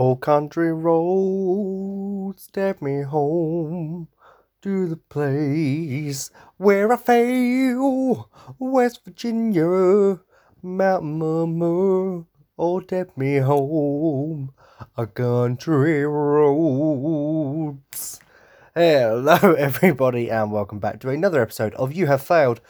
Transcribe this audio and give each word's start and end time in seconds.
Old 0.00 0.20
country 0.20 0.72
roads 0.72 2.46
take 2.52 2.80
me 2.80 3.02
home 3.02 4.06
to 4.62 4.86
the 4.86 4.96
place 4.96 6.30
where 6.56 6.92
I 6.92 6.96
fail. 6.96 8.30
West 8.60 9.04
Virginia, 9.04 10.20
Mountain 10.62 11.18
Mama, 11.18 12.26
oh, 12.56 12.78
take 12.78 13.18
me 13.18 13.38
home. 13.38 14.52
A 14.96 15.08
country 15.08 16.06
roads. 16.06 17.40
Hello, 18.76 19.54
everybody, 19.58 20.30
and 20.30 20.52
welcome 20.52 20.78
back 20.78 21.00
to 21.00 21.10
another 21.10 21.42
episode 21.42 21.74
of 21.74 21.92
You 21.92 22.06
Have 22.06 22.22
Failed 22.22 22.60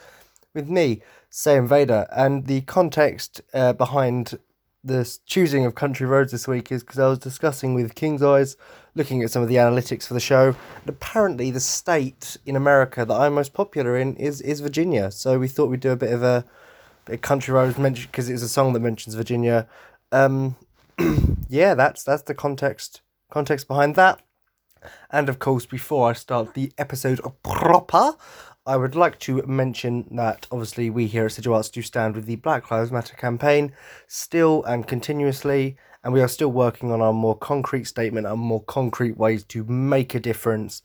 with 0.55 0.67
me, 0.67 1.03
Sam 1.29 1.67
Vader. 1.67 2.07
And 2.11 2.47
the 2.47 2.61
context 2.61 3.41
uh, 3.53 3.73
behind 3.73 4.39
the 4.83 5.17
choosing 5.25 5.65
of 5.65 5.75
country 5.75 6.05
roads 6.05 6.31
this 6.31 6.47
week 6.47 6.71
is 6.71 6.83
because 6.83 6.99
I 6.99 7.07
was 7.07 7.19
discussing 7.19 7.73
with 7.73 7.95
King's 7.95 8.23
Eyes, 8.23 8.55
looking 8.95 9.21
at 9.23 9.31
some 9.31 9.43
of 9.43 9.49
the 9.49 9.55
analytics 9.55 10.07
for 10.07 10.13
the 10.13 10.19
show. 10.19 10.55
And 10.81 10.89
apparently, 10.89 11.51
the 11.51 11.59
state 11.59 12.37
in 12.45 12.55
America 12.55 13.05
that 13.05 13.13
I'm 13.13 13.33
most 13.33 13.53
popular 13.53 13.97
in 13.97 14.15
is 14.15 14.41
is 14.41 14.61
Virginia. 14.61 15.11
So 15.11 15.37
we 15.39 15.47
thought 15.47 15.69
we'd 15.69 15.81
do 15.81 15.91
a 15.91 15.97
bit 15.97 16.13
of 16.13 16.23
a, 16.23 16.45
of 17.07 17.21
country 17.21 17.53
roads 17.53 17.77
mention 17.77 18.07
because 18.11 18.29
it's 18.29 18.43
a 18.43 18.49
song 18.49 18.73
that 18.73 18.79
mentions 18.79 19.15
Virginia. 19.15 19.67
Um, 20.11 20.55
yeah, 21.49 21.73
that's 21.73 22.03
that's 22.03 22.23
the 22.23 22.35
context 22.35 23.01
context 23.29 23.67
behind 23.67 23.95
that. 23.95 24.21
And 25.11 25.27
of 25.27 25.39
course, 25.39 25.65
before 25.65 26.09
I 26.09 26.13
start 26.13 26.53
the 26.53 26.71
episode 26.77 27.19
proper, 27.43 28.13
I 28.69 28.77
would 28.77 28.93
like 28.93 29.17
to 29.21 29.41
mention 29.47 30.05
that 30.11 30.45
obviously 30.51 30.91
we 30.91 31.07
here 31.07 31.25
at 31.25 31.31
Sigil 31.31 31.55
Arts 31.55 31.71
do 31.71 31.81
stand 31.81 32.15
with 32.15 32.27
the 32.27 32.35
Black 32.35 32.69
Lives 32.69 32.91
Matter 32.91 33.15
campaign 33.15 33.73
still 34.05 34.63
and 34.63 34.85
continuously, 34.85 35.75
and 36.03 36.13
we 36.13 36.21
are 36.21 36.27
still 36.27 36.51
working 36.51 36.91
on 36.91 37.01
our 37.01 37.11
more 37.11 37.35
concrete 37.35 37.85
statement 37.85 38.27
and 38.27 38.39
more 38.39 38.61
concrete 38.61 39.17
ways 39.17 39.43
to 39.45 39.63
make 39.63 40.13
a 40.13 40.19
difference. 40.19 40.83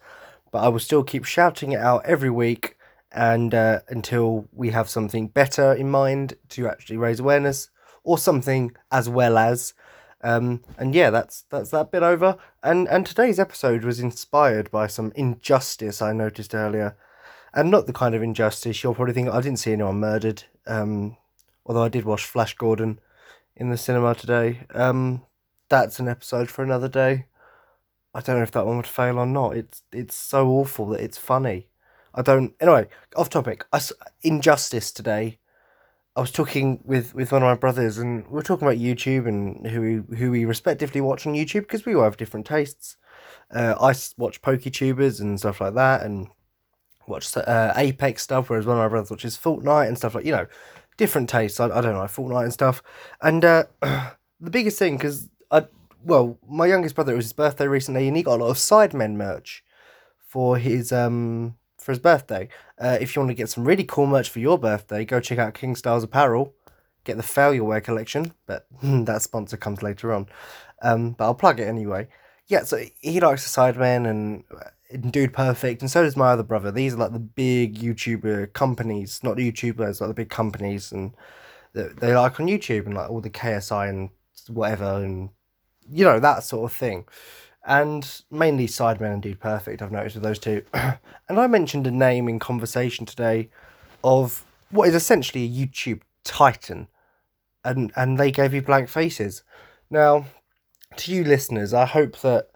But 0.51 0.61
I 0.61 0.69
will 0.69 0.79
still 0.79 1.05
keep 1.05 1.27
shouting 1.27 1.73
it 1.73 1.79
out 1.79 2.07
every 2.07 2.31
week 2.31 2.79
and 3.13 3.55
uh, 3.55 3.81
until 3.89 4.49
we 4.51 4.71
have 4.71 4.89
something 4.89 5.29
better 5.29 5.75
in 5.75 5.91
mind 5.91 6.39
to 6.49 6.67
actually 6.67 6.97
raise 6.97 7.21
awareness 7.21 7.69
or 8.03 8.17
something 8.17 8.75
as 8.91 9.11
well 9.11 9.37
as. 9.37 9.75
Um, 10.23 10.65
and 10.79 10.95
yeah, 10.95 11.11
that's 11.11 11.45
that's 11.51 11.69
that 11.69 11.91
bit 11.91 12.03
over. 12.03 12.39
And 12.63 12.89
and 12.89 13.05
today's 13.05 13.39
episode 13.39 13.85
was 13.85 14.01
inspired 14.01 14.71
by 14.71 14.87
some 14.87 15.13
injustice 15.15 16.01
I 16.01 16.15
noticed 16.15 16.55
earlier, 16.55 16.97
and 17.55 17.71
not 17.71 17.87
the 17.87 17.93
kind 17.93 18.15
of 18.15 18.23
injustice 18.23 18.83
you'll 18.83 18.95
probably 18.95 19.15
think 19.15 19.29
I 19.29 19.41
didn't 19.41 19.61
see 19.61 19.73
anyone 19.73 20.01
murdered. 20.01 20.45
Um, 20.67 21.17
although 21.65 21.85
I 21.85 21.89
did 21.89 22.05
watch 22.05 22.25
Flash 22.25 22.55
Gordon 22.55 22.99
in 23.57 23.71
the 23.71 23.77
cinema 23.77 24.15
today. 24.15 24.67
Um, 24.75 25.23
that's 25.69 25.99
an 25.99 26.09
episode 26.09 26.51
for 26.51 26.63
another 26.63 26.89
day. 26.89 27.27
I 28.15 28.21
don't 28.21 28.37
know 28.37 28.43
if 28.43 28.53
that 28.53 28.67
one 28.67 28.77
would 28.77 28.87
fail 28.87 29.19
or 29.19 29.27
not. 29.27 29.57
It's 29.57 29.83
it's 29.93 30.15
so 30.15 30.49
awful 30.49 30.87
that 30.91 31.01
it's 31.01 31.19
funny. 31.19 31.69
I 32.15 32.23
don't. 32.23 32.55
Anyway, 32.61 32.87
off 33.17 33.31
topic. 33.31 33.65
I, 33.73 33.81
injustice 34.23 34.93
today 34.93 35.39
I 36.17 36.21
was 36.21 36.31
talking 36.31 36.81
with, 36.85 37.13
with 37.13 37.33
one 37.33 37.43
of 37.43 37.47
my 37.47 37.57
brothers, 37.57 37.99
and 37.99 38.25
we 38.29 38.39
are 38.39 38.43
talking 38.43 38.69
about 38.69 38.79
YouTube 38.79 39.27
and 39.27 39.67
who 39.67 39.81
we 39.81 40.17
who 40.17 40.31
we 40.31 40.45
respectively 40.45 41.01
watch 41.01 41.27
on 41.27 41.35
YouTube 41.35 41.63
because 41.63 41.85
we 41.85 41.95
all 41.95 42.05
have 42.05 42.17
different 42.17 42.47
tastes. 42.47 42.97
Uh, 43.53 43.75
I 43.81 43.95
watch 44.17 44.41
PokeTubers 44.41 45.21
and 45.21 45.39
stuff 45.41 45.61
like 45.61 45.75
that, 45.75 46.03
and 46.03 46.29
watch 47.07 47.37
uh, 47.37 47.73
Apex 47.77 48.23
stuff, 48.23 48.51
whereas 48.51 48.67
one 48.67 48.77
of 48.77 48.83
my 48.83 48.89
brothers 48.89 49.11
watches 49.11 49.37
Fortnite 49.37 49.89
and 49.89 49.97
stuff 49.97 50.15
like 50.15 50.25
you 50.25 50.33
know, 50.33 50.47
different 50.97 51.29
tastes. 51.29 51.61
I, 51.61 51.67
I 51.67 51.81
don't 51.81 51.95
know 51.95 52.01
Fortnite 52.01 52.45
and 52.45 52.53
stuff, 52.53 52.83
and 53.21 53.45
uh, 53.45 53.65
the 53.81 54.51
biggest 54.51 54.79
thing 54.79 54.97
because 54.97 55.29
I 55.51 55.67
well, 56.05 56.39
my 56.49 56.67
youngest 56.67 56.95
brother 56.95 57.13
it 57.13 57.17
was 57.17 57.27
his 57.27 57.33
birthday 57.33 57.67
recently, 57.67 58.09
and 58.09 58.17
he 58.17 58.23
got 58.23 58.41
a 58.41 58.45
lot 58.45 58.51
of 58.51 58.57
Sidemen 58.57 59.15
merch 59.15 59.65
for 60.19 60.59
his 60.59 60.93
um 60.93 61.57
for 61.79 61.93
his 61.93 61.99
birthday. 61.99 62.49
Uh, 62.79 62.99
if 63.01 63.15
you 63.15 63.21
want 63.21 63.31
to 63.31 63.35
get 63.35 63.51
some 63.51 63.65
really 63.65 63.85
cool 63.85 64.07
merch 64.07 64.29
for 64.29 64.41
your 64.41 64.59
birthday, 64.59 65.05
go 65.05 65.21
check 65.21 65.39
out 65.39 65.55
King 65.55 65.77
Styles 65.77 66.03
Apparel. 66.03 66.55
Get 67.05 67.19
the 67.19 67.23
Failure 67.23 67.65
Wear 67.65 67.83
collection, 67.83 68.33
but 68.47 68.67
that 68.83 69.23
sponsor 69.23 69.59
comes 69.59 69.83
later 69.83 70.13
on. 70.13 70.27
Um, 70.83 71.13
but 71.13 71.25
I'll 71.25 71.35
plug 71.35 71.61
it 71.61 71.69
anyway. 71.69 72.09
Yeah, 72.47 72.65
so 72.65 72.85
he 73.01 73.21
likes 73.21 73.43
the 73.45 73.61
Sidemen 73.61 74.09
and, 74.09 74.45
Dude 75.11 75.33
Perfect, 75.33 75.81
and 75.83 75.91
so 75.91 76.03
does 76.05 76.17
my 76.17 76.31
other 76.31 76.45
brother. 76.45 76.71
These 76.71 76.95
are 76.95 76.99
like 76.99 77.13
the 77.13 77.19
big 77.19 77.77
YouTuber 77.79 78.53
companies, 78.53 79.21
not 79.25 79.39
YouTubers, 79.39 80.01
like 80.01 80.09
the 80.09 80.15
big 80.15 80.31
companies, 80.31 80.93
and 80.93 81.13
that 81.73 81.97
they 81.99 82.15
like 82.15 82.39
on 82.39 82.47
YouTube 82.47 82.87
and 82.87 82.95
like 82.95 83.11
all 83.11 83.21
the 83.21 83.31
KSI 83.31 83.89
and 83.89 84.11
whatever, 84.49 85.03
and 85.03 85.31
you 85.91 86.05
know 86.05 86.21
that 86.21 86.45
sort 86.45 86.71
of 86.71 86.77
thing 86.77 87.07
and 87.65 88.23
mainly 88.31 88.67
Sidemen 88.67 89.13
and 89.13 89.23
Dude 89.23 89.41
Perfect, 89.41 89.81
I've 89.81 89.93
noticed 89.93 90.17
with 90.17 90.25
those 90.25 90.39
two. 90.39 90.63
and 90.75 90.99
I 91.29 91.47
mentioned 91.47 91.87
a 91.87 91.91
name 91.91 92.29
in 92.29 92.39
conversation 92.39 93.07
today 93.07 93.49
of 94.03 94.45
what 94.71 94.89
is 94.89 94.95
essentially 94.95 95.45
a 95.45 95.49
YouTube 95.49 96.03
titan, 96.25 96.89
and 97.65 97.93
and 97.97 98.19
they 98.19 98.31
gave 98.31 98.53
you 98.53 98.63
blank 98.63 98.89
faces. 98.89 99.43
Now, 99.91 100.27
to 100.99 101.13
you 101.13 101.25
listeners, 101.25 101.75
I 101.75 101.87
hope 101.87 102.21
that 102.21 102.49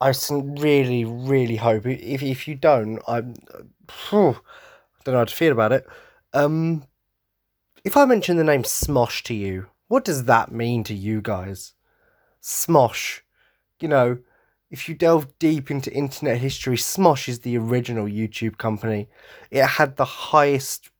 I 0.00 0.12
really, 0.30 1.04
really 1.04 1.56
hope 1.56 1.86
if 1.86 2.22
if 2.22 2.48
you 2.48 2.54
don't, 2.54 3.00
I'm 3.06 3.34
I 4.12 4.34
don't 5.04 5.14
know 5.14 5.18
how 5.18 5.24
to 5.24 5.34
feel 5.34 5.52
about 5.52 5.72
it. 5.72 5.86
Um, 6.32 6.84
if 7.84 7.96
I 7.96 8.04
mention 8.04 8.36
the 8.36 8.44
name 8.44 8.62
Smosh 8.62 9.22
to 9.24 9.34
you, 9.34 9.66
what 9.88 10.04
does 10.04 10.24
that 10.24 10.52
mean 10.52 10.84
to 10.84 10.94
you 10.94 11.20
guys? 11.20 11.74
Smosh, 12.42 13.20
you 13.80 13.88
know 13.88 14.18
if 14.70 14.88
you 14.88 14.94
delve 14.94 15.36
deep 15.38 15.70
into 15.70 15.92
internet 15.92 16.38
history, 16.38 16.76
Smosh 16.76 17.28
is 17.28 17.40
the 17.40 17.58
original 17.58 18.06
YouTube 18.06 18.56
company. 18.56 19.08
It 19.50 19.64
had 19.64 19.96
the 19.96 20.04
highest 20.04 20.90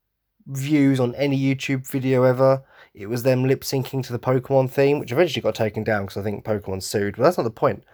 views 0.46 0.98
on 0.98 1.14
any 1.14 1.38
YouTube 1.38 1.88
video 1.88 2.24
ever. 2.24 2.64
It 2.94 3.08
was 3.08 3.22
them 3.22 3.44
lip 3.44 3.62
syncing 3.62 4.04
to 4.04 4.12
the 4.12 4.18
Pokemon 4.18 4.70
theme, 4.70 4.98
which 4.98 5.12
eventually 5.12 5.42
got 5.42 5.54
taken 5.54 5.84
down 5.84 6.06
because 6.06 6.16
I 6.16 6.22
think 6.22 6.44
Pokemon 6.44 6.82
sued. 6.82 7.16
But 7.16 7.24
that's 7.24 7.38
not 7.38 7.44
the 7.44 7.50
point. 7.50 7.84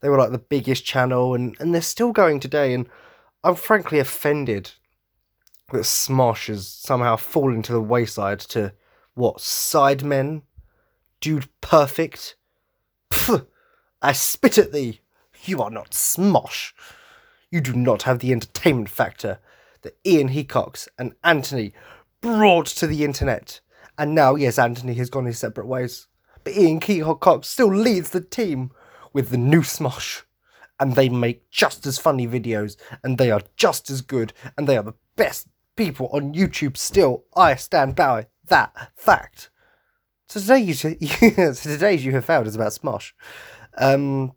They 0.00 0.08
were 0.08 0.18
like 0.18 0.32
the 0.32 0.38
biggest 0.38 0.84
channel, 0.84 1.34
and, 1.34 1.56
and 1.60 1.74
they're 1.74 1.82
still 1.82 2.12
going 2.12 2.40
today. 2.40 2.72
And 2.72 2.88
I'm 3.44 3.54
frankly 3.54 3.98
offended 3.98 4.72
that 5.72 5.82
Smosh 5.82 6.46
has 6.46 6.68
somehow 6.68 7.16
fallen 7.16 7.62
to 7.62 7.72
the 7.72 7.80
wayside 7.80 8.40
to 8.40 8.72
what? 9.14 9.38
Sidemen? 9.38 10.42
Dude 11.20 11.48
perfect? 11.60 12.36
Pfft, 13.10 13.46
I 14.02 14.12
spit 14.12 14.58
at 14.58 14.72
thee! 14.72 15.00
You 15.44 15.62
are 15.62 15.70
not 15.70 15.90
Smosh. 15.92 16.72
You 17.50 17.60
do 17.60 17.72
not 17.72 18.02
have 18.02 18.18
the 18.18 18.32
entertainment 18.32 18.88
factor 18.88 19.38
that 19.82 19.96
Ian 20.04 20.30
Hecox 20.30 20.88
and 20.98 21.14
Anthony 21.22 21.72
brought 22.20 22.66
to 22.66 22.86
the 22.86 23.04
internet. 23.04 23.60
And 23.98 24.14
now, 24.14 24.34
yes, 24.34 24.58
Anthony 24.58 24.94
has 24.94 25.10
gone 25.10 25.26
his 25.26 25.38
separate 25.38 25.66
ways. 25.66 26.06
But 26.44 26.54
Ian 26.54 26.80
Hecox 26.80 27.46
still 27.46 27.74
leads 27.74 28.10
the 28.10 28.20
team 28.20 28.70
with 29.12 29.30
the 29.30 29.38
new 29.38 29.62
Smosh. 29.62 30.22
And 30.78 30.94
they 30.94 31.08
make 31.08 31.50
just 31.50 31.86
as 31.86 31.98
funny 31.98 32.26
videos, 32.26 32.76
and 33.02 33.16
they 33.16 33.30
are 33.30 33.40
just 33.56 33.88
as 33.88 34.02
good, 34.02 34.34
and 34.58 34.68
they 34.68 34.76
are 34.76 34.82
the 34.82 34.94
best 35.16 35.48
people 35.74 36.08
on 36.12 36.34
YouTube 36.34 36.76
still. 36.76 37.24
I 37.34 37.54
stand 37.54 37.96
by 37.96 38.26
that 38.48 38.92
fact. 38.94 39.50
So 40.28 40.40
today, 40.40 40.58
you, 40.60 40.74
so 40.74 41.52
today's 41.54 42.04
you 42.04 42.12
have 42.12 42.24
failed 42.24 42.46
is 42.46 42.56
about 42.56 42.72
Smosh. 42.72 43.12
Um, 43.78 44.32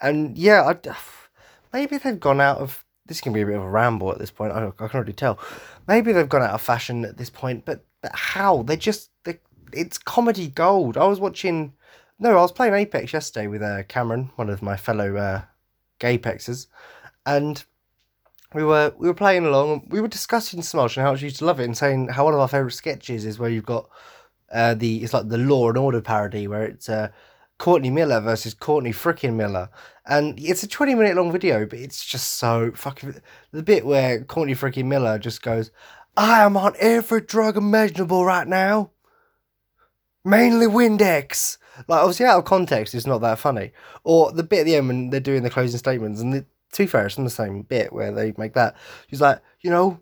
and 0.00 0.38
yeah, 0.38 0.62
I, 0.62 0.96
maybe 1.72 1.98
they've 1.98 2.20
gone 2.20 2.40
out 2.40 2.58
of. 2.58 2.84
This 3.06 3.20
can 3.22 3.32
be 3.32 3.40
a 3.40 3.46
bit 3.46 3.56
of 3.56 3.62
a 3.62 3.68
ramble 3.68 4.12
at 4.12 4.18
this 4.18 4.30
point. 4.30 4.52
I, 4.52 4.66
I 4.66 4.70
can 4.70 4.90
already 4.94 5.14
tell. 5.14 5.38
Maybe 5.86 6.12
they've 6.12 6.28
gone 6.28 6.42
out 6.42 6.50
of 6.50 6.60
fashion 6.60 7.06
at 7.06 7.16
this 7.16 7.30
point, 7.30 7.64
but, 7.64 7.84
but 8.02 8.12
how? 8.14 8.62
They 8.62 8.76
just 8.76 9.10
they, 9.24 9.38
it's 9.72 9.98
comedy 9.98 10.48
gold. 10.48 10.96
I 10.96 11.04
was 11.04 11.20
watching. 11.20 11.74
No, 12.18 12.36
I 12.36 12.42
was 12.42 12.52
playing 12.52 12.74
Apex 12.74 13.12
yesterday 13.12 13.46
with 13.46 13.62
uh, 13.62 13.84
Cameron, 13.84 14.30
one 14.36 14.50
of 14.50 14.60
my 14.60 14.76
fellow 14.76 15.16
uh, 15.16 15.42
Gapexes, 16.00 16.66
and 17.26 17.64
we 18.54 18.64
were 18.64 18.92
we 18.98 19.08
were 19.08 19.14
playing 19.14 19.46
along. 19.46 19.72
And 19.72 19.92
we 19.92 20.00
were 20.00 20.08
discussing 20.08 20.60
Smosh 20.60 20.96
and 20.96 21.06
how 21.06 21.12
we 21.14 21.20
used 21.20 21.38
to 21.38 21.44
love 21.44 21.60
it, 21.60 21.64
and 21.64 21.76
saying 21.76 22.08
how 22.08 22.24
one 22.24 22.34
of 22.34 22.40
our 22.40 22.48
favorite 22.48 22.72
sketches 22.72 23.24
is 23.24 23.38
where 23.38 23.50
you've 23.50 23.66
got 23.66 23.88
uh, 24.52 24.74
the 24.74 25.02
it's 25.02 25.14
like 25.14 25.28
the 25.28 25.38
Law 25.38 25.68
and 25.68 25.78
Order 25.78 26.00
parody 26.00 26.48
where 26.48 26.64
it's 26.64 26.88
uh, 26.88 27.08
Courtney 27.58 27.90
Miller 27.90 28.20
versus 28.20 28.54
Courtney 28.54 28.92
frickin' 28.92 29.34
Miller. 29.34 29.68
And 30.06 30.38
it's 30.40 30.62
a 30.62 30.68
20 30.68 30.94
minute 30.94 31.16
long 31.16 31.30
video, 31.30 31.66
but 31.66 31.78
it's 31.78 32.04
just 32.04 32.36
so 32.36 32.72
fucking. 32.74 33.20
The 33.52 33.62
bit 33.62 33.84
where 33.84 34.24
Courtney 34.24 34.54
frickin' 34.54 34.86
Miller 34.86 35.18
just 35.18 35.42
goes, 35.42 35.70
I 36.18 36.42
am 36.42 36.56
on 36.56 36.74
every 36.80 37.20
drug 37.20 37.56
imaginable 37.56 38.24
right 38.24 38.46
now. 38.46 38.90
Mainly 40.24 40.66
Windex. 40.66 41.58
Like, 41.86 42.00
obviously, 42.00 42.26
out 42.26 42.38
of 42.38 42.44
context, 42.44 42.92
it's 42.94 43.06
not 43.06 43.20
that 43.20 43.38
funny. 43.38 43.70
Or 44.02 44.32
the 44.32 44.42
bit 44.42 44.60
at 44.60 44.64
the 44.66 44.74
end 44.74 44.88
when 44.88 45.10
they're 45.10 45.20
doing 45.20 45.44
the 45.44 45.50
closing 45.50 45.78
statements, 45.78 46.20
and 46.20 46.32
the, 46.32 46.40
to 46.72 46.82
be 46.82 46.86
fair, 46.88 47.06
it's 47.06 47.16
in 47.16 47.24
the 47.24 47.30
same 47.30 47.62
bit 47.62 47.92
where 47.92 48.10
they 48.10 48.34
make 48.36 48.54
that. 48.54 48.74
She's 49.08 49.20
like, 49.20 49.40
you 49.60 49.70
know, 49.70 50.00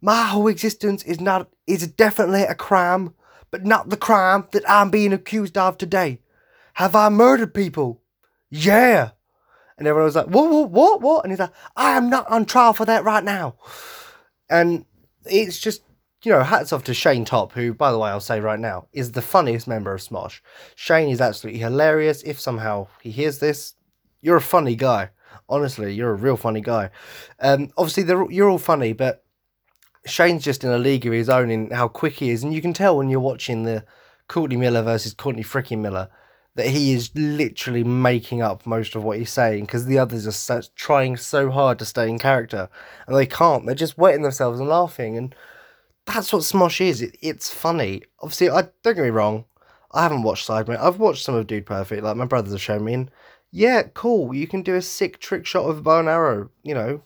my 0.00 0.24
whole 0.24 0.48
existence 0.48 1.04
is 1.04 1.20
not 1.20 1.50
is 1.66 1.86
definitely 1.86 2.42
a 2.44 2.54
crime, 2.54 3.14
but 3.50 3.64
not 3.64 3.90
the 3.90 3.96
crime 3.98 4.48
that 4.52 4.68
I'm 4.68 4.90
being 4.90 5.12
accused 5.12 5.58
of 5.58 5.76
today. 5.76 6.20
Have 6.74 6.94
I 6.94 7.10
murdered 7.10 7.52
people? 7.52 8.00
yeah. 8.52 9.10
And 9.78 9.88
everyone 9.88 10.04
was 10.04 10.16
like, 10.16 10.26
what, 10.26 10.50
what, 10.50 10.70
what, 10.70 11.00
what? 11.00 11.24
And 11.24 11.32
he's 11.32 11.40
like, 11.40 11.52
I 11.74 11.96
am 11.96 12.08
not 12.10 12.30
on 12.30 12.44
trial 12.44 12.72
for 12.72 12.84
that 12.84 13.04
right 13.04 13.24
now. 13.24 13.56
And 14.48 14.84
it's 15.26 15.58
just, 15.58 15.82
you 16.22 16.32
know, 16.32 16.42
hats 16.42 16.72
off 16.72 16.84
to 16.84 16.94
Shane 16.94 17.24
Topp, 17.24 17.52
who, 17.52 17.74
by 17.74 17.90
the 17.90 17.98
way, 17.98 18.10
I'll 18.10 18.20
say 18.20 18.40
right 18.40 18.60
now, 18.60 18.86
is 18.92 19.12
the 19.12 19.22
funniest 19.22 19.66
member 19.66 19.92
of 19.92 20.00
Smosh. 20.00 20.40
Shane 20.74 21.08
is 21.08 21.20
absolutely 21.20 21.60
hilarious. 21.60 22.22
If 22.22 22.40
somehow 22.40 22.88
he 23.02 23.10
hears 23.10 23.38
this, 23.38 23.74
you're 24.20 24.36
a 24.36 24.40
funny 24.40 24.76
guy. 24.76 25.10
Honestly, 25.48 25.92
you're 25.92 26.12
a 26.12 26.14
real 26.14 26.36
funny 26.36 26.60
guy. 26.60 26.90
Um, 27.40 27.70
obviously, 27.76 28.04
you're 28.34 28.50
all 28.50 28.58
funny, 28.58 28.92
but 28.92 29.24
Shane's 30.06 30.44
just 30.44 30.64
in 30.64 30.70
a 30.70 30.78
league 30.78 31.06
of 31.06 31.12
his 31.12 31.28
own 31.28 31.50
in 31.50 31.70
how 31.70 31.88
quick 31.88 32.14
he 32.14 32.30
is. 32.30 32.42
And 32.42 32.54
you 32.54 32.62
can 32.62 32.72
tell 32.72 32.96
when 32.96 33.08
you're 33.08 33.20
watching 33.20 33.64
the 33.64 33.84
Courtney 34.28 34.56
Miller 34.56 34.82
versus 34.82 35.14
Courtney 35.14 35.42
freaking 35.42 35.80
Miller 35.80 36.08
that 36.54 36.66
he 36.68 36.92
is 36.92 37.10
literally 37.14 37.82
making 37.82 38.42
up 38.42 38.66
most 38.66 38.94
of 38.94 39.02
what 39.02 39.18
he's 39.18 39.32
saying 39.32 39.64
because 39.64 39.86
the 39.86 39.98
others 39.98 40.26
are 40.26 40.32
so, 40.32 40.60
trying 40.74 41.16
so 41.16 41.50
hard 41.50 41.78
to 41.78 41.84
stay 41.84 42.08
in 42.08 42.18
character 42.18 42.68
and 43.06 43.16
they 43.16 43.26
can't. 43.26 43.64
They're 43.64 43.74
just 43.74 43.96
wetting 43.96 44.22
themselves 44.22 44.60
and 44.60 44.68
laughing, 44.68 45.16
and 45.16 45.34
that's 46.06 46.32
what 46.32 46.42
Smosh 46.42 46.80
is. 46.80 47.00
It, 47.00 47.16
it's 47.22 47.52
funny. 47.52 48.02
Obviously, 48.20 48.50
I 48.50 48.68
don't 48.82 48.94
get 48.94 49.04
me 49.04 49.10
wrong. 49.10 49.46
I 49.92 50.02
haven't 50.02 50.22
watched 50.22 50.48
Sidemen. 50.48 50.78
I've 50.78 50.98
watched 50.98 51.24
some 51.24 51.34
of 51.34 51.46
Dude 51.46 51.66
Perfect. 51.66 52.02
Like 52.02 52.16
my 52.16 52.26
brothers 52.26 52.52
have 52.52 52.62
shown 52.62 52.84
me, 52.84 52.94
and 52.94 53.10
yeah, 53.50 53.82
cool. 53.94 54.34
You 54.34 54.46
can 54.46 54.62
do 54.62 54.74
a 54.74 54.82
sick 54.82 55.20
trick 55.20 55.46
shot 55.46 55.66
with 55.66 55.78
a 55.78 55.82
bow 55.82 56.00
and 56.00 56.08
arrow. 56.08 56.50
You 56.62 56.74
know, 56.74 57.02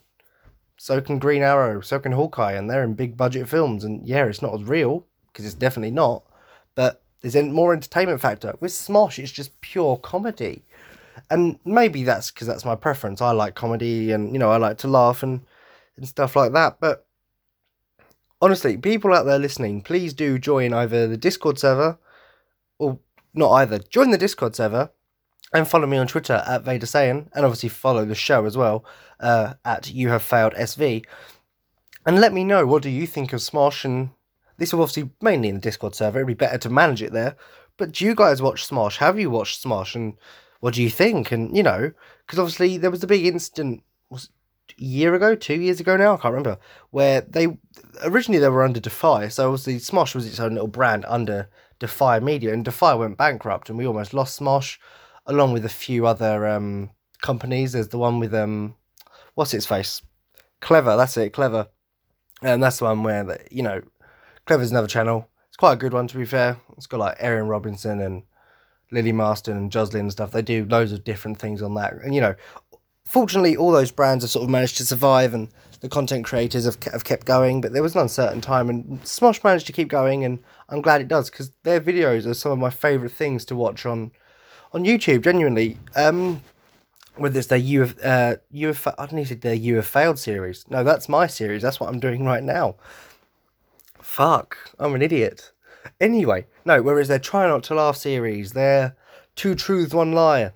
so 0.77 1.01
can 1.01 1.19
Green 1.19 1.41
Arrow, 1.41 1.81
so 1.81 1.99
can 1.99 2.11
Hawkeye, 2.11 2.53
and 2.53 2.69
they're 2.69 2.83
in 2.83 2.93
big 2.93 3.17
budget 3.17 3.49
films. 3.49 3.83
And 3.83 4.07
yeah, 4.07 4.25
it's 4.25 4.41
not 4.41 4.53
as 4.53 4.63
real 4.63 5.05
because 5.27 5.45
it's 5.45 5.55
definitely 5.55 5.91
not, 5.91 6.23
there's 7.21 7.35
more 7.35 7.73
entertainment 7.73 8.21
factor. 8.21 8.55
With 8.59 8.71
Smosh, 8.71 9.19
it's 9.19 9.31
just 9.31 9.59
pure 9.61 9.97
comedy. 9.97 10.63
And 11.29 11.59
maybe 11.65 12.03
that's 12.03 12.31
because 12.31 12.47
that's 12.47 12.65
my 12.65 12.75
preference. 12.75 13.21
I 13.21 13.31
like 13.31 13.55
comedy 13.55 14.11
and, 14.11 14.33
you 14.33 14.39
know, 14.39 14.51
I 14.51 14.57
like 14.57 14.77
to 14.79 14.87
laugh 14.87 15.23
and, 15.23 15.41
and 15.97 16.07
stuff 16.07 16.35
like 16.35 16.53
that. 16.53 16.79
But 16.79 17.07
honestly, 18.41 18.77
people 18.77 19.13
out 19.13 19.25
there 19.25 19.39
listening, 19.39 19.81
please 19.81 20.13
do 20.13 20.37
join 20.37 20.73
either 20.73 21.07
the 21.07 21.17
Discord 21.17 21.59
server 21.59 21.97
or 22.77 22.99
not 23.33 23.51
either. 23.51 23.79
Join 23.79 24.11
the 24.11 24.17
Discord 24.17 24.55
server 24.55 24.91
and 25.53 25.67
follow 25.67 25.87
me 25.87 25.97
on 25.97 26.07
Twitter 26.07 26.43
at 26.45 26.63
Vader 26.63 26.85
Saiyan, 26.85 27.29
and 27.33 27.45
obviously 27.45 27.69
follow 27.69 28.05
the 28.05 28.15
show 28.15 28.45
as 28.45 28.57
well 28.57 28.83
uh, 29.19 29.53
at 29.63 29.89
You 29.89 30.09
Have 30.09 30.23
Failed 30.23 30.53
SV. 30.53 31.05
And 32.05 32.19
let 32.19 32.33
me 32.33 32.43
know 32.43 32.65
what 32.65 32.83
do 32.83 32.89
you 32.89 33.07
think 33.07 33.33
of 33.33 33.39
Smosh 33.39 33.85
and 33.85 34.09
this 34.57 34.73
will 34.73 34.81
obviously 34.81 35.09
mainly 35.21 35.49
in 35.49 35.55
the 35.55 35.61
Discord 35.61 35.95
server. 35.95 36.19
It'd 36.19 36.27
be 36.27 36.33
better 36.33 36.57
to 36.57 36.69
manage 36.69 37.01
it 37.01 37.13
there. 37.13 37.35
But 37.77 37.91
do 37.91 38.05
you 38.05 38.15
guys 38.15 38.41
watch 38.41 38.67
Smosh? 38.67 38.97
Have 38.97 39.19
you 39.19 39.29
watched 39.29 39.63
Smosh? 39.63 39.95
And 39.95 40.15
what 40.59 40.73
do 40.73 40.81
you 40.81 40.89
think? 40.89 41.31
And 41.31 41.55
you 41.55 41.63
know, 41.63 41.91
because 42.25 42.39
obviously 42.39 42.77
there 42.77 42.91
was 42.91 43.03
a 43.03 43.07
big 43.07 43.25
incident 43.25 43.83
was 44.09 44.29
a 44.69 44.83
year 44.83 45.13
ago, 45.13 45.35
two 45.35 45.59
years 45.59 45.79
ago 45.79 45.95
now, 45.95 46.13
I 46.13 46.17
can't 46.17 46.33
remember, 46.33 46.57
where 46.89 47.21
they 47.21 47.57
originally 48.03 48.39
they 48.39 48.49
were 48.49 48.63
under 48.63 48.79
Defy. 48.79 49.27
So 49.27 49.51
obviously 49.51 49.77
Smosh 49.77 50.15
was 50.15 50.27
its 50.27 50.39
own 50.39 50.53
little 50.53 50.67
brand 50.67 51.05
under 51.07 51.49
Defy 51.79 52.19
Media, 52.19 52.53
and 52.53 52.65
Defy 52.65 52.95
went 52.95 53.17
bankrupt, 53.17 53.69
and 53.69 53.77
we 53.77 53.85
almost 53.85 54.13
lost 54.13 54.39
Smosh, 54.39 54.77
along 55.25 55.53
with 55.53 55.65
a 55.65 55.69
few 55.69 56.07
other 56.07 56.47
um, 56.47 56.89
companies. 57.21 57.73
There's 57.73 57.89
the 57.89 57.97
one 57.99 58.19
with 58.19 58.33
um, 58.33 58.75
what's 59.35 59.53
its 59.53 59.65
face, 59.65 60.01
Clevver. 60.61 60.97
That's 60.97 61.17
it, 61.17 61.33
Clevver, 61.33 61.67
and 62.41 62.61
that's 62.63 62.79
the 62.79 62.85
one 62.85 63.03
where 63.03 63.23
the, 63.23 63.39
you 63.51 63.61
know 63.61 63.81
Clevver's 64.47 64.71
another 64.71 64.87
channel. 64.87 65.27
It's 65.49 65.57
quite 65.57 65.73
a 65.73 65.77
good 65.77 65.93
one 65.93 66.07
to 66.07 66.17
be 66.17 66.25
fair. 66.25 66.57
It's 66.77 66.87
got 66.87 66.99
like 66.99 67.17
Aaron 67.19 67.47
Robinson 67.47 67.99
and 67.99 68.23
Lily 68.91 69.11
Marston 69.11 69.57
and 69.57 69.71
Jocelyn 69.71 70.03
and 70.03 70.11
stuff. 70.11 70.31
They 70.31 70.41
do 70.41 70.65
loads 70.65 70.93
of 70.93 71.03
different 71.03 71.37
things 71.37 71.61
on 71.61 71.73
that. 71.75 71.93
And 72.03 72.15
you 72.15 72.21
know, 72.21 72.35
fortunately, 73.05 73.57
all 73.57 73.71
those 73.71 73.91
brands 73.91 74.23
have 74.23 74.31
sort 74.31 74.43
of 74.43 74.49
managed 74.49 74.77
to 74.77 74.85
survive 74.85 75.33
and 75.33 75.49
the 75.81 75.89
content 75.89 76.25
creators 76.25 76.65
have, 76.65 76.81
have 76.91 77.03
kept 77.03 77.25
going. 77.25 77.59
But 77.59 77.73
there 77.73 77.83
was 77.83 77.93
an 77.95 78.01
uncertain 78.01 78.39
time 78.39 78.69
and 78.69 79.01
Smosh 79.03 79.43
managed 79.43 79.67
to 79.67 79.73
keep 79.73 79.89
going. 79.89 80.23
And 80.23 80.39
I'm 80.69 80.81
glad 80.81 81.01
it 81.01 81.09
does 81.09 81.29
because 81.29 81.51
their 81.63 81.81
videos 81.81 82.25
are 82.25 82.33
some 82.33 82.53
of 82.53 82.57
my 82.57 82.69
favourite 82.69 83.11
things 83.11 83.43
to 83.45 83.55
watch 83.55 83.85
on 83.85 84.11
on 84.73 84.85
YouTube, 84.85 85.23
genuinely. 85.23 85.77
Um, 85.95 86.41
whether 87.15 87.39
it's 87.39 87.47
their 87.47 87.57
you 87.57 87.81
have 87.81 87.97
uh 88.03 88.35
you 88.51 88.67
have 88.67 88.87
I 88.97 89.07
don't 89.07 89.13
need 89.13 89.27
to 89.27 89.35
their 89.35 89.55
you 89.55 89.75
have 89.75 89.87
failed 89.87 90.19
series. 90.19 90.65
No, 90.69 90.83
that's 90.83 91.09
my 91.09 91.27
series. 91.27 91.61
That's 91.61 91.79
what 91.79 91.89
I'm 91.89 91.99
doing 91.99 92.23
right 92.23 92.43
now. 92.43 92.75
Fuck, 94.17 94.57
I'm 94.79 94.95
an 94.95 95.03
idiot. 95.03 95.51
Anyway, 96.01 96.47
no, 96.65 96.81
whereas 96.81 97.07
their 97.07 97.19
Try 97.19 97.45
Not 97.45 97.61
to 97.65 97.75
Laugh 97.75 97.95
series, 97.95 98.53
their 98.53 98.97
Two 99.35 99.53
Truths, 99.53 99.93
One 99.93 100.11
Lie, 100.11 100.53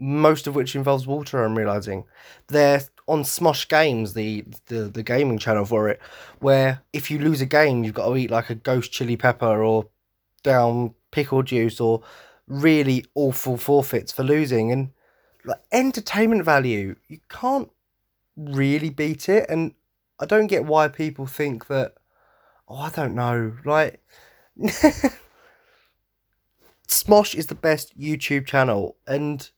most 0.00 0.46
of 0.46 0.54
which 0.54 0.74
involves 0.74 1.06
water, 1.06 1.44
I'm 1.44 1.54
realizing. 1.54 2.04
They're 2.46 2.80
on 3.06 3.24
Smosh 3.24 3.68
Games, 3.68 4.14
the, 4.14 4.42
the, 4.68 4.84
the 4.84 5.02
gaming 5.02 5.36
channel 5.36 5.66
for 5.66 5.90
it, 5.90 6.00
where 6.38 6.80
if 6.94 7.10
you 7.10 7.18
lose 7.18 7.42
a 7.42 7.46
game, 7.46 7.84
you've 7.84 7.92
got 7.92 8.08
to 8.08 8.16
eat 8.16 8.30
like 8.30 8.48
a 8.48 8.54
ghost 8.54 8.90
chili 8.90 9.18
pepper 9.18 9.62
or 9.62 9.88
down 10.42 10.94
pickle 11.10 11.42
juice 11.42 11.78
or 11.78 12.04
really 12.48 13.04
awful 13.14 13.58
forfeits 13.58 14.12
for 14.12 14.22
losing. 14.22 14.72
And 14.72 14.92
like 15.44 15.60
entertainment 15.72 16.42
value, 16.42 16.96
you 17.06 17.18
can't 17.28 17.68
really 18.34 18.88
beat 18.88 19.28
it. 19.28 19.44
And 19.50 19.74
I 20.18 20.24
don't 20.24 20.46
get 20.46 20.64
why 20.64 20.88
people 20.88 21.26
think 21.26 21.66
that 21.66 21.96
oh, 22.68 22.76
I 22.76 22.90
don't 22.90 23.14
know, 23.14 23.54
like. 23.64 24.02
Smosh 26.88 27.34
is 27.34 27.46
the 27.48 27.54
best 27.54 27.98
YouTube 27.98 28.46
channel, 28.46 28.96
and 29.06 29.50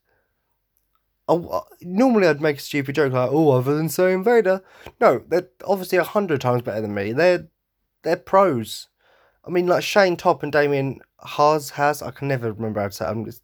oh, 1.27 1.65
normally 1.81 2.27
I'd 2.27 2.41
make 2.41 2.57
a 2.57 2.61
stupid 2.61 2.95
joke 2.95 3.13
like, 3.13 3.29
"Oh, 3.31 3.51
other 3.51 3.75
than 3.75 3.87
Saiyan 3.87 4.23
Vader." 4.23 4.63
No, 4.99 5.23
they're 5.27 5.49
obviously 5.65 5.97
a 5.97 6.03
hundred 6.03 6.41
times 6.41 6.63
better 6.63 6.81
than 6.81 6.93
me. 6.93 7.13
They're 7.13 7.47
they're 8.03 8.17
pros. 8.17 8.87
I 9.45 9.51
mean, 9.51 9.67
like 9.67 9.83
Shane 9.83 10.17
Topp 10.17 10.43
and 10.43 10.51
Damien 10.51 11.01
Has 11.23 11.71
has. 11.71 12.01
I 12.01 12.11
can 12.11 12.27
never 12.27 12.51
remember 12.51 12.81
how 12.81 12.87
to 12.87 12.93
say. 12.93 13.05
It. 13.05 13.09
I'm 13.09 13.25
just, 13.25 13.43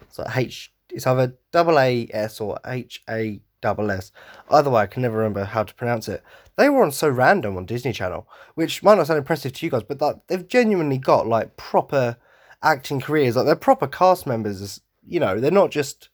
it's 0.00 0.18
like 0.18 0.36
H. 0.36 0.72
It's 0.90 1.06
either 1.06 1.36
double 1.52 1.78
A 1.78 2.08
S 2.12 2.40
or 2.40 2.58
H 2.64 3.02
A 3.08 3.40
double 3.60 3.90
S. 3.90 4.12
Either 4.50 4.70
way, 4.70 4.82
I 4.82 4.86
can 4.86 5.02
never 5.02 5.18
remember 5.18 5.44
how 5.44 5.62
to 5.62 5.74
pronounce 5.74 6.08
it. 6.08 6.22
They 6.56 6.68
were 6.68 6.82
on 6.82 6.92
so 6.92 7.08
random 7.08 7.56
on 7.56 7.66
Disney 7.66 7.92
Channel, 7.92 8.28
which 8.54 8.82
might 8.82 8.96
not 8.96 9.06
sound 9.06 9.18
impressive 9.18 9.52
to 9.52 9.66
you 9.66 9.70
guys, 9.70 9.82
but 9.82 9.98
that 9.98 10.26
they've 10.28 10.46
genuinely 10.46 10.98
got 10.98 11.26
like 11.26 11.56
proper 11.56 12.16
acting 12.62 13.00
careers. 13.00 13.36
Like 13.36 13.46
they're 13.46 13.56
proper 13.56 13.86
cast 13.86 14.26
members. 14.26 14.80
You 15.06 15.20
know, 15.20 15.40
they're 15.40 15.50
not 15.50 15.70
just. 15.70 16.08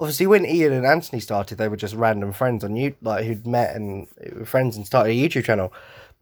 Obviously, 0.00 0.26
when 0.26 0.46
Ian 0.46 0.72
and 0.72 0.86
Anthony 0.86 1.20
started, 1.20 1.58
they 1.58 1.68
were 1.68 1.76
just 1.76 1.94
random 1.94 2.32
friends 2.32 2.64
on 2.64 2.74
you 2.74 2.96
like 3.02 3.24
who'd 3.24 3.46
met 3.46 3.76
and 3.76 4.08
were 4.34 4.44
friends 4.44 4.76
and 4.76 4.86
started 4.86 5.10
a 5.10 5.14
YouTube 5.14 5.44
channel. 5.44 5.72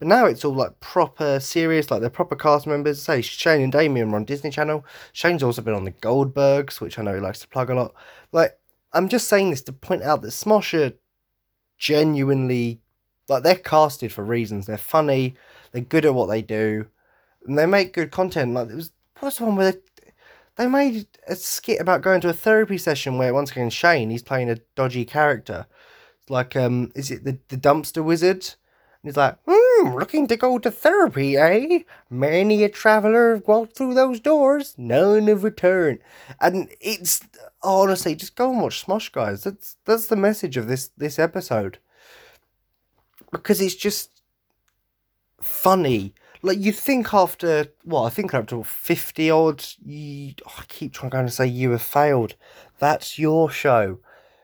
But 0.01 0.07
now 0.07 0.25
it's 0.25 0.43
all 0.43 0.55
like 0.55 0.79
proper 0.79 1.39
serious, 1.39 1.91
like 1.91 2.01
they're 2.01 2.09
proper 2.09 2.35
cast 2.35 2.65
members. 2.65 2.99
Say 2.99 3.21
Shane 3.21 3.61
and 3.61 3.71
Damien 3.71 4.09
were 4.09 4.17
on 4.17 4.25
Disney 4.25 4.49
Channel. 4.49 4.83
Shane's 5.13 5.43
also 5.43 5.61
been 5.61 5.75
on 5.75 5.85
the 5.85 5.91
Goldbergs, 5.91 6.81
which 6.81 6.97
I 6.97 7.03
know 7.03 7.13
he 7.13 7.19
likes 7.19 7.39
to 7.41 7.47
plug 7.47 7.69
a 7.69 7.75
lot. 7.75 7.93
Like 8.31 8.57
I'm 8.93 9.07
just 9.07 9.27
saying 9.27 9.51
this 9.51 9.61
to 9.63 9.73
point 9.73 10.03
out 10.03 10.21
that 10.21 10.29
Smosh 10.29 10.73
are 10.73 10.93
genuinely 11.77 12.81
like 13.27 13.43
they're 13.43 13.55
casted 13.55 14.11
for 14.11 14.23
reasons. 14.23 14.65
They're 14.65 14.77
funny, 14.77 15.35
they're 15.71 15.81
good 15.81 16.05
at 16.05 16.13
what 16.13 16.27
they 16.27 16.41
do, 16.41 16.87
and 17.45 17.57
they 17.57 17.65
make 17.65 17.93
good 17.93 18.11
content. 18.11 18.53
Like 18.53 18.69
it 18.69 18.75
was 18.75 18.91
what's 19.19 19.37
the 19.37 19.45
one 19.45 19.55
where 19.55 19.71
they, 19.71 19.79
they 20.57 20.67
made 20.67 21.07
a 21.27 21.35
skit 21.35 21.79
about 21.79 22.01
going 22.01 22.21
to 22.21 22.29
a 22.29 22.33
therapy 22.33 22.77
session 22.77 23.17
where 23.17 23.33
once 23.33 23.51
again 23.51 23.69
Shane 23.69 24.09
he's 24.09 24.23
playing 24.23 24.49
a 24.49 24.57
dodgy 24.75 25.05
character. 25.05 25.67
Like 26.29 26.55
um 26.55 26.91
is 26.95 27.11
it 27.11 27.23
the, 27.23 27.39
the 27.47 27.57
dumpster 27.57 28.03
wizard? 28.03 28.55
And 29.03 29.09
he's 29.09 29.17
like, 29.17 29.37
hmm, 29.47 29.95
looking 29.95 30.27
to 30.27 30.37
go 30.37 30.59
to 30.59 30.69
therapy, 30.69 31.35
eh? 31.35 31.79
Many 32.09 32.63
a 32.63 32.69
traveller 32.69 33.33
have 33.35 33.47
walked 33.47 33.75
through 33.75 33.95
those 33.95 34.19
doors, 34.19 34.75
none 34.77 35.25
have 35.27 35.43
returned. 35.43 35.99
And 36.39 36.69
it's 36.79 37.21
honestly, 37.63 38.13
just 38.13 38.35
go 38.35 38.51
and 38.51 38.61
watch 38.61 38.85
Smosh, 38.85 39.11
guys. 39.11 39.43
That's 39.43 39.75
that's 39.85 40.05
the 40.07 40.15
message 40.15 40.55
of 40.55 40.67
this 40.67 40.91
this 40.97 41.17
episode. 41.17 41.79
Because 43.31 43.59
it's 43.59 43.75
just 43.75 44.21
funny. 45.41 46.13
Like 46.43 46.59
you 46.59 46.71
think 46.71 47.11
after 47.11 47.67
well, 47.83 48.05
I 48.05 48.09
think 48.11 48.35
after 48.35 48.63
fifty 48.63 49.31
odd, 49.31 49.63
oh, 49.89 50.53
I 50.59 50.63
keep 50.67 50.93
trying 50.93 51.25
to 51.25 51.31
say 51.31 51.47
you 51.47 51.71
have 51.71 51.81
failed. 51.81 52.35
That's 52.77 53.17
your 53.17 53.49
show. 53.49 53.97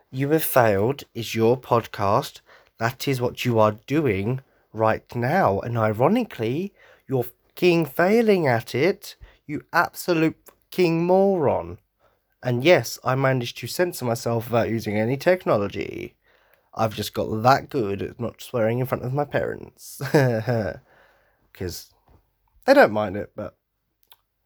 You 0.09 0.29
have 0.31 0.43
failed 0.43 1.03
is 1.13 1.35
your 1.35 1.59
podcast. 1.59 2.41
That 2.79 3.07
is 3.07 3.21
what 3.21 3.45
you 3.45 3.59
are 3.59 3.77
doing 3.85 4.41
right 4.77 5.15
now, 5.15 5.59
and 5.59 5.77
ironically, 5.77 6.73
you're 7.07 7.25
fucking 7.57 7.85
failing 7.85 8.45
at 8.45 8.75
it. 8.75 9.15
You 9.47 9.63
absolute 9.73 10.37
king 10.69 11.05
moron. 11.05 11.79
And 12.43 12.63
yes, 12.63 12.99
I 13.03 13.15
managed 13.15 13.57
to 13.57 13.67
censor 13.67 14.05
myself 14.05 14.45
without 14.45 14.69
using 14.69 14.95
any 14.95 15.17
technology. 15.17 16.15
I've 16.75 16.95
just 16.95 17.13
got 17.15 17.41
that 17.41 17.69
good 17.69 18.03
at 18.03 18.19
not 18.19 18.41
swearing 18.41 18.77
in 18.77 18.85
front 18.85 19.03
of 19.03 19.13
my 19.13 19.25
parents. 19.25 20.01
Because 21.51 21.91
they 22.65 22.75
don't 22.75 22.91
mind 22.91 23.17
it, 23.17 23.31
but 23.35 23.57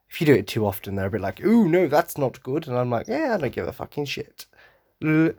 if 0.10 0.22
you 0.22 0.26
do 0.26 0.34
it 0.34 0.48
too 0.48 0.66
often, 0.66 0.96
they're 0.96 1.08
a 1.08 1.12
bit 1.12 1.20
like, 1.20 1.44
"Ooh, 1.44 1.68
no, 1.68 1.90
that's 1.90 2.18
not 2.18 2.42
good," 2.42 2.70
and 2.70 2.78
I'm 2.78 2.90
like, 2.90 3.10
"Yeah, 3.10 3.34
I 3.34 3.38
don't 3.38 3.54
give 3.54 3.68
a 3.68 3.74
fucking 3.74 4.06
shit." 4.06 4.46
I'm 5.04 5.36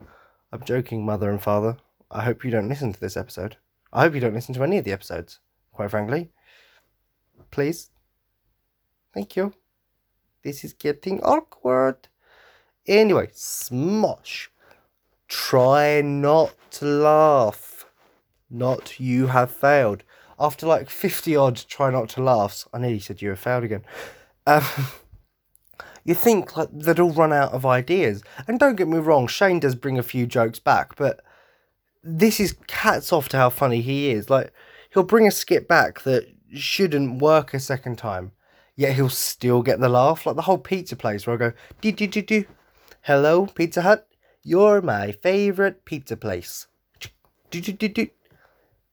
joking, 0.66 1.06
mother 1.06 1.30
and 1.30 1.40
father. 1.40 1.78
I 2.10 2.24
hope 2.24 2.44
you 2.44 2.50
don't 2.50 2.68
listen 2.68 2.92
to 2.92 3.00
this 3.00 3.16
episode. 3.16 3.56
I 3.92 4.02
hope 4.02 4.14
you 4.14 4.20
don't 4.20 4.34
listen 4.34 4.54
to 4.54 4.62
any 4.62 4.78
of 4.78 4.84
the 4.84 4.92
episodes. 4.92 5.40
Quite 5.72 5.90
frankly, 5.90 6.30
please. 7.50 7.90
Thank 9.12 9.36
you. 9.36 9.52
This 10.42 10.64
is 10.64 10.72
getting 10.72 11.22
awkward. 11.22 12.08
Anyway, 12.86 13.28
Smosh. 13.28 14.48
Try 15.28 16.00
not 16.00 16.54
to 16.72 16.84
laugh. 16.84 17.86
Not 18.50 18.98
you 18.98 19.28
have 19.28 19.50
failed. 19.50 20.02
After 20.38 20.66
like 20.66 20.90
50 20.90 21.36
odd 21.36 21.56
try 21.68 21.90
not 21.90 22.08
to 22.10 22.22
laughs, 22.22 22.66
I 22.72 22.78
nearly 22.78 22.98
said 22.98 23.22
you 23.22 23.30
have 23.30 23.38
failed 23.38 23.64
again. 23.64 23.84
Um, 24.46 24.64
you 26.04 26.14
think 26.14 26.56
like 26.56 26.68
they'd 26.72 26.98
all 26.98 27.12
run 27.12 27.32
out 27.32 27.52
of 27.52 27.64
ideas. 27.64 28.22
And 28.48 28.58
don't 28.58 28.76
get 28.76 28.88
me 28.88 28.98
wrong, 28.98 29.26
Shane 29.26 29.60
does 29.60 29.74
bring 29.74 29.98
a 29.98 30.02
few 30.02 30.26
jokes 30.26 30.58
back, 30.58 30.96
but 30.96 31.22
this 32.02 32.40
is 32.40 32.56
cats 32.66 33.12
off 33.12 33.28
to 33.30 33.36
how 33.36 33.50
funny 33.50 33.80
he 33.80 34.10
is. 34.10 34.28
Like 34.30 34.52
he'll 34.92 35.02
bring 35.02 35.26
a 35.26 35.30
skit 35.30 35.68
back 35.68 36.02
that 36.02 36.26
shouldn't 36.52 37.20
work 37.22 37.54
a 37.54 37.60
second 37.60 37.98
time, 37.98 38.32
yet 38.76 38.94
he'll 38.94 39.08
still 39.08 39.62
get 39.62 39.80
the 39.80 39.88
laugh. 39.88 40.26
Like 40.26 40.36
the 40.36 40.42
whole 40.42 40.58
pizza 40.58 40.96
place 40.96 41.26
where 41.26 41.34
I 41.34 41.38
go, 41.38 41.52
do 41.80 41.92
do 41.92 42.06
do 42.06 42.22
do, 42.22 42.44
hello 43.02 43.46
Pizza 43.46 43.82
Hut, 43.82 44.08
you're 44.42 44.82
my 44.82 45.12
favorite 45.12 45.84
pizza 45.84 46.16
place. 46.16 46.66
Do 47.50 47.60
do 47.60 47.72
do 47.72 47.88
do. 47.88 48.08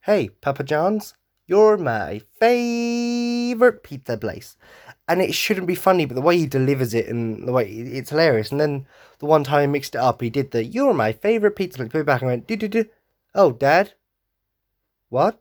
Hey 0.01 0.29
Papa 0.29 0.63
John's, 0.63 1.15
you're 1.47 1.77
my 1.77 2.21
favorite 2.39 3.83
pizza 3.83 4.17
place 4.17 4.57
and 5.09 5.21
it 5.21 5.33
shouldn't 5.33 5.65
be 5.65 5.75
funny, 5.75 6.05
but 6.05 6.13
the 6.13 6.21
way 6.21 6.37
he 6.37 6.45
delivers 6.45 6.93
it 6.93 7.07
and 7.07 7.47
the 7.47 7.51
way 7.51 7.67
it's 7.67 8.11
hilarious. 8.11 8.51
And 8.51 8.59
then 8.61 8.85
the 9.17 9.25
one 9.25 9.43
time 9.43 9.61
he 9.61 9.67
mixed 9.67 9.95
it 9.95 9.97
up, 9.97 10.21
he 10.21 10.29
did 10.29 10.51
the 10.51 10.63
"You're 10.63 10.93
my 10.93 11.11
favorite 11.13 11.55
pizza." 11.55 11.81
Like, 11.81 11.91
put 11.91 12.01
it 12.01 12.05
back 12.05 12.21
and 12.21 12.29
went, 12.29 12.47
"Do 12.47 12.55
do 12.55 12.67
do." 12.67 12.85
Oh, 13.39 13.53
Dad. 13.53 13.93
What? 15.09 15.39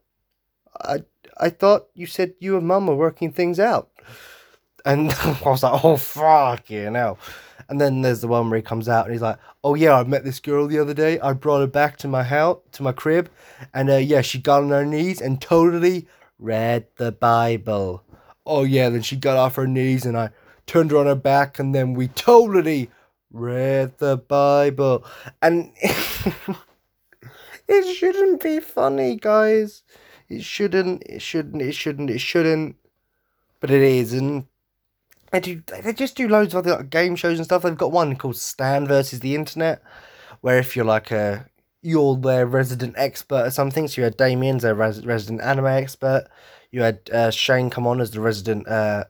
I 0.81 1.03
I 1.37 1.51
thought 1.51 1.89
you 1.95 2.07
said 2.07 2.35
you 2.39 2.57
and 2.57 2.67
Mum 2.67 2.87
were 2.87 2.95
working 2.95 3.33
things 3.33 3.59
out. 3.59 3.91
And 4.85 5.11
I 5.25 5.37
was 5.45 5.65
like, 5.65 5.85
oh 5.85 5.97
fuck 5.97 6.71
you 6.71 6.91
know. 6.91 7.19
And 7.69 7.81
then 7.81 8.03
there's 8.03 8.21
the 8.21 8.29
one 8.29 8.49
where 8.49 8.57
he 8.59 8.63
comes 8.63 8.89
out 8.89 9.07
and 9.07 9.13
he's 9.13 9.23
like, 9.23 9.39
oh 9.65 9.75
yeah, 9.75 9.99
I 9.99 10.05
met 10.05 10.25
this 10.25 10.41
girl 10.41 10.69
the 10.69 10.79
other 10.79 10.95
day. 10.95 11.19
I 11.21 11.33
brought 11.33 11.61
her 11.61 11.67
back 11.67 11.97
to 11.99 12.09
my 12.09 12.23
house, 12.23 12.61
to 12.73 12.85
my 12.85 12.93
crib, 12.93 13.31
and 13.75 13.91
uh, 13.91 13.97
yeah, 13.97 14.23
she 14.23 14.39
got 14.39 14.63
on 14.63 14.71
her 14.71 14.87
knees 14.87 15.21
and 15.21 15.41
totally 15.41 16.07
read 16.39 16.87
the 16.97 17.11
Bible 17.11 18.05
oh 18.49 18.65
yeah, 18.65 18.89
then 18.89 19.03
she 19.03 19.15
got 19.15 19.37
off 19.37 19.57
her 19.57 19.67
knees 19.67 20.05
and 20.07 20.17
I 20.17 20.31
turned 20.67 20.91
her 20.91 20.97
on 20.97 21.07
her 21.07 21.15
back 21.15 21.59
and 21.59 21.75
then 21.75 21.95
we 21.95 22.09
totally 22.09 22.91
read 23.31 23.99
the 23.99 24.17
Bible. 24.17 25.05
And 25.43 25.71
it 27.69 27.95
shouldn't 27.95 28.43
be 28.43 28.61
funny, 28.61 29.17
guys. 29.17 29.83
It 30.29 30.43
shouldn't, 30.43 31.03
it 31.05 31.23
shouldn't, 31.23 31.63
it 31.63 31.73
shouldn't, 31.73 32.11
it 32.11 32.21
shouldn't. 32.21 32.77
But 33.61 33.71
it 33.71 33.83
is, 33.83 34.13
and 34.13 34.47
they 35.33 35.41
do 35.41 35.63
they 35.83 35.93
just 35.93 36.17
do 36.17 36.29
loads 36.29 36.55
of 36.55 36.59
other 36.59 36.77
like, 36.77 36.91
game 36.91 37.17
shows 37.17 37.39
and 37.39 37.45
stuff. 37.45 37.63
They've 37.63 37.77
got 37.77 37.93
one 37.93 38.17
called 38.17 38.37
Stan 38.37 38.87
versus 38.87 39.21
the 39.21 39.35
Internet, 39.35 39.83
where 40.41 40.59
if 40.59 40.77
you're 40.77 40.85
like 40.85 41.11
a 41.11 41.49
you're 41.83 42.17
their 42.17 42.47
resident 42.47 42.95
expert 42.97 43.47
or 43.47 43.51
something. 43.51 43.89
So 43.89 44.01
you 44.01 44.05
had 44.05 44.17
Damien's 44.17 44.63
their 44.63 44.75
res- 44.75 45.05
resident 45.05 45.41
anime 45.41 45.67
expert. 45.67 46.29
You 46.71 46.83
had 46.83 47.01
uh, 47.13 47.31
Shane 47.31 47.71
come 47.71 47.87
on 47.87 48.01
as 48.01 48.11
the 48.11 48.21
resident 48.21 48.69
uh, 48.69 49.05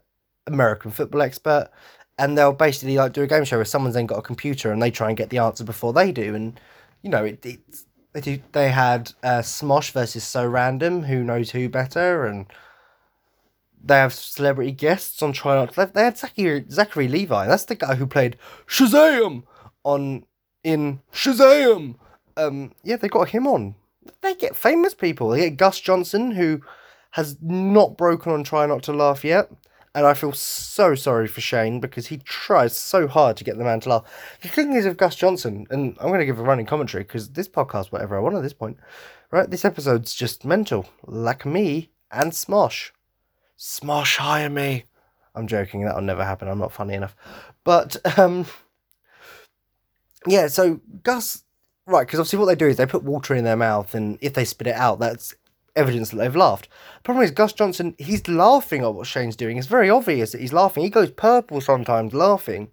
American 0.47 0.91
football 0.91 1.23
expert, 1.23 1.71
and 2.19 2.39
they'll 2.39 2.53
basically 2.53 2.97
like 2.97 3.13
do 3.13 3.23
a 3.23 3.27
game 3.27 3.45
show 3.45 3.57
where 3.57 3.65
someone's 3.65 3.95
then 3.95 4.07
got 4.07 4.19
a 4.19 4.23
computer 4.23 4.73
and 4.73 4.83
they 4.83 4.91
try 4.91 5.09
and 5.09 5.17
get 5.17 5.31
the 5.31 5.39
answer 5.39 5.65
before 5.65 5.93
they 5.93 6.13
do, 6.13 6.35
and 6.35 6.61
you 7.03 7.11
know 7.11 7.25
it. 7.25 7.45
It's, 7.45 7.85
they 8.13 8.21
do. 8.21 8.39
They 8.53 8.71
had 8.71 9.13
uh, 9.23 9.41
Smosh 9.41 9.93
versus 9.93 10.25
So 10.25 10.47
Random, 10.47 11.05
who 11.05 11.23
knows 11.23 11.51
who 11.51 11.69
better, 11.69 12.25
and 12.27 12.47
they 13.83 13.97
have 13.97 14.15
celebrity 14.15 14.73
guests 14.73 15.23
on 15.23 15.33
Try 15.33 15.55
Not. 15.55 15.73
To 15.75 15.81
Laugh. 15.81 15.93
They 15.93 16.03
had 16.03 16.19
Zachary, 16.19 16.65
Zachary 16.71 17.09
Levi. 17.09 17.47
That's 17.47 17.65
the 17.65 17.75
guy 17.75 17.95
who 17.95 18.07
played 18.07 18.37
Shazam 18.67 19.45
on 19.85 20.25
in 20.65 21.01
Shazam. 21.13 21.97
Um, 22.37 22.73
yeah, 22.83 22.97
they 22.97 23.09
got 23.09 23.31
him 23.31 23.47
on. 23.47 23.75
They 24.21 24.35
get 24.35 24.57
famous 24.57 24.95
people. 24.95 25.31
They 25.31 25.51
get 25.51 25.59
Gus 25.59 25.81
Johnson, 25.81 26.33
who 26.33 26.63
has 27.13 27.37
not 27.41 27.97
broken 27.97 28.33
on 28.33 28.45
Try 28.45 28.67
Not 28.67 28.83
to 28.85 28.93
Laugh 28.93 29.25
yet. 29.25 29.51
And 29.95 30.07
I 30.07 30.15
feel 30.15 30.33
so 30.33 30.95
sorry 30.95 31.27
for 31.27 31.41
Shane 31.41 31.81
because 31.81 32.09
he 32.09 32.19
tries 32.19 32.77
so 32.77 33.09
hard 33.09 33.37
to 33.39 33.45
get 33.45 33.57
the 33.57 33.65
man 33.65 33.81
to 33.81 33.89
laugh. 33.89 34.39
The 34.43 34.49
thing 34.49 34.75
is 34.75 34.87
of 34.87 34.97
Gus 34.97 35.17
Johnson, 35.17 35.67
and 35.71 35.97
I'm 35.99 36.09
going 36.09 36.21
to 36.21 36.27
give 36.27 36.39
a 36.39 36.43
running 36.43 36.67
commentary 36.67 37.05
because 37.05 37.31
this 37.31 37.49
podcast, 37.49 37.91
whatever 37.91 38.17
I 38.17 38.21
want 38.21 38.37
at 38.37 38.43
this 38.43 38.53
point, 38.53 38.79
right? 39.31 39.51
This 39.51 39.65
episode's 39.65 40.15
just 40.15 40.45
mental, 40.45 40.89
like 41.07 41.47
me 41.47 41.91
and 42.11 42.33
Smosh. 42.33 42.91
Smosh, 43.59 44.19
hire 44.19 44.51
me. 44.51 44.85
I'm 45.35 45.47
joking, 45.47 45.85
that'll 45.85 46.03
never 46.03 46.25
happen. 46.25 46.49
I'm 46.49 46.59
not 46.59 46.73
funny 46.73 46.95
enough. 46.95 47.17
But, 47.65 47.97
um, 48.19 48.47
yeah, 50.27 50.49
so 50.49 50.81
Gus, 51.03 51.45
right, 51.87 52.07
because 52.07 52.21
obviously 52.21 52.39
what 52.39 52.47
they 52.47 52.55
do 52.55 52.67
is 52.67 52.77
they 52.77 52.87
put 52.87 53.05
water 53.05 53.35
in 53.35 53.45
their 53.45 53.57
mouth, 53.57 53.95
and 53.95 54.19
if 54.21 54.35
they 54.35 54.45
spit 54.45 54.67
it 54.69 54.77
out, 54.77 54.99
that's 54.99 55.35
evidence 55.79 56.11
that 56.11 56.17
they've 56.17 56.37
laughed. 56.37 56.69
The 56.97 57.03
problem 57.05 57.25
is 57.25 57.31
Gus 57.31 57.53
Johnson, 57.53 57.95
he's 57.99 58.27
laughing 58.29 58.83
at 58.83 58.95
what 58.95 59.07
Shane's 59.07 59.37
doing. 59.37 59.57
It's 59.57 59.67
very 59.67 59.89
obvious 59.89 60.33
that 60.33 60.41
he's 60.41 60.53
laughing. 60.53 60.83
He 60.83 60.91
goes 60.91 61.11
purple 61.11 61.61
sometimes 61.61 62.13
laughing. 62.13 62.71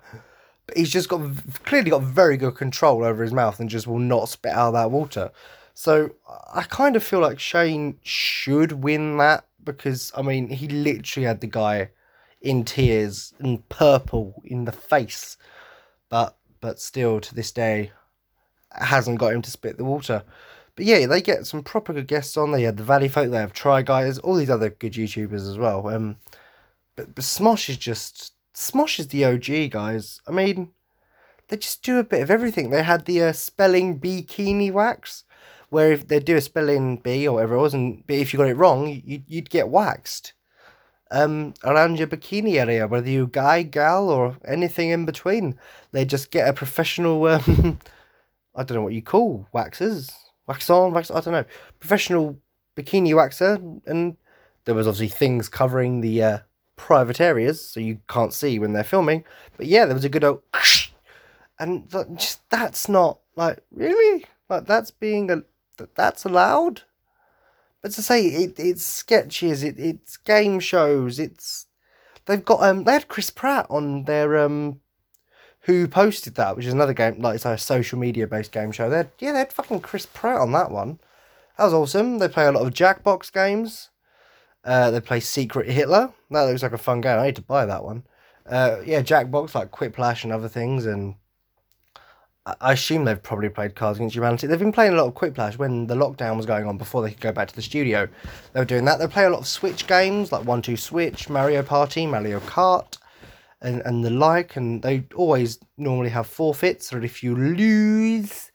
But 0.67 0.77
he's 0.77 0.89
just 0.89 1.09
got 1.09 1.21
clearly 1.63 1.91
got 1.91 2.01
very 2.01 2.37
good 2.37 2.55
control 2.55 3.03
over 3.03 3.23
his 3.23 3.33
mouth 3.33 3.59
and 3.59 3.69
just 3.69 3.87
will 3.87 3.99
not 3.99 4.29
spit 4.29 4.53
out 4.53 4.71
that 4.71 4.91
water. 4.91 5.31
So 5.73 6.11
I 6.53 6.63
kind 6.63 6.95
of 6.95 7.03
feel 7.03 7.19
like 7.19 7.39
Shane 7.39 7.99
should 8.01 8.71
win 8.71 9.17
that 9.17 9.45
because 9.63 10.11
I 10.15 10.21
mean 10.21 10.49
he 10.49 10.67
literally 10.67 11.27
had 11.27 11.41
the 11.41 11.47
guy 11.47 11.89
in 12.41 12.63
tears 12.63 13.33
and 13.39 13.67
purple 13.69 14.41
in 14.45 14.65
the 14.65 14.71
face, 14.71 15.37
but 16.09 16.37
but 16.61 16.79
still 16.79 17.19
to 17.19 17.35
this 17.35 17.51
day 17.51 17.91
hasn't 18.71 19.19
got 19.19 19.33
him 19.33 19.41
to 19.43 19.51
spit 19.51 19.77
the 19.77 19.85
water. 19.85 20.23
But 20.75 20.85
yeah, 20.85 21.05
they 21.05 21.21
get 21.21 21.47
some 21.47 21.63
proper 21.63 21.93
good 21.93 22.07
guests 22.07 22.35
on. 22.35 22.51
They 22.51 22.63
had 22.63 22.77
the 22.77 22.83
Valley 22.83 23.07
Folk, 23.07 23.31
they 23.31 23.37
have 23.37 23.53
Try 23.53 23.81
Guys, 23.81 24.17
all 24.19 24.35
these 24.35 24.49
other 24.49 24.69
good 24.69 24.93
YouTubers 24.93 25.49
as 25.49 25.57
well. 25.57 25.87
Um, 25.87 26.17
but, 26.95 27.15
but 27.15 27.23
Smosh 27.23 27.69
is 27.69 27.77
just 27.77 28.33
Smosh 28.53 28.99
is 28.99 29.07
the 29.09 29.25
OG 29.25 29.71
guys. 29.71 30.21
I 30.27 30.31
mean, 30.31 30.71
they 31.47 31.57
just 31.57 31.83
do 31.83 31.99
a 31.99 32.03
bit 32.03 32.21
of 32.21 32.31
everything. 32.31 32.69
They 32.69 32.83
had 32.83 33.05
the 33.05 33.23
uh, 33.23 33.31
spelling 33.33 33.99
bikini 33.99 34.71
wax, 34.71 35.23
where 35.69 35.91
if 35.91 36.07
they 36.07 36.19
do 36.19 36.37
a 36.37 36.41
spelling 36.41 36.97
bee 36.97 37.27
or 37.27 37.33
whatever 37.35 37.55
it 37.55 37.61
was, 37.61 37.73
and 37.73 38.05
but 38.07 38.15
if 38.15 38.33
you 38.33 38.37
got 38.37 38.49
it 38.49 38.57
wrong, 38.57 39.01
you, 39.05 39.21
you'd 39.27 39.49
get 39.49 39.69
waxed. 39.69 40.33
Um, 41.11 41.53
around 41.63 41.99
your 41.99 42.07
bikini 42.07 42.55
area, 42.55 42.87
whether 42.87 43.09
you 43.09 43.27
guy, 43.27 43.61
gal, 43.63 44.09
or 44.09 44.37
anything 44.45 44.89
in 44.89 45.05
between, 45.05 45.57
they 45.91 46.03
just 46.03 46.31
get 46.31 46.49
a 46.49 46.53
professional. 46.53 47.25
Um, 47.25 47.79
I 48.55 48.63
don't 48.63 48.77
know 48.77 48.83
what 48.83 48.93
you 48.93 49.01
call 49.01 49.47
waxers 49.53 50.11
wax 50.47 50.69
on, 50.69 50.93
wax. 50.93 51.11
I 51.11 51.21
don't 51.21 51.33
know, 51.33 51.45
professional 51.79 52.37
bikini 52.75 53.13
waxer, 53.13 53.81
and 53.85 54.17
there 54.65 54.75
was 54.75 54.87
obviously 54.87 55.09
things 55.09 55.49
covering 55.49 56.01
the 56.01 56.23
uh, 56.23 56.37
private 56.75 57.21
areas, 57.21 57.61
so 57.61 57.79
you 57.79 57.99
can't 58.07 58.33
see 58.33 58.59
when 58.59 58.73
they're 58.73 58.83
filming. 58.83 59.23
But 59.57 59.67
yeah, 59.67 59.85
there 59.85 59.95
was 59.95 60.05
a 60.05 60.09
good 60.09 60.23
old, 60.23 60.41
and 61.59 61.89
just 62.15 62.47
that's 62.49 62.89
not 62.89 63.19
like 63.35 63.59
really 63.71 64.25
like 64.49 64.65
that's 64.65 64.91
being 64.91 65.31
a 65.31 65.43
that's 65.95 66.25
allowed. 66.25 66.81
But 67.81 67.91
to 67.93 68.01
say 68.01 68.25
it, 68.25 68.59
it's 68.59 68.83
sketches, 68.83 69.63
it, 69.63 69.77
it's 69.77 70.17
game 70.17 70.59
shows, 70.59 71.19
it's 71.19 71.67
they've 72.25 72.43
got 72.43 72.63
um 72.63 72.83
they 72.83 72.93
had 72.93 73.07
Chris 73.07 73.29
Pratt 73.29 73.67
on 73.69 74.05
their 74.05 74.37
um 74.39 74.79
who 75.65 75.87
posted 75.87 76.35
that, 76.35 76.55
which 76.55 76.65
is 76.67 76.73
another 76.73 76.93
game, 76.93 77.19
like 77.19 77.35
it's 77.35 77.45
a 77.45 77.57
social 77.57 77.97
media 77.97 78.27
based 78.27 78.51
game 78.51 78.71
show. 78.71 78.87
They 78.87 78.97
had, 78.97 79.11
yeah, 79.17 79.31
they 79.31 79.39
had 79.39 79.51
fucking 79.51 79.81
Chris 79.81 80.05
Pratt 80.05 80.39
on 80.39 80.51
that 80.51 80.69
one. 80.69 80.99
That 81.57 81.65
was 81.65 81.73
awesome. 81.73 82.19
They 82.19 82.27
play 82.27 82.45
a 82.45 82.51
lot 82.51 82.67
of 82.67 82.73
Jackbox 82.73 83.33
games. 83.33 83.89
Uh, 84.63 84.91
they 84.91 84.99
play 85.01 85.19
Secret 85.19 85.67
Hitler. 85.67 86.13
That 86.29 86.43
looks 86.43 86.61
like 86.61 86.73
a 86.73 86.77
fun 86.77 87.01
game. 87.01 87.17
I 87.17 87.27
need 87.27 87.35
to 87.37 87.41
buy 87.41 87.65
that 87.65 87.83
one. 87.83 88.03
Uh, 88.45 88.77
yeah, 88.85 89.01
Jackbox 89.01 89.55
like 89.55 89.71
Quiplash 89.71 90.23
and 90.23 90.31
other 90.31 90.47
things, 90.47 90.85
and 90.85 91.15
I 92.61 92.73
assume 92.73 93.05
they've 93.05 93.21
probably 93.21 93.49
played 93.49 93.73
Cards 93.73 93.97
Against 93.97 94.15
Humanity. 94.15 94.45
They've 94.45 94.59
been 94.59 94.71
playing 94.71 94.93
a 94.93 94.97
lot 94.97 95.07
of 95.07 95.15
Quiplash 95.15 95.57
when 95.57 95.87
the 95.87 95.95
lockdown 95.95 96.37
was 96.37 96.45
going 96.45 96.67
on 96.67 96.77
before 96.77 97.01
they 97.01 97.09
could 97.09 97.21
go 97.21 97.31
back 97.31 97.47
to 97.47 97.55
the 97.55 97.63
studio. 97.63 98.07
They 98.53 98.59
were 98.59 98.65
doing 98.65 98.85
that. 98.85 98.99
They 98.99 99.07
play 99.07 99.25
a 99.25 99.31
lot 99.31 99.39
of 99.39 99.47
Switch 99.47 99.87
games 99.87 100.31
like 100.31 100.45
One 100.45 100.61
Two 100.61 100.77
Switch, 100.77 101.27
Mario 101.27 101.63
Party, 101.63 102.05
Mario 102.05 102.39
Kart 102.41 102.99
and, 103.65 103.81
and 103.85 104.05
the 104.05 104.09
like, 104.09 104.55
and 104.55 104.81
they 104.81 105.05
always 105.15 105.59
normally 105.77 106.11
have 106.11 106.27
forfeits, 106.27 106.93
or 106.93 107.03
if 107.03 107.23
you 107.23 107.35
lose, 107.35 108.51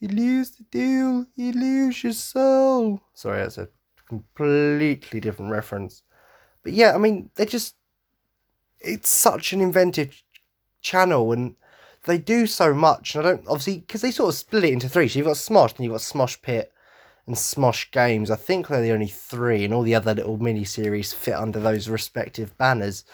you 0.00 0.08
lose 0.08 0.50
the 0.50 0.64
deal, 0.64 1.24
you 1.36 1.52
lose 1.52 2.04
your 2.04 2.12
soul. 2.12 3.00
Sorry, 3.14 3.38
that's 3.38 3.58
a 3.58 3.68
completely 4.08 5.20
different 5.20 5.52
reference. 5.52 6.02
But 6.62 6.72
yeah, 6.72 6.94
I 6.94 6.98
mean, 6.98 7.30
they 7.36 7.46
just. 7.46 7.76
it's 8.80 9.08
such 9.08 9.52
an 9.52 9.60
inventive 9.60 10.22
channel 10.82 11.32
and 11.32 11.56
they 12.04 12.18
do 12.18 12.46
so 12.46 12.74
much. 12.74 13.14
And 13.14 13.26
I 13.26 13.30
don't 13.30 13.48
obviously 13.48 13.78
because 13.78 14.02
they 14.02 14.10
sort 14.10 14.28
of 14.28 14.38
split 14.38 14.64
it 14.64 14.72
into 14.72 14.88
three. 14.88 15.08
So 15.08 15.18
you've 15.18 15.26
got 15.26 15.36
Smosh 15.36 15.76
and 15.76 15.84
you've 15.84 15.94
got 15.94 16.02
Smosh 16.02 16.42
Pit 16.42 16.72
and 17.26 17.36
Smosh 17.36 17.90
Games. 17.90 18.30
I 18.30 18.36
think 18.36 18.68
they're 18.68 18.82
the 18.82 18.92
only 18.92 19.08
three, 19.08 19.64
and 19.64 19.72
all 19.72 19.82
the 19.82 19.94
other 19.94 20.14
little 20.14 20.36
mini 20.36 20.64
series 20.64 21.12
fit 21.14 21.34
under 21.34 21.60
those 21.60 21.88
respective 21.88 22.56
banners. 22.58 23.04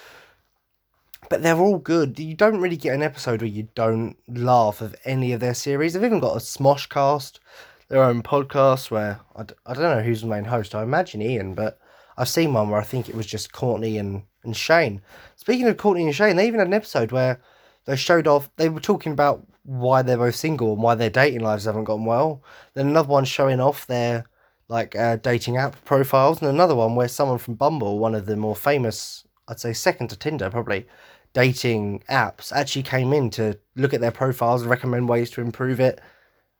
But 1.30 1.42
they're 1.42 1.56
all 1.56 1.78
good. 1.78 2.18
You 2.18 2.34
don't 2.34 2.60
really 2.60 2.76
get 2.76 2.94
an 2.94 3.02
episode 3.02 3.40
where 3.40 3.48
you 3.48 3.68
don't 3.74 4.16
laugh 4.28 4.82
of 4.82 4.94
any 5.04 5.32
of 5.32 5.40
their 5.40 5.54
series. 5.54 5.94
They've 5.94 6.04
even 6.04 6.20
got 6.20 6.36
a 6.36 6.40
Smosh 6.40 6.88
cast, 6.88 7.40
their 7.88 8.02
own 8.02 8.22
podcast 8.22 8.90
where 8.90 9.20
I 9.36 9.44
d- 9.44 9.54
I 9.64 9.72
don't 9.72 9.96
know 9.96 10.02
who's 10.02 10.20
the 10.20 10.26
main 10.26 10.44
host. 10.44 10.74
I 10.74 10.82
imagine 10.82 11.22
Ian, 11.22 11.54
but 11.54 11.78
I've 12.18 12.28
seen 12.28 12.52
one 12.52 12.68
where 12.68 12.80
I 12.80 12.84
think 12.84 13.08
it 13.08 13.14
was 13.14 13.26
just 13.26 13.52
Courtney 13.52 13.96
and, 13.96 14.24
and 14.42 14.56
Shane. 14.56 15.02
Speaking 15.36 15.68
of 15.68 15.76
Courtney 15.76 16.04
and 16.04 16.14
Shane, 16.14 16.34
they 16.36 16.48
even 16.48 16.58
had 16.58 16.66
an 16.66 16.74
episode 16.74 17.12
where 17.12 17.40
they 17.86 17.96
showed 17.96 18.26
off, 18.26 18.50
they 18.56 18.68
were 18.68 18.80
talking 18.80 19.12
about 19.12 19.46
why 19.62 20.02
they're 20.02 20.18
both 20.18 20.34
single 20.34 20.72
and 20.72 20.82
why 20.82 20.96
their 20.96 21.10
dating 21.10 21.40
lives 21.40 21.64
haven't 21.64 21.84
gone 21.84 22.04
well. 22.04 22.42
Then 22.74 22.88
another 22.88 23.08
one 23.08 23.24
showing 23.24 23.60
off 23.60 23.86
their 23.86 24.26
like 24.66 24.96
uh, 24.96 25.16
dating 25.16 25.56
app 25.56 25.84
profiles, 25.84 26.40
and 26.40 26.50
another 26.50 26.74
one 26.74 26.96
where 26.96 27.08
someone 27.08 27.38
from 27.38 27.54
Bumble, 27.54 27.98
one 27.98 28.14
of 28.14 28.26
the 28.26 28.36
more 28.36 28.56
famous, 28.56 29.24
I'd 29.48 29.60
say 29.60 29.72
second 29.72 30.08
to 30.08 30.16
Tinder 30.16 30.50
probably, 30.50 30.86
dating 31.32 32.02
apps, 32.08 32.52
actually 32.52 32.82
came 32.82 33.12
in 33.12 33.30
to 33.30 33.58
look 33.76 33.94
at 33.94 34.00
their 34.00 34.10
profiles 34.10 34.62
and 34.62 34.70
recommend 34.70 35.08
ways 35.08 35.30
to 35.30 35.40
improve 35.40 35.80
it 35.80 36.00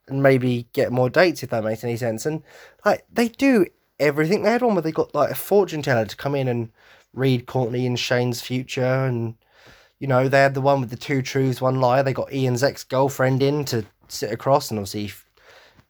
and 0.08 0.22
maybe 0.22 0.68
get 0.72 0.92
more 0.92 1.10
dates 1.10 1.42
if 1.42 1.50
that 1.50 1.64
makes 1.64 1.84
any 1.84 1.96
sense. 1.96 2.26
And 2.26 2.42
like 2.84 3.04
they 3.12 3.28
do 3.28 3.66
everything. 3.98 4.42
They 4.42 4.50
had 4.50 4.62
one 4.62 4.74
where 4.74 4.82
they 4.82 4.92
got 4.92 5.14
like 5.14 5.30
a 5.30 5.36
fortune 5.36 5.82
teller 5.82 6.06
to 6.06 6.16
come 6.16 6.34
in 6.34 6.48
and 6.48 6.70
read 7.12 7.46
Courtney 7.46 7.86
and 7.86 7.98
Shane's 7.98 8.40
future 8.40 8.82
and 8.82 9.34
you 10.00 10.06
know, 10.06 10.28
they 10.28 10.40
had 10.40 10.54
the 10.54 10.62
one 10.62 10.80
with 10.80 10.90
the 10.90 10.96
two 10.96 11.22
truths, 11.22 11.60
one 11.60 11.80
lie. 11.80 12.02
They 12.02 12.14
got 12.14 12.32
Ian's 12.32 12.62
ex 12.62 12.82
girlfriend 12.82 13.42
in 13.42 13.64
to 13.66 13.84
sit 14.08 14.32
across, 14.32 14.70
and 14.70 14.78
obviously, 14.78 15.04
if, 15.04 15.26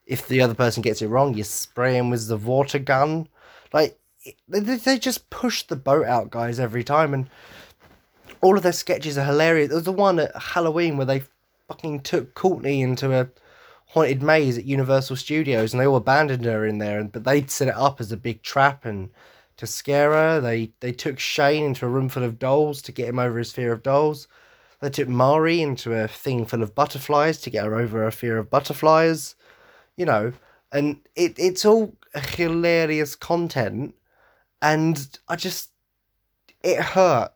if, 0.04 0.28
the 0.28 0.42
other 0.42 0.54
person 0.54 0.82
gets 0.82 1.00
it 1.00 1.06
wrong, 1.06 1.34
you 1.34 1.44
spray 1.44 1.96
him 1.96 2.10
with 2.10 2.26
the 2.26 2.36
water 2.36 2.80
gun. 2.80 3.28
Like, 3.72 3.98
they, 4.48 4.60
they 4.60 4.98
just 4.98 5.30
push 5.30 5.62
the 5.62 5.76
boat 5.76 6.06
out, 6.06 6.30
guys, 6.30 6.58
every 6.58 6.82
time, 6.82 7.14
and 7.14 7.30
all 8.40 8.56
of 8.56 8.62
their 8.62 8.72
sketches 8.72 9.18
are 9.18 9.24
hilarious. 9.24 9.68
There 9.68 9.76
was 9.76 9.84
the 9.84 9.92
one 9.92 10.18
at 10.18 10.34
Halloween 10.34 10.96
where 10.96 11.06
they 11.06 11.22
fucking 11.68 12.00
took 12.00 12.34
Courtney 12.34 12.80
into 12.80 13.12
a 13.12 13.28
haunted 13.88 14.22
maze 14.22 14.56
at 14.56 14.64
Universal 14.64 15.16
Studios, 15.16 15.72
and 15.72 15.80
they 15.80 15.86
all 15.86 15.96
abandoned 15.96 16.44
her 16.44 16.64
in 16.64 16.78
there, 16.78 17.02
but 17.04 17.24
they'd 17.24 17.50
set 17.50 17.68
it 17.68 17.76
up 17.76 18.00
as 18.00 18.12
a 18.12 18.16
big 18.16 18.42
trap 18.42 18.84
and 18.84 19.10
to 19.56 19.66
scare 19.66 20.12
her. 20.12 20.40
They 20.40 20.72
they 20.80 20.92
took 20.92 21.18
Shane 21.18 21.64
into 21.64 21.86
a 21.86 21.88
room 21.88 22.08
full 22.08 22.24
of 22.24 22.38
dolls 22.38 22.82
to 22.82 22.92
get 22.92 23.08
him 23.08 23.18
over 23.18 23.38
his 23.38 23.52
fear 23.52 23.72
of 23.72 23.82
dolls. 23.82 24.26
They 24.80 24.90
took 24.90 25.08
Mari 25.08 25.60
into 25.60 25.92
a 25.92 26.08
thing 26.08 26.46
full 26.46 26.62
of 26.62 26.74
butterflies 26.74 27.40
to 27.42 27.50
get 27.50 27.66
her 27.66 27.74
over 27.74 28.02
her 28.04 28.10
fear 28.10 28.38
of 28.38 28.48
butterflies. 28.48 29.34
You 29.96 30.06
know, 30.06 30.32
and 30.72 31.00
it 31.14 31.34
it's 31.38 31.64
all 31.64 31.94
hilarious 32.14 33.14
content, 33.16 33.94
and 34.62 35.18
I 35.28 35.36
just 35.36 35.70
it 36.62 36.80
hurt 36.80 37.32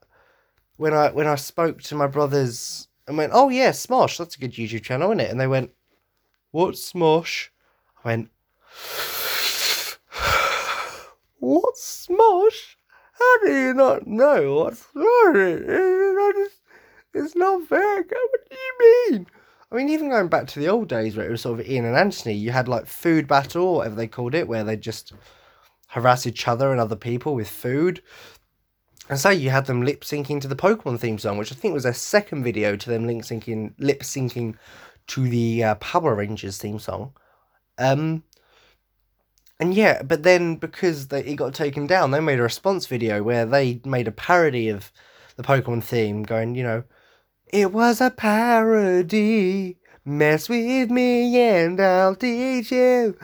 when 0.76 0.92
I 0.92 1.10
when 1.10 1.26
I 1.26 1.36
spoke 1.36 1.82
to 1.82 1.94
my 1.94 2.06
brothers 2.06 2.88
and 3.06 3.16
went, 3.16 3.32
"Oh 3.34 3.48
yeah, 3.48 3.70
Smosh, 3.70 4.18
that's 4.18 4.36
a 4.36 4.38
good 4.38 4.52
YouTube 4.52 4.82
channel, 4.82 5.10
isn't 5.10 5.20
it?" 5.20 5.30
And 5.30 5.40
they 5.40 5.46
went, 5.46 5.70
"What's 6.50 6.92
Smosh?" 6.92 7.48
I 8.04 8.08
went. 8.08 8.30
What 11.38 11.74
Smosh? 11.74 12.76
How 13.12 13.38
do 13.44 13.52
you 13.52 13.74
not 13.74 14.06
know 14.06 14.54
what 14.54 14.74
Smosh 14.74 16.46
is? 16.46 16.52
It's 17.12 17.36
not 17.36 17.68
fair. 17.68 17.96
What 17.96 18.50
do 18.50 18.56
you 18.56 19.10
mean? 19.10 19.26
I 19.70 19.76
mean, 19.76 19.88
even 19.90 20.08
going 20.08 20.28
back 20.28 20.46
to 20.48 20.58
the 20.58 20.68
old 20.68 20.88
days 20.88 21.16
where 21.16 21.26
it 21.26 21.30
was 21.30 21.42
sort 21.42 21.60
of 21.60 21.68
Ian 21.68 21.84
and 21.84 21.96
Anthony, 21.96 22.34
you 22.34 22.50
had 22.50 22.66
like 22.66 22.86
food 22.86 23.28
battle, 23.28 23.74
whatever 23.74 23.94
they 23.94 24.06
called 24.06 24.34
it, 24.34 24.48
where 24.48 24.64
they 24.64 24.76
just 24.76 25.12
harass 25.88 26.26
each 26.26 26.48
other 26.48 26.72
and 26.72 26.80
other 26.80 26.96
people 26.96 27.34
with 27.34 27.48
food. 27.48 28.02
And 29.08 29.18
so 29.18 29.30
you 29.30 29.50
had 29.50 29.66
them 29.66 29.82
lip 29.82 30.02
syncing 30.02 30.40
to 30.40 30.48
the 30.48 30.56
Pokemon 30.56 30.98
theme 30.98 31.18
song, 31.18 31.36
which 31.36 31.52
I 31.52 31.54
think 31.54 31.74
was 31.74 31.82
their 31.82 31.92
second 31.92 32.42
video 32.42 32.74
to 32.74 32.90
them 32.90 33.06
lip 33.06 33.18
syncing, 33.18 33.74
lip 33.78 34.02
syncing 34.02 34.56
to 35.08 35.28
the 35.28 35.64
uh, 35.64 35.74
Power 35.76 36.14
Rangers 36.14 36.58
theme 36.58 36.78
song. 36.78 37.12
Um, 37.76 38.22
and 39.60 39.74
yeah, 39.74 40.02
but 40.02 40.22
then 40.22 40.56
because 40.56 41.08
they, 41.08 41.22
it 41.24 41.36
got 41.36 41.54
taken 41.54 41.86
down, 41.86 42.10
they 42.10 42.20
made 42.20 42.38
a 42.38 42.42
response 42.42 42.86
video 42.86 43.22
where 43.22 43.44
they 43.44 43.80
made 43.84 44.08
a 44.08 44.12
parody 44.12 44.68
of 44.68 44.90
the 45.36 45.42
Pokemon 45.42 45.84
theme, 45.84 46.22
going, 46.22 46.54
you 46.54 46.62
know, 46.62 46.84
it 47.46 47.72
was 47.72 48.00
a 48.00 48.10
parody. 48.10 49.78
Mess 50.06 50.48
with 50.48 50.90
me 50.90 51.40
and 51.40 51.80
I'll 51.80 52.14
teach 52.14 52.70
you. 52.72 53.16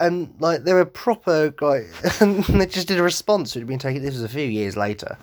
And 0.00 0.34
like 0.40 0.64
they 0.64 0.72
were 0.72 0.84
proper 0.84 1.54
like, 1.60 1.86
and 2.20 2.42
they 2.44 2.66
just 2.66 2.88
did 2.88 2.98
a 2.98 3.02
response. 3.02 3.54
It 3.54 3.60
had 3.60 3.68
been 3.68 3.78
taken. 3.78 4.02
This 4.02 4.14
was 4.14 4.24
a 4.24 4.28
few 4.28 4.46
years 4.46 4.76
later, 4.76 5.18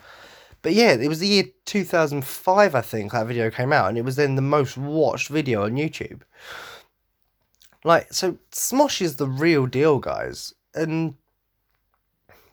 but 0.62 0.74
yeah, 0.74 0.94
it 0.94 1.10
was 1.10 1.20
the 1.20 1.28
year 1.28 1.46
two 1.66 1.84
thousand 1.84 2.24
five. 2.24 2.76
I 2.76 2.82
think 2.82 3.12
that 3.12 3.28
video 3.28 3.50
came 3.50 3.74
out, 3.74 3.90
and 3.90 3.98
it 3.98 4.06
was 4.06 4.16
then 4.16 4.36
the 4.36 4.42
most 4.42 4.78
watched 4.78 5.28
video 5.28 5.66
on 5.66 5.74
YouTube. 5.74 6.22
Like, 7.88 8.12
so 8.12 8.38
Smosh 8.52 9.02
is 9.02 9.16
the 9.16 9.28
real 9.28 9.66
deal, 9.66 10.00
guys. 10.00 10.54
And 10.76 11.16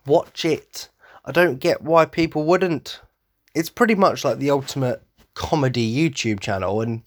watch 0.06 0.44
it. 0.44 0.88
I 1.24 1.32
don't 1.32 1.58
get 1.58 1.82
why 1.82 2.04
people 2.04 2.44
wouldn't. 2.44 3.00
It's 3.52 3.68
pretty 3.68 3.96
much 3.96 4.24
like 4.24 4.38
the 4.38 4.50
ultimate 4.50 5.02
comedy 5.34 5.92
YouTube 5.92 6.38
channel. 6.38 6.80
And, 6.80 7.02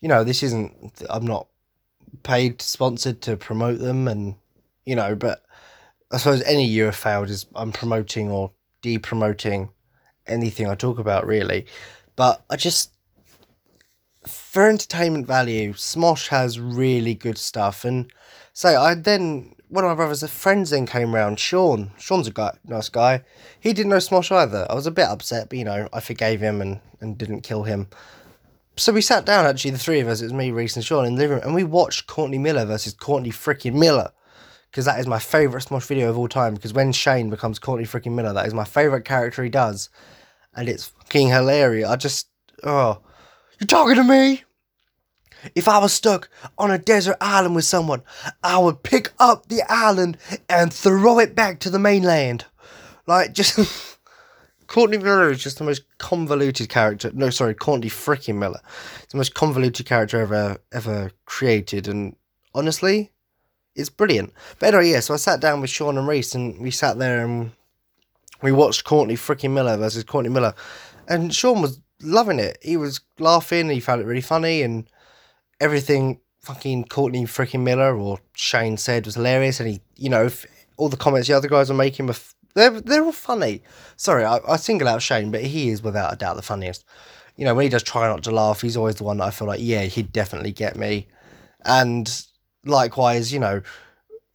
you 0.00 0.08
know, 0.08 0.24
this 0.24 0.42
isn't, 0.42 1.02
I'm 1.10 1.26
not 1.26 1.46
paid, 2.22 2.62
sponsored 2.62 3.20
to 3.22 3.36
promote 3.36 3.78
them. 3.78 4.08
And, 4.08 4.36
you 4.84 4.94
know, 4.96 5.14
but 5.14 5.42
I 6.10 6.18
suppose 6.18 6.42
any 6.42 6.66
year 6.66 6.88
of 6.88 6.96
failed 6.96 7.30
is 7.30 7.46
I'm 7.54 7.72
promoting 7.72 8.30
or 8.30 8.52
de 8.82 8.98
promoting 8.98 9.70
anything 10.26 10.68
I 10.68 10.74
talk 10.74 10.98
about, 10.98 11.26
really. 11.26 11.66
But 12.16 12.44
I 12.50 12.56
just, 12.56 12.92
for 14.26 14.68
entertainment 14.68 15.26
value, 15.26 15.72
Smosh 15.72 16.28
has 16.28 16.60
really 16.60 17.14
good 17.14 17.38
stuff. 17.38 17.84
And 17.84 18.12
so 18.52 18.80
I 18.80 18.94
then 18.94 19.54
one 19.72 19.84
of 19.84 19.88
my 19.88 19.94
brothers' 19.94 20.28
friends 20.30 20.68
then 20.68 20.84
came 20.84 21.14
round, 21.14 21.40
Sean. 21.40 21.92
Sean's 21.98 22.26
a 22.26 22.30
guy, 22.30 22.58
nice 22.66 22.90
guy. 22.90 23.22
He 23.58 23.72
didn't 23.72 23.88
know 23.88 23.96
Smosh 23.96 24.30
either. 24.30 24.66
I 24.68 24.74
was 24.74 24.86
a 24.86 24.90
bit 24.90 25.08
upset, 25.08 25.48
but 25.48 25.58
you 25.58 25.64
know, 25.64 25.88
I 25.94 26.00
forgave 26.00 26.40
him 26.42 26.60
and, 26.60 26.80
and 27.00 27.16
didn't 27.16 27.40
kill 27.40 27.62
him. 27.62 27.88
So 28.76 28.92
we 28.92 29.02
sat 29.02 29.26
down, 29.26 29.44
actually, 29.44 29.72
the 29.72 29.78
three 29.78 30.00
of 30.00 30.08
us, 30.08 30.22
it 30.22 30.24
was 30.24 30.32
me, 30.32 30.50
Reese, 30.50 30.76
and 30.76 30.84
Sean 30.84 31.04
in 31.04 31.14
the 31.14 31.20
living 31.20 31.36
room, 31.36 31.44
and 31.44 31.54
we 31.54 31.64
watched 31.64 32.06
Courtney 32.06 32.38
Miller 32.38 32.64
versus 32.64 32.94
Courtney 32.94 33.30
freaking 33.30 33.74
Miller. 33.74 34.12
Because 34.70 34.86
that 34.86 34.98
is 34.98 35.06
my 35.06 35.18
favourite 35.18 35.66
Smosh 35.66 35.86
video 35.86 36.08
of 36.08 36.16
all 36.16 36.28
time. 36.28 36.54
Because 36.54 36.72
when 36.72 36.92
Shane 36.92 37.28
becomes 37.28 37.58
Courtney 37.58 37.84
freaking 37.84 38.14
Miller, 38.14 38.32
that 38.32 38.46
is 38.46 38.54
my 38.54 38.64
favourite 38.64 39.04
character 39.04 39.44
he 39.44 39.50
does. 39.50 39.90
And 40.54 40.66
it's 40.66 40.86
fucking 40.86 41.28
hilarious. 41.28 41.90
I 41.90 41.96
just, 41.96 42.28
oh. 42.64 43.02
You 43.60 43.66
talking 43.66 43.96
to 43.96 44.04
me? 44.04 44.44
If 45.54 45.68
I 45.68 45.78
was 45.78 45.92
stuck 45.92 46.30
on 46.56 46.70
a 46.70 46.78
desert 46.78 47.18
island 47.20 47.54
with 47.54 47.66
someone, 47.66 48.02
I 48.42 48.58
would 48.58 48.82
pick 48.82 49.12
up 49.18 49.48
the 49.48 49.60
island 49.68 50.16
and 50.48 50.72
throw 50.72 51.18
it 51.18 51.34
back 51.34 51.60
to 51.60 51.70
the 51.70 51.78
mainland. 51.78 52.46
Like, 53.06 53.34
just. 53.34 53.58
Courtney 54.72 54.96
Miller 54.96 55.30
is 55.30 55.42
just 55.42 55.58
the 55.58 55.64
most 55.64 55.82
convoluted 55.98 56.70
character. 56.70 57.10
No, 57.12 57.28
sorry, 57.28 57.54
Courtney 57.54 57.90
freaking 57.90 58.36
Miller. 58.36 58.62
It's 59.02 59.12
the 59.12 59.18
most 59.18 59.34
convoluted 59.34 59.84
character 59.84 60.18
ever 60.18 60.56
ever 60.72 61.10
created, 61.26 61.88
and 61.88 62.16
honestly, 62.54 63.12
it's 63.74 63.90
brilliant. 63.90 64.32
But 64.58 64.68
anyway, 64.68 64.92
yeah. 64.92 65.00
So 65.00 65.12
I 65.12 65.18
sat 65.18 65.40
down 65.40 65.60
with 65.60 65.68
Sean 65.68 65.98
and 65.98 66.08
Reese, 66.08 66.34
and 66.34 66.58
we 66.58 66.70
sat 66.70 66.98
there 66.98 67.22
and 67.22 67.52
we 68.40 68.50
watched 68.50 68.84
Courtney 68.84 69.14
freaking 69.14 69.50
Miller 69.50 69.76
versus 69.76 70.04
Courtney 70.04 70.30
Miller, 70.30 70.54
and 71.06 71.34
Sean 71.34 71.60
was 71.60 71.78
loving 72.00 72.38
it. 72.38 72.56
He 72.62 72.78
was 72.78 73.02
laughing. 73.18 73.68
He 73.68 73.78
found 73.78 74.00
it 74.00 74.06
really 74.06 74.22
funny, 74.22 74.62
and 74.62 74.88
everything 75.60 76.22
fucking 76.40 76.84
Courtney 76.84 77.26
freaking 77.26 77.60
Miller 77.60 77.94
or 77.94 78.20
Shane 78.34 78.78
said 78.78 79.04
was 79.04 79.16
hilarious. 79.16 79.60
And 79.60 79.68
he, 79.68 79.82
you 79.96 80.08
know, 80.08 80.30
all 80.78 80.88
the 80.88 80.96
comments 80.96 81.28
the 81.28 81.34
other 81.34 81.46
guys 81.46 81.70
are 81.70 81.74
making 81.74 82.06
were 82.06 82.16
they're 82.54 82.80
they're 82.80 83.04
all 83.04 83.12
funny. 83.12 83.62
Sorry, 83.96 84.24
I, 84.24 84.38
I 84.46 84.56
single 84.56 84.88
out 84.88 85.02
Shane, 85.02 85.30
but 85.30 85.42
he 85.42 85.70
is 85.70 85.82
without 85.82 86.12
a 86.12 86.16
doubt 86.16 86.36
the 86.36 86.42
funniest. 86.42 86.84
You 87.36 87.44
know, 87.44 87.54
when 87.54 87.64
he 87.64 87.68
does 87.70 87.82
try 87.82 88.06
not 88.08 88.22
to 88.24 88.30
laugh, 88.30 88.60
he's 88.60 88.76
always 88.76 88.96
the 88.96 89.04
one 89.04 89.18
that 89.18 89.24
I 89.24 89.30
feel 89.30 89.48
like, 89.48 89.60
yeah, 89.62 89.82
he'd 89.84 90.12
definitely 90.12 90.52
get 90.52 90.76
me. 90.76 91.08
And 91.64 92.24
likewise, 92.64 93.32
you 93.32 93.38
know, 93.38 93.62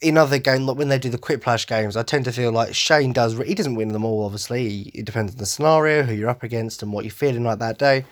in 0.01 0.17
other 0.17 0.39
games, 0.39 0.65
like 0.65 0.77
when 0.77 0.89
they 0.89 0.99
do 0.99 1.09
the 1.09 1.17
Quiplash 1.17 1.67
games, 1.67 1.97
I 1.97 2.03
tend 2.03 2.25
to 2.25 2.31
feel 2.31 2.51
like 2.51 2.73
Shane 2.73 3.13
does. 3.13 3.37
He 3.37 3.55
doesn't 3.55 3.75
win 3.75 3.89
them 3.89 4.05
all, 4.05 4.25
obviously. 4.25 4.91
It 4.93 5.05
depends 5.05 5.33
on 5.33 5.37
the 5.39 5.45
scenario, 5.45 6.03
who 6.03 6.13
you're 6.13 6.29
up 6.29 6.43
against, 6.43 6.83
and 6.83 6.91
what 6.91 7.05
you're 7.05 7.11
feeling 7.11 7.43
like 7.43 7.59
that 7.59 7.79
day. 7.79 8.05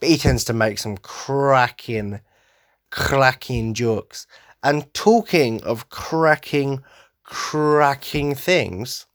But 0.00 0.08
he 0.08 0.16
tends 0.16 0.44
to 0.44 0.52
make 0.52 0.78
some 0.78 0.96
cracking, 0.98 2.20
cracking 2.90 3.74
jokes. 3.74 4.26
And 4.62 4.92
talking 4.94 5.62
of 5.62 5.88
cracking, 5.88 6.82
cracking 7.24 8.34
things, 8.34 9.06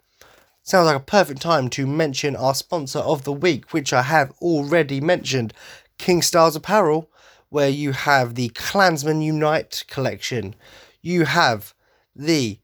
sounds 0.64 0.86
like 0.86 0.96
a 0.96 1.02
perfect 1.02 1.42
time 1.42 1.70
to 1.70 1.86
mention 1.86 2.36
our 2.36 2.56
sponsor 2.56 3.00
of 3.00 3.26
the 3.26 3.34
week, 3.34 3.74
which 3.74 3.94
I 3.94 4.02
have 4.04 4.32
already 4.42 5.02
mentioned 5.02 5.54
King 5.98 6.22
Stars 6.22 6.56
Apparel, 6.56 7.10
where 7.50 7.70
you 7.70 7.92
have 7.92 8.36
the 8.36 8.50
Clansman 8.50 9.22
Unite 9.22 9.84
collection. 9.88 10.56
You 11.02 11.26
have 11.26 11.74
the 12.16 12.60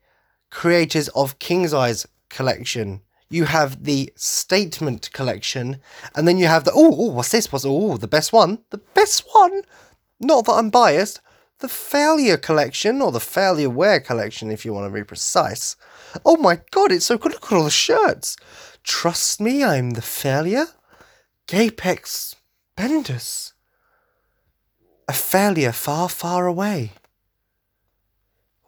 creators 0.50 1.10
of 1.10 1.38
King's 1.40 1.74
Eyes 1.74 2.08
collection. 2.30 3.02
You 3.30 3.46
have 3.46 3.84
the 3.84 4.12
Statement 4.16 5.12
collection, 5.14 5.80
and 6.16 6.28
then 6.28 6.40
you 6.40 6.48
have 6.48 6.64
the 6.64 6.72
oh 6.74 7.12
what's 7.12 7.30
this? 7.30 7.52
What's 7.52 7.66
oh 7.68 7.98
the 7.98 8.08
best 8.08 8.34
one? 8.34 8.60
The 8.72 8.80
best 8.96 9.26
one? 9.34 9.62
Not 10.20 10.46
that 10.46 10.54
I'm 10.54 10.70
biased. 10.72 11.22
The 11.60 11.68
Failure 11.68 12.38
collection, 12.38 13.02
or 13.02 13.12
the 13.12 13.20
Failure 13.20 13.70
Wear 13.70 14.00
collection, 14.00 14.50
if 14.50 14.66
you 14.66 14.74
want 14.74 14.92
to 14.92 14.98
be 14.98 15.04
precise. 15.04 15.76
Oh 16.26 16.38
my 16.38 16.62
god, 16.72 16.92
it's 16.92 17.06
so 17.06 17.18
good! 17.18 17.34
Look 17.34 17.52
at 17.52 17.56
all 17.56 17.64
the 17.66 17.70
shirts. 17.70 18.36
Trust 18.84 19.42
me, 19.42 19.64
I'm 19.64 19.92
the 19.92 20.02
failure. 20.02 20.68
Gapex 21.48 22.36
Bendis. 22.78 23.54
A 25.08 25.14
failure 25.14 25.72
far, 25.72 26.08
far 26.10 26.46
away. 26.46 26.94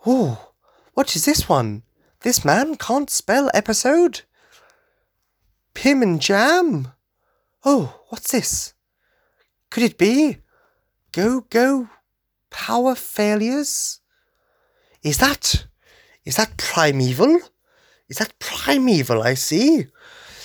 Oh, 0.05 0.51
what 0.93 1.15
is 1.15 1.25
this 1.25 1.47
one? 1.47 1.83
This 2.21 2.43
man 2.43 2.75
can't 2.75 3.09
spell 3.09 3.49
episode. 3.53 4.21
Pim 5.73 6.01
and 6.01 6.19
Jam. 6.19 6.89
Oh, 7.63 8.01
what's 8.09 8.31
this? 8.31 8.73
Could 9.69 9.83
it 9.83 9.97
be? 9.97 10.37
Go, 11.11 11.41
go, 11.49 11.89
power 12.49 12.95
failures? 12.95 13.99
Is 15.03 15.17
that, 15.17 15.67
is 16.25 16.35
that 16.37 16.57
primeval? 16.57 17.39
Is 18.09 18.17
that 18.17 18.37
primeval? 18.39 19.23
I 19.23 19.33
see. 19.35 19.87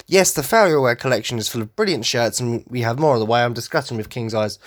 Yes, 0.06 0.32
the 0.32 0.46
Wear 0.80 0.94
collection 0.94 1.38
is 1.38 1.48
full 1.48 1.62
of 1.62 1.74
brilliant 1.74 2.06
shirts, 2.06 2.38
and 2.38 2.64
we 2.68 2.82
have 2.82 2.98
more 2.98 3.14
of 3.14 3.20
the 3.20 3.26
way 3.26 3.42
I'm 3.42 3.54
discussing 3.54 3.96
with 3.96 4.08
King's 4.08 4.34
Eyes 4.34 4.58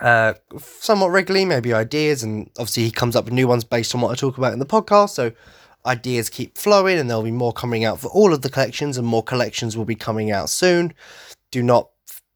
uh, 0.00 0.34
somewhat 0.58 1.08
regularly, 1.08 1.44
maybe 1.44 1.72
ideas, 1.72 2.22
and 2.22 2.50
obviously 2.58 2.84
he 2.84 2.90
comes 2.90 3.16
up 3.16 3.24
with 3.24 3.34
new 3.34 3.48
ones 3.48 3.64
based 3.64 3.94
on 3.94 4.00
what 4.00 4.12
I 4.12 4.14
talk 4.14 4.36
about 4.38 4.52
in 4.52 4.58
the 4.58 4.66
podcast. 4.66 5.10
So 5.10 5.32
ideas 5.84 6.28
keep 6.28 6.58
flowing, 6.58 6.98
and 6.98 7.08
there'll 7.08 7.22
be 7.22 7.30
more 7.30 7.52
coming 7.52 7.84
out 7.84 8.00
for 8.00 8.08
all 8.08 8.32
of 8.32 8.42
the 8.42 8.50
collections, 8.50 8.98
and 8.98 9.06
more 9.06 9.22
collections 9.22 9.76
will 9.76 9.84
be 9.84 9.94
coming 9.94 10.30
out 10.30 10.50
soon. 10.50 10.92
Do 11.50 11.62
not 11.62 11.88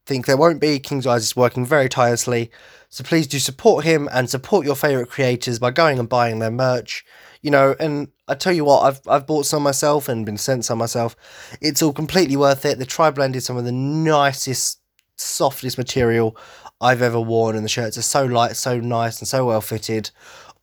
think 0.05 0.25
there 0.25 0.37
won't 0.37 0.61
be. 0.61 0.79
King's 0.79 1.05
Eyes 1.05 1.23
is 1.23 1.35
working 1.35 1.65
very 1.65 1.87
tirelessly, 1.87 2.49
so 2.89 3.03
please 3.03 3.27
do 3.27 3.39
support 3.39 3.85
him 3.85 4.09
and 4.11 4.29
support 4.29 4.65
your 4.65 4.75
favorite 4.75 5.09
creators 5.09 5.59
by 5.59 5.71
going 5.71 5.99
and 5.99 6.09
buying 6.09 6.39
their 6.39 6.51
merch. 6.51 7.05
You 7.41 7.51
know, 7.51 7.75
and 7.79 8.09
I 8.27 8.35
tell 8.35 8.53
you 8.53 8.65
what, 8.65 8.81
I've 8.81 9.01
I've 9.07 9.27
bought 9.27 9.45
some 9.45 9.63
myself 9.63 10.07
and 10.07 10.25
been 10.25 10.37
sent 10.37 10.65
some 10.65 10.77
myself. 10.77 11.15
It's 11.59 11.81
all 11.81 11.93
completely 11.93 12.37
worth 12.37 12.65
it. 12.65 12.77
The 12.77 12.85
tri 12.85 13.09
blend 13.09 13.35
is 13.35 13.45
some 13.45 13.57
of 13.57 13.65
the 13.65 13.71
nicest, 13.71 14.79
softest 15.17 15.77
material 15.77 16.37
I've 16.79 17.01
ever 17.01 17.19
worn, 17.19 17.55
and 17.55 17.65
the 17.65 17.69
shirts 17.69 17.97
are 17.97 18.03
so 18.03 18.25
light, 18.25 18.55
so 18.55 18.79
nice, 18.79 19.19
and 19.19 19.27
so 19.27 19.45
well 19.45 19.61
fitted. 19.61 20.11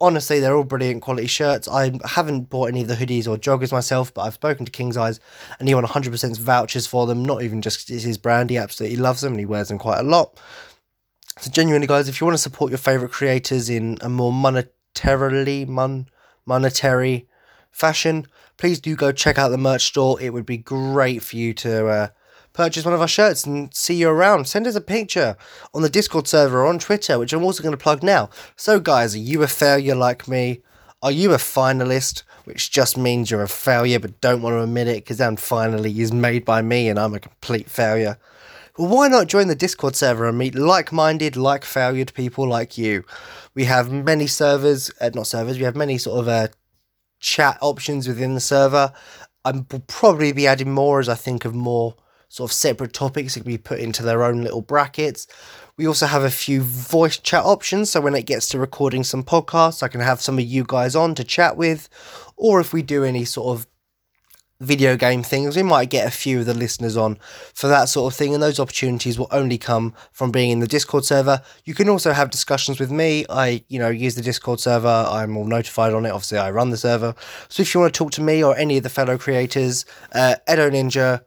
Honestly, 0.00 0.38
they're 0.38 0.56
all 0.56 0.62
brilliant 0.62 1.02
quality 1.02 1.26
shirts. 1.26 1.66
I 1.66 1.98
haven't 2.04 2.50
bought 2.50 2.68
any 2.68 2.82
of 2.82 2.88
the 2.88 2.94
hoodies 2.94 3.26
or 3.26 3.36
joggers 3.36 3.72
myself, 3.72 4.14
but 4.14 4.22
I've 4.22 4.34
spoken 4.34 4.64
to 4.64 4.70
King's 4.70 4.96
Eyes, 4.96 5.18
and 5.58 5.68
he 5.68 5.74
won 5.74 5.84
100% 5.84 6.38
vouchers 6.38 6.86
for 6.86 7.06
them. 7.06 7.24
Not 7.24 7.42
even 7.42 7.60
just 7.60 7.88
his 7.88 8.18
brand; 8.18 8.50
he 8.50 8.56
absolutely 8.56 8.98
loves 8.98 9.22
them, 9.22 9.32
and 9.32 9.40
he 9.40 9.46
wears 9.46 9.68
them 9.68 9.78
quite 9.78 9.98
a 9.98 10.04
lot. 10.04 10.38
So, 11.40 11.50
genuinely, 11.50 11.88
guys, 11.88 12.08
if 12.08 12.20
you 12.20 12.26
want 12.26 12.36
to 12.36 12.42
support 12.42 12.70
your 12.70 12.78
favorite 12.78 13.12
creators 13.12 13.68
in 13.68 13.98
a 14.00 14.08
more 14.08 14.32
monetarily 14.32 15.66
mon- 15.66 16.06
monetary 16.48 17.28
fashion, 17.70 18.26
please 18.56 18.80
do 18.80 18.96
go 18.96 19.12
check 19.12 19.38
out 19.38 19.50
the 19.50 19.58
merch 19.58 19.84
store. 19.84 20.20
It 20.20 20.32
would 20.32 20.46
be 20.46 20.56
great 20.56 21.22
for 21.22 21.36
you 21.36 21.54
to 21.54 21.86
uh, 21.86 22.08
purchase 22.52 22.84
one 22.84 22.94
of 22.94 23.00
our 23.00 23.06
shirts 23.06 23.44
and 23.44 23.72
see 23.72 23.94
you 23.94 24.08
around. 24.08 24.48
Send 24.48 24.66
us 24.66 24.74
a 24.74 24.80
picture 24.80 25.36
on 25.72 25.82
the 25.82 25.88
Discord 25.88 26.26
server 26.26 26.62
or 26.62 26.66
on 26.66 26.80
Twitter, 26.80 27.18
which 27.18 27.32
I'm 27.32 27.44
also 27.44 27.62
going 27.62 27.72
to 27.72 27.82
plug 27.82 28.02
now. 28.02 28.30
So, 28.56 28.80
guys, 28.80 29.14
are 29.14 29.18
you 29.18 29.42
a 29.42 29.46
failure 29.46 29.94
like 29.94 30.26
me? 30.26 30.62
Are 31.00 31.12
you 31.12 31.32
a 31.32 31.36
finalist, 31.36 32.24
which 32.44 32.72
just 32.72 32.96
means 32.96 33.30
you're 33.30 33.42
a 33.42 33.48
failure 33.48 34.00
but 34.00 34.20
don't 34.20 34.42
want 34.42 34.54
to 34.54 34.62
admit 34.62 34.88
it 34.88 35.04
because 35.04 35.18
then 35.18 35.36
finally 35.36 36.00
is 36.00 36.12
made 36.12 36.44
by 36.44 36.60
me 36.62 36.88
and 36.88 36.98
I'm 36.98 37.14
a 37.14 37.20
complete 37.20 37.70
failure? 37.70 38.18
Well, 38.78 38.86
why 38.86 39.08
not 39.08 39.26
join 39.26 39.48
the 39.48 39.56
Discord 39.56 39.96
server 39.96 40.28
and 40.28 40.38
meet 40.38 40.54
like 40.54 40.92
minded, 40.92 41.36
like 41.36 41.64
failured 41.64 42.14
people 42.14 42.46
like 42.46 42.78
you? 42.78 43.04
We 43.52 43.64
have 43.64 43.90
many 43.90 44.28
servers, 44.28 44.88
uh, 45.00 45.10
not 45.12 45.26
servers, 45.26 45.58
we 45.58 45.64
have 45.64 45.74
many 45.74 45.98
sort 45.98 46.20
of 46.20 46.28
uh, 46.28 46.48
chat 47.18 47.58
options 47.60 48.06
within 48.06 48.34
the 48.34 48.40
server. 48.40 48.92
I 49.44 49.50
will 49.50 49.80
probably 49.88 50.30
be 50.30 50.46
adding 50.46 50.70
more 50.70 51.00
as 51.00 51.08
I 51.08 51.16
think 51.16 51.44
of 51.44 51.56
more 51.56 51.96
sort 52.28 52.50
of 52.50 52.54
separate 52.54 52.92
topics 52.92 53.34
that 53.34 53.40
can 53.40 53.50
be 53.50 53.58
put 53.58 53.80
into 53.80 54.04
their 54.04 54.22
own 54.22 54.42
little 54.42 54.62
brackets. 54.62 55.26
We 55.76 55.88
also 55.88 56.06
have 56.06 56.22
a 56.22 56.30
few 56.30 56.60
voice 56.60 57.18
chat 57.18 57.44
options, 57.44 57.90
so 57.90 58.00
when 58.00 58.14
it 58.14 58.26
gets 58.26 58.48
to 58.50 58.60
recording 58.60 59.02
some 59.02 59.24
podcasts, 59.24 59.82
I 59.82 59.88
can 59.88 60.02
have 60.02 60.20
some 60.20 60.38
of 60.38 60.44
you 60.44 60.64
guys 60.64 60.94
on 60.94 61.16
to 61.16 61.24
chat 61.24 61.56
with, 61.56 61.88
or 62.36 62.60
if 62.60 62.72
we 62.72 62.82
do 62.82 63.02
any 63.02 63.24
sort 63.24 63.58
of 63.58 63.66
video 64.60 64.96
game 64.96 65.22
things, 65.22 65.56
we 65.56 65.62
might 65.62 65.88
get 65.88 66.06
a 66.06 66.10
few 66.10 66.40
of 66.40 66.46
the 66.46 66.54
listeners 66.54 66.96
on 66.96 67.16
for 67.54 67.68
that 67.68 67.88
sort 67.88 68.12
of 68.12 68.18
thing, 68.18 68.34
and 68.34 68.42
those 68.42 68.58
opportunities 68.58 69.18
will 69.18 69.28
only 69.30 69.58
come 69.58 69.94
from 70.12 70.30
being 70.30 70.50
in 70.50 70.60
the 70.60 70.66
Discord 70.66 71.04
server. 71.04 71.42
You 71.64 71.74
can 71.74 71.88
also 71.88 72.12
have 72.12 72.30
discussions 72.30 72.80
with 72.80 72.90
me. 72.90 73.24
I, 73.30 73.64
you 73.68 73.78
know, 73.78 73.88
use 73.88 74.14
the 74.14 74.22
Discord 74.22 74.60
server. 74.60 75.06
I'm 75.08 75.36
all 75.36 75.44
notified 75.44 75.92
on 75.92 76.04
it. 76.06 76.10
Obviously, 76.10 76.38
I 76.38 76.50
run 76.50 76.70
the 76.70 76.76
server. 76.76 77.14
So 77.48 77.62
if 77.62 77.72
you 77.74 77.80
want 77.80 77.94
to 77.94 77.98
talk 77.98 78.12
to 78.12 78.22
me 78.22 78.42
or 78.42 78.56
any 78.56 78.78
of 78.78 78.82
the 78.82 78.90
fellow 78.90 79.16
creators, 79.16 79.84
uh, 80.12 80.36
Edo 80.50 80.70
Ninja, 80.70 81.22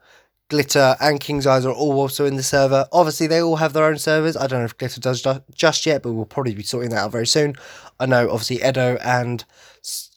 Glitter 0.49 0.97
and 0.99 1.21
King's 1.21 1.47
Eyes 1.47 1.65
are 1.65 1.71
all 1.71 1.93
also 1.93 2.25
in 2.25 2.35
the 2.35 2.43
server. 2.43 2.85
Obviously, 2.91 3.25
they 3.25 3.41
all 3.41 3.55
have 3.55 3.71
their 3.71 3.85
own 3.85 3.97
servers. 3.97 4.35
I 4.35 4.47
don't 4.47 4.59
know 4.59 4.65
if 4.65 4.77
Glitter 4.77 4.99
does 4.99 5.25
just 5.55 5.85
yet, 5.85 6.03
but 6.03 6.11
we'll 6.11 6.25
probably 6.25 6.53
be 6.53 6.63
sorting 6.63 6.89
that 6.89 6.97
out 6.97 7.11
very 7.13 7.25
soon. 7.25 7.55
I 8.01 8.05
know, 8.05 8.29
obviously, 8.29 8.57
Edo 8.57 8.97
and 8.97 9.45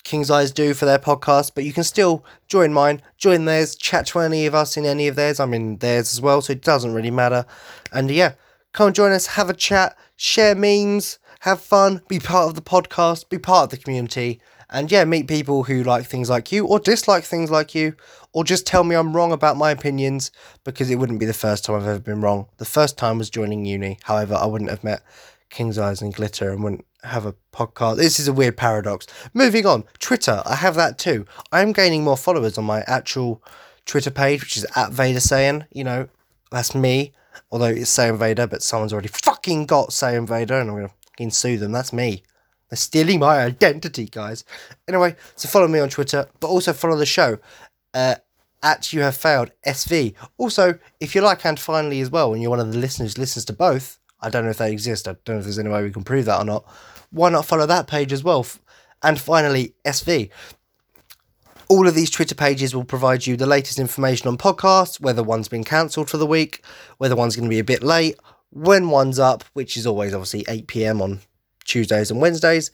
King's 0.04 0.30
Eyes 0.30 0.52
do 0.52 0.74
for 0.74 0.84
their 0.84 0.98
podcast, 0.98 1.52
but 1.54 1.64
you 1.64 1.72
can 1.72 1.84
still 1.84 2.24
join 2.46 2.72
mine, 2.72 3.02
join 3.16 3.46
theirs, 3.46 3.74
chat 3.74 4.06
to 4.06 4.20
any 4.20 4.46
of 4.46 4.54
us 4.54 4.76
in 4.76 4.84
any 4.84 5.08
of 5.08 5.16
theirs. 5.16 5.40
I'm 5.40 5.54
in 5.54 5.78
theirs 5.78 6.12
as 6.12 6.20
well, 6.20 6.42
so 6.42 6.52
it 6.52 6.62
doesn't 6.62 6.94
really 6.94 7.10
matter. 7.10 7.46
And 7.92 8.10
yeah, 8.10 8.34
come 8.72 8.92
join 8.92 9.12
us, 9.12 9.26
have 9.28 9.50
a 9.50 9.54
chat, 9.54 9.96
share 10.16 10.54
memes, 10.54 11.18
have 11.40 11.60
fun, 11.60 12.02
be 12.08 12.18
part 12.18 12.48
of 12.48 12.54
the 12.54 12.62
podcast, 12.62 13.28
be 13.28 13.38
part 13.38 13.64
of 13.64 13.70
the 13.70 13.82
community 13.82 14.40
and 14.74 14.90
yeah, 14.90 15.04
meet 15.04 15.28
people 15.28 15.62
who 15.62 15.84
like 15.84 16.04
things 16.04 16.28
like 16.28 16.50
you 16.50 16.66
or 16.66 16.80
dislike 16.80 17.22
things 17.22 17.50
like 17.50 17.74
you, 17.74 17.94
or 18.32 18.42
just 18.42 18.66
tell 18.66 18.82
me 18.82 18.96
I'm 18.96 19.14
wrong 19.14 19.30
about 19.30 19.56
my 19.56 19.70
opinions 19.70 20.32
because 20.64 20.90
it 20.90 20.96
wouldn't 20.96 21.20
be 21.20 21.26
the 21.26 21.32
first 21.32 21.64
time 21.64 21.76
I've 21.76 21.86
ever 21.86 22.00
been 22.00 22.20
wrong. 22.20 22.46
The 22.56 22.64
first 22.64 22.98
time 22.98 23.18
was 23.18 23.30
joining 23.30 23.64
uni. 23.64 23.98
However, 24.02 24.34
I 24.34 24.46
wouldn't 24.46 24.70
have 24.70 24.82
met 24.82 25.02
King's 25.54 25.78
Eyes 25.78 26.02
and 26.02 26.12
Glitter 26.12 26.50
and 26.50 26.64
wouldn't 26.64 26.84
have 27.04 27.24
a 27.26 27.34
podcast. 27.52 27.96
This 27.96 28.18
is 28.18 28.26
a 28.26 28.32
weird 28.32 28.56
paradox. 28.56 29.06
Moving 29.32 29.66
on, 29.66 29.84
Twitter, 30.00 30.42
I 30.44 30.56
have 30.56 30.74
that 30.74 30.98
too. 30.98 31.26
I 31.52 31.62
am 31.62 31.72
gaining 31.72 32.02
more 32.02 32.16
followers 32.16 32.58
on 32.58 32.64
my 32.64 32.82
actual 32.88 33.42
Twitter 33.86 34.10
page, 34.10 34.40
which 34.40 34.56
is 34.56 34.66
at 34.74 34.90
Vader 34.90 35.20
Saiyan. 35.20 35.66
You 35.70 35.84
know, 35.84 36.08
that's 36.50 36.74
me. 36.74 37.12
Although 37.52 37.66
it's 37.66 37.96
Saiyan 37.96 38.18
Vader, 38.18 38.48
but 38.48 38.62
someone's 38.62 38.92
already 38.92 39.08
fucking 39.08 39.66
got 39.66 39.90
Saiyan 39.90 40.26
Vader, 40.26 40.58
and 40.58 40.70
I'm 40.70 40.76
gonna 40.76 40.90
fucking 41.06 41.30
sue 41.30 41.56
them. 41.56 41.70
That's 41.70 41.92
me. 41.92 42.24
They're 42.68 42.76
stealing 42.76 43.20
my 43.20 43.38
identity, 43.38 44.06
guys. 44.06 44.44
Anyway, 44.88 45.14
so 45.36 45.48
follow 45.48 45.68
me 45.68 45.78
on 45.78 45.88
Twitter, 45.88 46.28
but 46.40 46.48
also 46.48 46.72
follow 46.72 46.96
the 46.96 47.06
show 47.06 47.38
uh, 47.92 48.16
at 48.62 48.92
You 48.92 49.02
Have 49.02 49.16
Failed 49.16 49.52
SV. 49.64 50.14
Also, 50.36 50.78
if 50.98 51.14
you 51.14 51.20
like 51.20 51.44
and 51.46 51.60
finally 51.60 52.00
as 52.00 52.10
well, 52.10 52.32
and 52.32 52.42
you're 52.42 52.50
one 52.50 52.60
of 52.60 52.72
the 52.72 52.78
listeners 52.78 53.18
listens 53.18 53.44
to 53.44 53.52
both, 53.52 54.00
I 54.24 54.30
don't 54.30 54.44
know 54.44 54.50
if 54.50 54.58
they 54.58 54.72
exist. 54.72 55.06
I 55.06 55.16
don't 55.24 55.36
know 55.36 55.38
if 55.38 55.44
there's 55.44 55.58
any 55.58 55.68
way 55.68 55.82
we 55.82 55.90
can 55.90 56.04
prove 56.04 56.24
that 56.24 56.40
or 56.40 56.44
not. 56.44 56.64
Why 57.10 57.30
not 57.30 57.46
follow 57.46 57.66
that 57.66 57.86
page 57.86 58.12
as 58.12 58.24
well? 58.24 58.46
And 59.02 59.20
finally, 59.20 59.74
SV. 59.84 60.30
All 61.68 61.86
of 61.86 61.94
these 61.94 62.10
Twitter 62.10 62.34
pages 62.34 62.74
will 62.74 62.84
provide 62.84 63.26
you 63.26 63.36
the 63.36 63.46
latest 63.46 63.78
information 63.78 64.28
on 64.28 64.36
podcasts, 64.36 65.00
whether 65.00 65.22
one's 65.22 65.48
been 65.48 65.64
cancelled 65.64 66.10
for 66.10 66.18
the 66.18 66.26
week, 66.26 66.64
whether 66.98 67.16
one's 67.16 67.36
going 67.36 67.48
to 67.48 67.54
be 67.54 67.58
a 67.58 67.64
bit 67.64 67.82
late, 67.82 68.18
when 68.50 68.90
one's 68.90 69.18
up, 69.18 69.44
which 69.52 69.76
is 69.76 69.86
always 69.86 70.14
obviously 70.14 70.44
8 70.48 70.66
pm 70.66 71.02
on 71.02 71.20
Tuesdays 71.64 72.10
and 72.10 72.20
Wednesdays. 72.20 72.70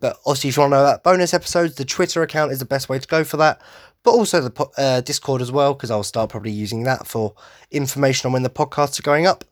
But 0.00 0.18
obviously, 0.26 0.50
if 0.50 0.56
you 0.56 0.60
want 0.60 0.72
to 0.72 0.76
know 0.76 0.84
about 0.84 1.04
bonus 1.04 1.32
episodes, 1.32 1.76
the 1.76 1.84
Twitter 1.84 2.22
account 2.22 2.52
is 2.52 2.58
the 2.58 2.64
best 2.64 2.88
way 2.88 2.98
to 2.98 3.08
go 3.08 3.24
for 3.24 3.36
that. 3.38 3.60
But 4.02 4.10
also 4.10 4.46
the 4.46 4.66
uh, 4.76 5.00
Discord 5.00 5.40
as 5.40 5.50
well, 5.50 5.72
because 5.72 5.90
I'll 5.90 6.02
start 6.02 6.28
probably 6.28 6.50
using 6.50 6.82
that 6.82 7.06
for 7.06 7.34
information 7.70 8.26
on 8.26 8.32
when 8.32 8.42
the 8.42 8.50
podcasts 8.50 8.98
are 8.98 9.02
going 9.02 9.26
up. 9.26 9.44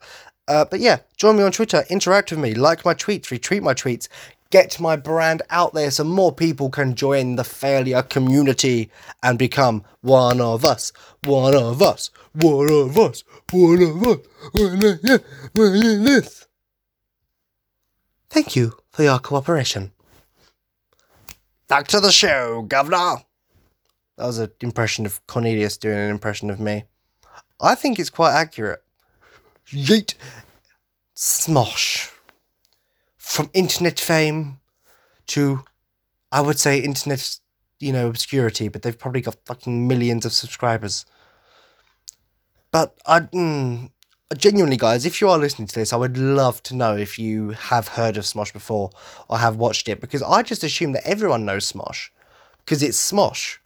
Uh, 0.49 0.65
but 0.65 0.81
yeah, 0.81 0.99
join 1.17 1.37
me 1.37 1.43
on 1.43 1.53
Twitter, 1.53 1.85
interact 1.89 2.31
with 2.31 2.41
me, 2.41 2.55
like 2.55 2.85
my 2.85 2.95
tweets, 2.95 3.27
retweet 3.27 3.63
my 3.63 3.75
tweets, 3.75 4.09
get 4.51 4.79
my 4.81 4.97
brand 4.97 5.41
out 5.51 5.73
there 5.73 5.91
so 5.91 6.05
more 6.05 6.33
people 6.33 6.69
can 6.69 6.95
join 6.95 7.37
the 7.37 7.45
failure 7.45 8.03
community 8.03 8.91
and 9.23 9.39
become 9.39 9.83
one 10.01 10.41
of 10.41 10.65
us, 10.65 10.93
one 11.25 11.55
of 11.55 11.81
us, 11.81 12.11
one 12.33 12.71
of 12.71 12.99
us, 12.99 13.25
one 13.51 13.83
of 13.83 14.07
us, 14.07 14.23
one 14.53 14.77
of 14.83 15.05
us, 15.05 15.21
one 15.55 15.75
of 15.75 16.07
us. 16.07 16.47
Thank 18.29 18.57
you 18.57 18.75
for 18.91 19.03
your 19.03 19.19
cooperation. 19.19 19.93
Back 21.69 21.87
to 21.89 22.01
the 22.01 22.13
show, 22.13 22.63
Governor. 22.63 23.23
That 24.19 24.27
was 24.27 24.39
an 24.39 24.51
impression 24.61 25.07
of 25.07 25.27
Cornelius 25.27 25.77
doing 25.79 25.99
an 25.99 26.11
impression 26.11 26.51
of 26.51 26.61
me. 26.61 26.85
I 27.61 27.75
think 27.75 27.99
it's 27.99 28.11
quite 28.11 28.35
accurate. 28.35 28.82
Yeet. 29.71 30.15
Smosh. 31.17 32.11
From 33.17 33.51
internet 33.55 33.99
fame 33.99 34.61
to, 35.29 35.65
I 36.31 36.41
would 36.41 36.59
say, 36.59 36.79
internet, 36.79 37.39
you 37.81 37.93
know, 37.93 38.09
obscurity, 38.09 38.69
but 38.69 38.83
they've 38.83 38.99
probably 38.99 39.21
got 39.21 39.37
fucking 39.47 39.87
millions 39.87 40.27
of 40.27 40.33
subscribers. 40.33 41.07
But 42.71 42.95
I, 43.07 43.21
mm, 43.21 43.91
genuinely, 44.37 44.77
guys, 44.77 45.07
if 45.07 45.21
you 45.21 45.29
are 45.29 45.39
listening 45.39 45.69
to 45.69 45.75
this, 45.75 45.93
I 45.93 45.97
would 45.97 46.17
love 46.17 46.63
to 46.65 46.75
know 46.75 46.97
if 46.97 47.19
you 47.19 47.51
have 47.51 47.89
heard 47.89 48.17
of 48.17 48.25
Smosh 48.25 48.53
before 48.53 48.91
or 49.29 49.39
have 49.39 49.57
watched 49.57 49.89
it 49.89 50.01
because 50.01 50.23
I 50.23 50.43
just 50.43 50.65
assume 50.65 50.93
that 50.93 51.07
everyone 51.07 51.45
knows 51.45 51.71
Smosh 51.71 52.09
because 52.59 52.83
it's 52.83 53.13
Smosh. 53.13 53.59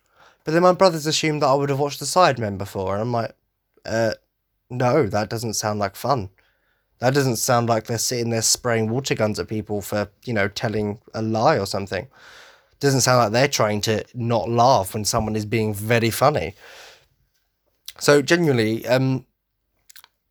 But 0.44 0.52
then 0.52 0.62
my 0.62 0.72
brothers 0.72 1.06
assumed 1.06 1.42
that 1.42 1.48
I 1.48 1.54
would 1.54 1.70
have 1.70 1.78
watched 1.80 1.98
the 1.98 2.06
Sidemen 2.06 2.56
before, 2.59 2.94
and 2.94 3.02
I'm 3.02 3.12
like, 3.12 3.32
uh, 3.85 4.14
no, 4.70 5.07
that 5.07 5.31
doesn't 5.31 5.55
sound 5.55 5.79
like 5.79 5.96
fun. 5.96 6.31
That 6.98 7.14
doesn't 7.14 7.37
sound 7.37 7.68
like 7.68 7.85
they're 7.85 7.98
sitting 7.98 8.31
there 8.31 8.42
spraying 8.42 8.88
water 8.88 9.14
guns 9.14 9.38
at 9.38 9.48
people 9.48 9.83
for, 9.83 10.11
you 10.24 10.33
know, 10.33 10.48
telling 10.48 10.98
a 11.12 11.22
lie 11.22 11.59
or 11.59 11.66
something. 11.66 12.09
Doesn't 12.81 13.02
sound 13.02 13.18
like 13.18 13.33
they're 13.33 13.48
trying 13.48 13.81
to 13.83 14.05
not 14.14 14.48
laugh 14.48 14.94
when 14.94 15.05
someone 15.05 15.37
is 15.37 15.44
being 15.44 15.74
very 15.74 16.11
funny. 16.11 16.55
So 17.98 18.22
genuinely, 18.22 18.87
um, 18.87 19.26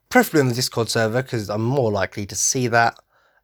preferably 0.09 0.41
on 0.41 0.47
the 0.49 0.55
Discord 0.55 0.89
server 0.89 1.21
because 1.21 1.49
I'm 1.49 1.63
more 1.63 1.91
likely 1.91 2.25
to 2.27 2.35
see 2.35 2.67
that. 2.67 2.97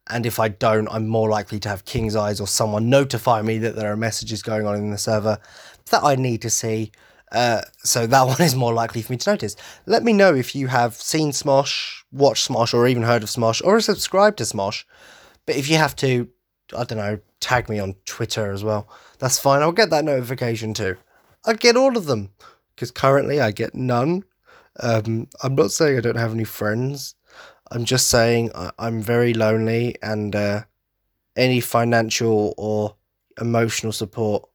And 0.08 0.26
if 0.26 0.40
I 0.40 0.48
don't, 0.48 0.88
I'm 0.88 1.06
more 1.06 1.28
likely 1.28 1.60
to 1.60 1.68
have 1.68 1.84
King's 1.84 2.16
Eyes 2.16 2.40
or 2.40 2.46
someone 2.48 2.90
notify 2.90 3.40
me 3.42 3.58
that 3.58 3.76
there 3.76 3.92
are 3.92 3.96
messages 3.96 4.42
going 4.42 4.66
on 4.66 4.76
in 4.76 4.90
the 4.90 4.98
server 4.98 5.38
that 5.90 6.02
I 6.02 6.16
need 6.16 6.42
to 6.42 6.50
see. 6.50 6.90
Uh, 7.32 7.62
so 7.78 8.06
that 8.06 8.22
one 8.26 8.40
is 8.40 8.54
more 8.54 8.72
likely 8.74 9.02
for 9.02 9.12
me 9.12 9.18
to 9.18 9.30
notice. 9.30 9.56
Let 9.86 10.04
me 10.04 10.12
know 10.12 10.34
if 10.34 10.54
you 10.54 10.68
have 10.68 10.94
seen 10.94 11.30
Smosh, 11.30 12.02
watched 12.12 12.48
Smosh, 12.48 12.74
or 12.74 12.86
even 12.86 13.02
heard 13.02 13.22
of 13.22 13.30
Smosh, 13.30 13.64
or 13.64 13.80
subscribed 13.80 14.38
to 14.38 14.44
Smosh. 14.44 14.84
But 15.46 15.56
if 15.56 15.68
you 15.68 15.76
have 15.76 15.96
to, 15.96 16.28
I 16.76 16.84
don't 16.84 16.98
know, 16.98 17.18
tag 17.40 17.68
me 17.68 17.78
on 17.78 17.94
Twitter 18.04 18.52
as 18.52 18.62
well. 18.62 18.88
That's 19.18 19.38
fine. 19.38 19.62
I'll 19.62 19.72
get 19.72 19.90
that 19.90 20.04
notification 20.04 20.74
too. 20.74 20.96
I 21.44 21.54
get 21.54 21.76
all 21.76 21.96
of 21.96 22.06
them 22.06 22.30
because 22.74 22.90
currently 22.90 23.40
I 23.40 23.50
get 23.50 23.74
none. 23.74 24.24
Um, 24.80 25.28
I'm 25.42 25.54
not 25.54 25.72
saying 25.72 25.98
I 25.98 26.00
don't 26.00 26.16
have 26.16 26.32
any 26.32 26.44
friends. 26.44 27.14
I'm 27.70 27.84
just 27.84 28.08
saying 28.08 28.50
I- 28.54 28.72
I'm 28.78 29.00
very 29.02 29.34
lonely, 29.34 29.96
and 30.02 30.36
uh, 30.36 30.62
any 31.36 31.60
financial 31.60 32.54
or 32.58 32.96
emotional 33.40 33.92
support 33.92 34.48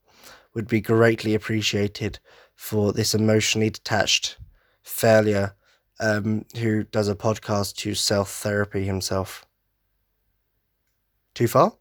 would 0.53 0.67
be 0.67 0.81
greatly 0.81 1.33
appreciated 1.33 2.19
for 2.57 2.91
this 2.91 3.13
emotionally 3.15 3.69
detached 3.69 4.37
failure 4.81 5.55
um, 5.99 6.43
who 6.57 6.83
does 6.83 7.07
a 7.07 7.15
podcast 7.15 7.75
to 7.77 7.95
self 7.95 8.29
therapy 8.29 8.83
himself. 8.83 9.45
Too 11.33 11.47
far? 11.47 11.73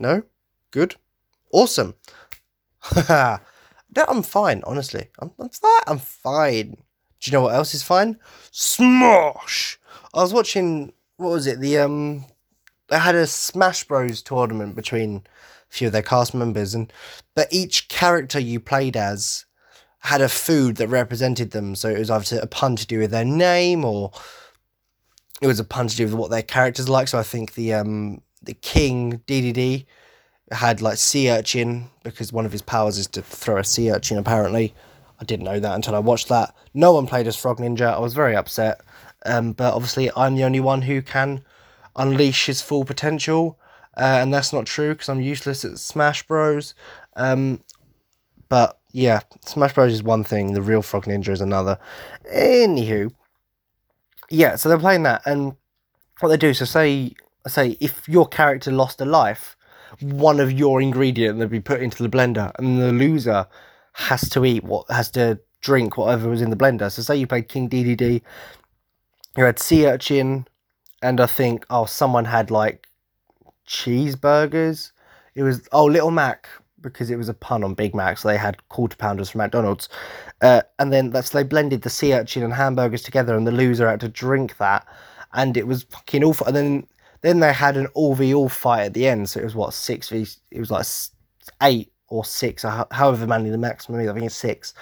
No? 0.00 0.22
Good? 0.70 0.94
Awesome. 1.52 1.94
no, 3.08 3.38
I'm 4.08 4.22
fine, 4.22 4.62
honestly. 4.64 5.08
I'm, 5.18 5.32
I'm, 5.38 5.48
fine. 5.50 5.80
I'm 5.88 5.98
fine. 5.98 6.70
Do 7.20 7.30
you 7.30 7.32
know 7.32 7.42
what 7.42 7.54
else 7.54 7.74
is 7.74 7.82
fine? 7.82 8.16
Smosh! 8.52 9.76
I 10.14 10.22
was 10.22 10.32
watching, 10.32 10.92
what 11.16 11.30
was 11.30 11.46
it? 11.46 11.60
The, 11.60 11.78
um, 11.78 12.24
they 12.88 12.98
had 12.98 13.16
a 13.16 13.26
Smash 13.26 13.84
Bros 13.84 14.22
tournament 14.22 14.76
between 14.76 15.16
a 15.18 15.74
few 15.74 15.88
of 15.88 15.92
their 15.92 16.02
cast 16.02 16.34
members, 16.34 16.74
and 16.74 16.92
but 17.34 17.48
each 17.52 17.88
character 17.88 18.38
you 18.38 18.58
played 18.60 18.96
as 18.96 19.44
had 20.00 20.20
a 20.20 20.28
food 20.28 20.76
that 20.76 20.88
represented 20.88 21.50
them. 21.50 21.74
So 21.74 21.88
it 21.88 21.98
was 21.98 22.10
either 22.10 22.40
a 22.40 22.46
pun 22.46 22.76
to 22.76 22.86
do 22.86 22.98
with 22.98 23.10
their 23.10 23.24
name 23.24 23.84
or 23.84 24.12
it 25.40 25.46
was 25.46 25.60
a 25.60 25.64
pun 25.64 25.88
to 25.88 25.96
do 25.96 26.04
with 26.04 26.14
what 26.14 26.30
their 26.30 26.42
characters 26.42 26.88
like. 26.88 27.08
So 27.08 27.18
I 27.18 27.22
think 27.22 27.54
the 27.54 27.74
um 27.74 28.22
the 28.42 28.54
king 28.54 29.20
DDD 29.26 29.86
had 30.50 30.80
like 30.80 30.96
sea 30.96 31.30
urchin 31.30 31.88
because 32.02 32.32
one 32.32 32.46
of 32.46 32.52
his 32.52 32.62
powers 32.62 32.98
is 32.98 33.06
to 33.08 33.22
throw 33.22 33.58
a 33.58 33.64
sea 33.64 33.92
urchin. 33.92 34.18
Apparently, 34.18 34.74
I 35.20 35.24
didn't 35.24 35.44
know 35.44 35.60
that 35.60 35.74
until 35.74 35.94
I 35.94 35.98
watched 36.00 36.28
that. 36.28 36.54
No 36.74 36.92
one 36.92 37.06
played 37.06 37.26
as 37.26 37.36
Frog 37.36 37.58
Ninja. 37.58 37.94
I 37.94 37.98
was 37.98 38.14
very 38.14 38.34
upset. 38.34 38.80
Um, 39.26 39.52
but 39.52 39.74
obviously, 39.74 40.10
I'm 40.16 40.34
the 40.34 40.44
only 40.44 40.60
one 40.60 40.82
who 40.82 41.02
can 41.02 41.44
unleash 41.94 42.46
his 42.46 42.62
full 42.62 42.86
potential, 42.86 43.58
uh, 43.96 44.18
and 44.20 44.32
that's 44.32 44.52
not 44.52 44.64
true 44.64 44.94
because 44.94 45.10
I'm 45.10 45.20
useless 45.20 45.64
at 45.64 45.78
Smash 45.78 46.26
Bros. 46.26 46.74
Um, 47.16 47.62
but 48.48 48.79
yeah, 48.92 49.20
Smash 49.44 49.74
Bros 49.74 49.92
is 49.92 50.02
one 50.02 50.24
thing, 50.24 50.52
the 50.52 50.62
real 50.62 50.82
Frog 50.82 51.04
Ninja 51.04 51.28
is 51.28 51.40
another. 51.40 51.78
Anywho, 52.34 53.10
yeah, 54.28 54.56
so 54.56 54.68
they're 54.68 54.78
playing 54.78 55.04
that, 55.04 55.22
and 55.26 55.54
what 56.20 56.28
they 56.28 56.36
do, 56.36 56.54
so 56.54 56.64
say, 56.64 57.14
say 57.46 57.76
if 57.80 58.08
your 58.08 58.26
character 58.26 58.70
lost 58.70 59.00
a 59.00 59.04
life, 59.04 59.56
one 60.00 60.40
of 60.40 60.52
your 60.52 60.80
ingredient 60.80 61.38
would 61.38 61.50
be 61.50 61.60
put 61.60 61.82
into 61.82 62.02
the 62.02 62.08
blender, 62.08 62.52
and 62.58 62.80
the 62.80 62.92
loser 62.92 63.46
has 63.94 64.28
to 64.30 64.44
eat 64.44 64.64
what 64.64 64.90
has 64.90 65.10
to 65.10 65.40
drink 65.60 65.96
whatever 65.96 66.28
was 66.28 66.42
in 66.42 66.50
the 66.50 66.56
blender. 66.56 66.90
So 66.90 67.02
say 67.02 67.16
you 67.16 67.26
played 67.26 67.48
King 67.48 67.68
DDD, 67.68 68.22
you 69.36 69.44
had 69.44 69.58
sea 69.58 69.86
urchin, 69.86 70.46
and 71.02 71.20
I 71.20 71.26
think 71.26 71.66
oh 71.70 71.86
someone 71.86 72.24
had 72.24 72.50
like 72.50 72.86
cheeseburgers. 73.66 74.92
It 75.34 75.42
was 75.42 75.68
oh 75.72 75.84
Little 75.84 76.10
Mac 76.10 76.48
because 76.82 77.10
it 77.10 77.16
was 77.16 77.28
a 77.28 77.34
pun 77.34 77.64
on 77.64 77.74
Big 77.74 77.94
Macs. 77.94 78.22
so 78.22 78.28
they 78.28 78.36
had 78.36 78.56
quarter 78.68 78.96
pounders 78.96 79.30
from 79.30 79.40
McDonald's. 79.40 79.88
Uh, 80.40 80.62
and 80.78 80.92
then 80.92 81.10
that's 81.10 81.30
they 81.30 81.42
blended 81.42 81.82
the 81.82 81.90
sea 81.90 82.14
urchin 82.14 82.42
and 82.42 82.54
hamburgers 82.54 83.02
together, 83.02 83.36
and 83.36 83.46
the 83.46 83.52
loser 83.52 83.88
had 83.88 84.00
to 84.00 84.08
drink 84.08 84.56
that, 84.58 84.86
and 85.32 85.56
it 85.56 85.66
was 85.66 85.84
fucking 85.84 86.24
awful. 86.24 86.46
And 86.46 86.56
then 86.56 86.86
then 87.22 87.40
they 87.40 87.52
had 87.52 87.76
an 87.76 87.86
all 87.88 88.14
v 88.14 88.34
all 88.34 88.48
fight 88.48 88.86
at 88.86 88.94
the 88.94 89.06
end, 89.06 89.28
so 89.28 89.40
it 89.40 89.44
was 89.44 89.54
what 89.54 89.74
six 89.74 90.08
v 90.08 90.26
it 90.50 90.60
was 90.60 90.70
like 90.70 90.86
eight 91.62 91.92
or 92.08 92.24
six, 92.24 92.64
or 92.64 92.86
however 92.90 93.26
many 93.26 93.50
the 93.50 93.58
maximum 93.58 94.00
is. 94.00 94.08
I 94.08 94.12
think 94.14 94.26
it's 94.26 94.34
six, 94.34 94.74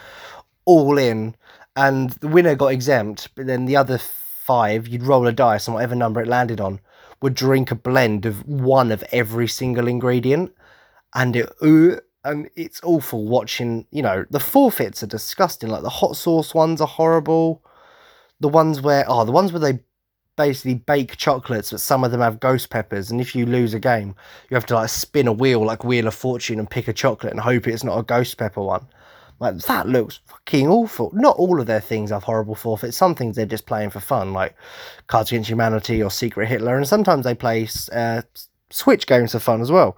all 0.64 0.98
in, 0.98 1.34
and 1.76 2.10
the 2.10 2.28
winner 2.28 2.54
got 2.54 2.72
exempt, 2.72 3.28
but 3.34 3.46
then 3.46 3.66
the 3.66 3.76
other 3.76 3.98
five, 3.98 4.88
you'd 4.88 5.02
roll 5.02 5.26
a 5.26 5.32
dice, 5.32 5.66
and 5.66 5.74
whatever 5.74 5.94
number 5.94 6.22
it 6.22 6.28
landed 6.28 6.60
on 6.60 6.80
would 7.20 7.34
drink 7.34 7.70
a 7.70 7.74
blend 7.74 8.24
of 8.24 8.46
one 8.46 8.92
of 8.92 9.04
every 9.12 9.48
single 9.48 9.88
ingredient 9.88 10.52
and 11.14 11.36
it 11.36 11.50
uh, 11.62 12.00
and 12.24 12.50
it's 12.56 12.80
awful 12.82 13.26
watching. 13.26 13.86
You 13.90 14.02
know, 14.02 14.24
the 14.30 14.40
forfeits 14.40 15.02
are 15.02 15.06
disgusting. 15.08 15.70
Like 15.70 15.82
the 15.82 15.88
hot 15.88 16.16
sauce 16.16 16.54
ones 16.54 16.80
are 16.80 16.88
horrible. 16.88 17.62
The 18.40 18.48
ones 18.48 18.80
where 18.80 19.04
oh, 19.08 19.24
the 19.24 19.32
ones 19.32 19.52
where 19.52 19.60
they 19.60 19.80
basically 20.36 20.74
bake 20.74 21.16
chocolates, 21.16 21.72
but 21.72 21.80
some 21.80 22.04
of 22.04 22.12
them 22.12 22.20
have 22.20 22.40
ghost 22.40 22.70
peppers, 22.70 23.10
and 23.10 23.20
if 23.20 23.34
you 23.34 23.44
lose 23.44 23.74
a 23.74 23.80
game, 23.80 24.14
you 24.48 24.54
have 24.54 24.66
to 24.66 24.74
like 24.74 24.88
spin 24.88 25.26
a 25.26 25.32
wheel 25.32 25.64
like 25.64 25.84
Wheel 25.84 26.06
of 26.06 26.14
Fortune 26.14 26.58
and 26.58 26.70
pick 26.70 26.88
a 26.88 26.92
chocolate 26.92 27.32
and 27.32 27.40
hope 27.40 27.66
it's 27.66 27.84
not 27.84 27.98
a 27.98 28.02
ghost 28.02 28.38
pepper 28.38 28.62
one. 28.62 28.86
Like 29.40 29.58
that 29.58 29.88
looks 29.88 30.20
fucking 30.26 30.68
awful. 30.68 31.10
Not 31.14 31.36
all 31.36 31.60
of 31.60 31.66
their 31.66 31.80
things 31.80 32.10
have 32.10 32.24
horrible 32.24 32.54
forfeits. 32.56 32.96
Some 32.96 33.14
things 33.14 33.36
they're 33.36 33.46
just 33.46 33.66
playing 33.66 33.90
for 33.90 34.00
fun, 34.00 34.32
like 34.32 34.56
Cards 35.06 35.30
Against 35.30 35.50
Humanity 35.50 36.02
or 36.02 36.10
Secret 36.10 36.46
Hitler, 36.46 36.76
and 36.76 36.88
sometimes 36.88 37.24
they 37.24 37.34
play 37.34 37.68
uh, 37.92 38.22
Switch 38.70 39.06
games 39.06 39.32
for 39.32 39.38
fun 39.38 39.60
as 39.60 39.70
well. 39.70 39.96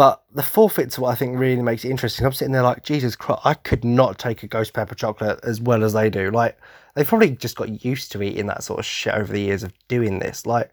But 0.00 0.22
the 0.32 0.42
forfeits 0.42 0.98
what 0.98 1.10
I 1.10 1.14
think 1.14 1.38
really 1.38 1.60
makes 1.60 1.84
it 1.84 1.90
interesting. 1.90 2.24
I'm 2.24 2.32
sitting 2.32 2.52
there 2.52 2.62
like, 2.62 2.84
Jesus 2.84 3.14
Christ, 3.14 3.42
I 3.44 3.52
could 3.52 3.84
not 3.84 4.18
take 4.18 4.42
a 4.42 4.46
ghost 4.46 4.72
pepper 4.72 4.94
chocolate 4.94 5.40
as 5.42 5.60
well 5.60 5.84
as 5.84 5.92
they 5.92 6.08
do. 6.08 6.30
Like, 6.30 6.56
they 6.94 7.04
probably 7.04 7.32
just 7.32 7.54
got 7.54 7.84
used 7.84 8.10
to 8.12 8.22
eating 8.22 8.46
that 8.46 8.62
sort 8.62 8.78
of 8.78 8.86
shit 8.86 9.12
over 9.12 9.30
the 9.30 9.42
years 9.42 9.62
of 9.62 9.74
doing 9.88 10.18
this. 10.18 10.46
Like, 10.46 10.72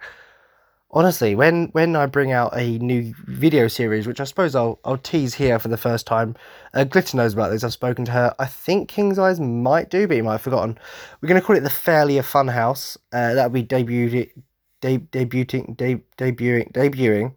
honestly, 0.92 1.36
when 1.36 1.66
when 1.74 1.94
I 1.98 2.06
bring 2.06 2.32
out 2.32 2.56
a 2.56 2.78
new 2.78 3.14
video 3.26 3.68
series, 3.68 4.08
which 4.08 4.22
I 4.22 4.24
suppose 4.24 4.56
I'll 4.56 4.80
I'll 4.86 4.98
tease 4.98 5.34
here 5.34 5.60
for 5.60 5.68
the 5.68 5.76
first 5.76 6.08
time, 6.08 6.34
uh, 6.74 6.86
Glitter 6.86 7.18
knows 7.18 7.34
about 7.34 7.50
this. 7.50 7.66
I've 7.66 7.74
spoken 7.74 8.06
to 8.06 8.12
her. 8.14 8.34
I 8.40 8.46
think 8.46 8.88
King's 8.88 9.20
Eyes 9.20 9.42
might 9.42 9.90
do, 9.90 10.08
but 10.08 10.16
he 10.16 10.22
might 10.22 10.32
have 10.36 10.42
forgotten. 10.42 10.80
We're 11.20 11.28
going 11.28 11.42
to 11.42 11.46
call 11.46 11.58
it 11.58 11.64
the 11.64 11.70
Failure 11.70 12.24
Funhouse. 12.24 12.96
Uh, 13.12 13.34
that'll 13.34 13.50
be 13.50 13.62
debuted, 13.62 14.32
de- 14.80 15.00
debuting, 15.00 15.76
de- 15.76 16.02
debuting, 16.18 16.72
debuting 16.72 17.34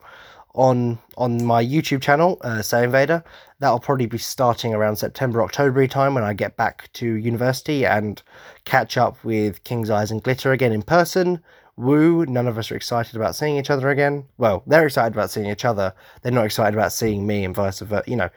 on 0.54 0.98
on 1.16 1.44
my 1.44 1.64
YouTube 1.64 2.02
channel, 2.02 2.38
uh, 2.42 2.58
Saiyan 2.58 2.90
Vader. 2.90 3.22
That'll 3.58 3.80
probably 3.80 4.06
be 4.06 4.18
starting 4.18 4.74
around 4.74 4.96
September, 4.96 5.42
October 5.42 5.86
time 5.86 6.14
when 6.14 6.24
I 6.24 6.32
get 6.32 6.56
back 6.56 6.90
to 6.94 7.06
university 7.06 7.84
and 7.84 8.22
catch 8.64 8.96
up 8.96 9.22
with 9.24 9.62
King's 9.64 9.90
Eyes 9.90 10.10
and 10.10 10.22
Glitter 10.22 10.52
again 10.52 10.72
in 10.72 10.82
person. 10.82 11.40
Woo, 11.76 12.26
none 12.26 12.46
of 12.46 12.58
us 12.58 12.70
are 12.70 12.76
excited 12.76 13.16
about 13.16 13.36
seeing 13.36 13.56
each 13.56 13.70
other 13.70 13.88
again. 13.88 14.24
Well, 14.38 14.62
they're 14.66 14.86
excited 14.86 15.14
about 15.14 15.30
seeing 15.30 15.50
each 15.50 15.64
other. 15.64 15.94
They're 16.22 16.32
not 16.32 16.46
excited 16.46 16.74
about 16.74 16.92
seeing 16.92 17.26
me 17.26 17.44
and 17.44 17.54
vice 17.54 17.80
versa. 17.80 18.04
You 18.06 18.16
know, 18.16 18.28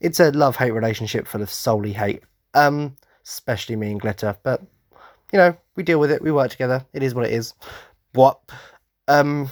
it's 0.00 0.20
a 0.20 0.30
love 0.30 0.56
hate 0.56 0.70
relationship 0.70 1.26
full 1.26 1.42
of 1.42 1.50
solely 1.50 1.92
hate. 1.92 2.22
Um, 2.54 2.96
especially 3.28 3.76
me 3.76 3.90
and 3.90 4.00
Glitter. 4.00 4.36
But, 4.42 4.62
you 5.32 5.38
know, 5.38 5.56
we 5.76 5.82
deal 5.82 6.00
with 6.00 6.10
it. 6.10 6.22
We 6.22 6.32
work 6.32 6.50
together. 6.50 6.84
It 6.92 7.02
is 7.02 7.14
what 7.14 7.26
it 7.26 7.32
is. 7.32 7.54
What? 8.14 8.40
Um, 9.06 9.50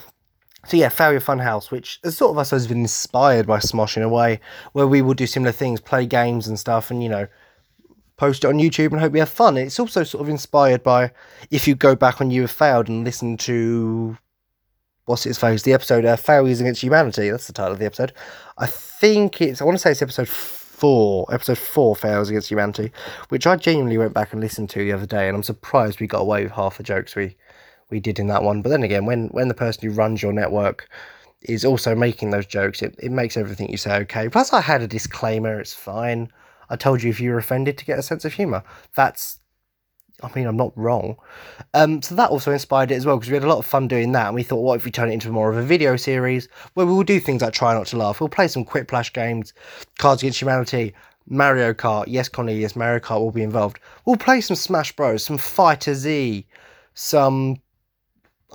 so 0.66 0.76
yeah, 0.76 0.88
Failure 0.88 1.20
Funhouse, 1.20 1.70
which 1.70 2.00
is 2.02 2.16
sort 2.16 2.32
of 2.32 2.38
I 2.38 2.42
suppose 2.42 2.66
been 2.66 2.80
inspired 2.80 3.46
by 3.46 3.58
Smosh 3.58 3.96
in 3.96 4.02
a 4.02 4.08
way, 4.08 4.40
where 4.72 4.86
we 4.86 5.02
will 5.02 5.14
do 5.14 5.26
similar 5.26 5.52
things, 5.52 5.80
play 5.80 6.06
games 6.06 6.48
and 6.48 6.58
stuff, 6.58 6.90
and 6.90 7.02
you 7.02 7.08
know, 7.08 7.26
post 8.16 8.44
it 8.44 8.48
on 8.48 8.58
YouTube 8.58 8.92
and 8.92 9.00
hope 9.00 9.14
you 9.14 9.20
have 9.20 9.28
fun. 9.28 9.56
It's 9.56 9.78
also 9.78 10.02
sort 10.04 10.22
of 10.22 10.28
inspired 10.28 10.82
by 10.82 11.12
if 11.50 11.68
you 11.68 11.74
go 11.74 11.94
back 11.94 12.20
on 12.20 12.30
You 12.30 12.42
Have 12.42 12.50
Failed 12.50 12.88
and 12.88 13.04
listen 13.04 13.36
to 13.38 14.16
what's 15.04 15.24
its 15.24 15.38
face, 15.38 15.62
the 15.62 15.72
episode 15.72 16.04
uh, 16.04 16.16
Failures 16.16 16.60
Against 16.60 16.82
Humanity. 16.82 17.30
That's 17.30 17.46
the 17.46 17.52
title 17.52 17.72
of 17.72 17.78
the 17.78 17.86
episode. 17.86 18.12
I 18.58 18.66
think 18.66 19.40
it's 19.40 19.60
I 19.60 19.64
want 19.64 19.76
to 19.76 19.78
say 19.80 19.92
it's 19.92 20.02
episode 20.02 20.28
four, 20.28 21.32
episode 21.32 21.58
four, 21.58 21.94
Fails 21.94 22.28
Against 22.28 22.50
Humanity, 22.50 22.92
which 23.28 23.46
I 23.46 23.56
genuinely 23.56 23.98
went 23.98 24.14
back 24.14 24.32
and 24.32 24.40
listened 24.40 24.70
to 24.70 24.80
the 24.80 24.92
other 24.92 25.06
day, 25.06 25.28
and 25.28 25.36
I'm 25.36 25.42
surprised 25.42 26.00
we 26.00 26.06
got 26.06 26.20
away 26.20 26.42
with 26.42 26.52
half 26.52 26.76
the 26.76 26.82
jokes 26.82 27.14
we 27.14 27.36
we 27.90 28.00
did 28.00 28.18
in 28.18 28.26
that 28.28 28.42
one. 28.42 28.62
But 28.62 28.70
then 28.70 28.82
again, 28.82 29.06
when 29.06 29.28
when 29.28 29.48
the 29.48 29.54
person 29.54 29.88
who 29.88 29.94
runs 29.94 30.22
your 30.22 30.32
network 30.32 30.88
is 31.42 31.64
also 31.64 31.94
making 31.94 32.30
those 32.30 32.46
jokes, 32.46 32.82
it, 32.82 32.94
it 32.98 33.12
makes 33.12 33.36
everything 33.36 33.70
you 33.70 33.76
say 33.76 33.96
okay. 33.98 34.28
Plus, 34.28 34.52
I 34.52 34.60
had 34.60 34.82
a 34.82 34.88
disclaimer. 34.88 35.60
It's 35.60 35.74
fine. 35.74 36.30
I 36.68 36.76
told 36.76 37.02
you 37.02 37.10
if 37.10 37.20
you 37.20 37.30
were 37.30 37.38
offended 37.38 37.78
to 37.78 37.84
get 37.84 37.98
a 37.98 38.02
sense 38.02 38.24
of 38.24 38.32
humour. 38.32 38.64
That's, 38.96 39.38
I 40.22 40.30
mean, 40.34 40.46
I'm 40.46 40.56
not 40.56 40.76
wrong. 40.76 41.16
Um, 41.74 42.02
so 42.02 42.16
that 42.16 42.30
also 42.30 42.50
inspired 42.50 42.90
it 42.90 42.96
as 42.96 43.06
well 43.06 43.16
because 43.16 43.30
we 43.30 43.34
had 43.34 43.44
a 43.44 43.48
lot 43.48 43.58
of 43.58 43.66
fun 43.66 43.86
doing 43.86 44.10
that. 44.12 44.26
And 44.26 44.34
we 44.34 44.42
thought, 44.42 44.62
what 44.62 44.76
if 44.76 44.84
we 44.84 44.90
turn 44.90 45.08
it 45.08 45.12
into 45.12 45.30
more 45.30 45.50
of 45.50 45.56
a 45.56 45.62
video 45.62 45.94
series 45.96 46.48
where 46.74 46.86
we 46.86 46.92
will 46.92 47.04
do 47.04 47.20
things 47.20 47.42
like 47.42 47.52
Try 47.52 47.74
Not 47.74 47.86
to 47.88 47.96
Laugh? 47.96 48.18
We'll 48.18 48.28
play 48.28 48.48
some 48.48 48.64
Quiplash 48.64 49.12
games, 49.12 49.52
Cards 49.98 50.22
Against 50.22 50.40
Humanity, 50.40 50.94
Mario 51.28 51.72
Kart. 51.72 52.06
Yes, 52.08 52.28
Connie, 52.28 52.58
yes, 52.58 52.74
Mario 52.74 52.98
Kart 52.98 53.20
will 53.20 53.30
be 53.30 53.42
involved. 53.42 53.78
We'll 54.04 54.16
play 54.16 54.40
some 54.40 54.56
Smash 54.56 54.96
Bros, 54.96 55.22
some 55.22 55.38
Fighter 55.38 55.94
Z, 55.94 56.46
some, 56.94 57.58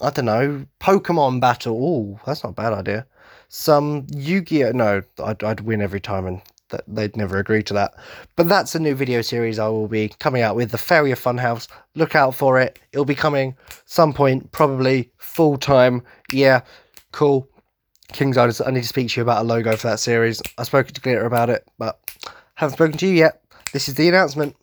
I 0.02 0.10
don't 0.10 0.26
know, 0.26 0.66
Pokemon 0.80 1.40
Battle. 1.40 1.78
Oh, 1.80 2.20
that's 2.26 2.44
not 2.44 2.50
a 2.50 2.54
bad 2.54 2.74
idea. 2.74 3.06
Some 3.50 4.08
Yu 4.16 4.42
Gi 4.42 4.66
Oh! 4.66 4.72
No, 4.72 5.02
I'd, 5.24 5.44
I'd 5.44 5.60
win 5.62 5.82
every 5.82 6.00
time 6.00 6.26
and 6.26 6.42
they'd 6.88 7.16
never 7.16 7.38
agree 7.38 7.62
to 7.64 7.74
that. 7.74 7.94
But 8.36 8.48
that's 8.48 8.76
a 8.76 8.80
new 8.80 8.96
video 8.96 9.22
series 9.22 9.60
I 9.60 9.68
will 9.68 9.88
be 9.88 10.10
coming 10.20 10.42
out 10.42 10.56
with, 10.56 10.72
the 10.72 10.78
Failure 10.78 11.16
Funhouse. 11.16 11.68
Look 11.96 12.16
out 12.16 12.34
for 12.34 12.60
it. 12.60 12.80
It'll 12.94 13.06
be 13.06 13.16
coming 13.16 13.56
some 13.86 14.14
point, 14.14 14.52
probably 14.52 15.12
full 15.18 15.58
time. 15.58 16.02
Yeah, 16.32 16.62
cool. 17.12 17.48
King's 18.14 18.38
I 18.38 18.48
need 18.48 18.82
to 18.82 18.88
speak 18.88 19.10
to 19.10 19.20
you 19.20 19.24
about 19.24 19.44
a 19.44 19.48
logo 19.48 19.76
for 19.76 19.88
that 19.88 20.00
series. 20.00 20.42
I've 20.58 20.66
spoken 20.66 20.94
to 20.94 21.02
Glitter 21.02 21.26
about 21.26 21.50
it, 21.50 21.68
but 21.78 22.00
haven't 22.56 22.76
spoken 22.76 22.98
to 22.98 23.08
you 23.08 23.14
yet. 23.14 23.42
This 23.72 23.88
is 23.88 23.96
the 23.96 24.10
announcement. 24.10 24.56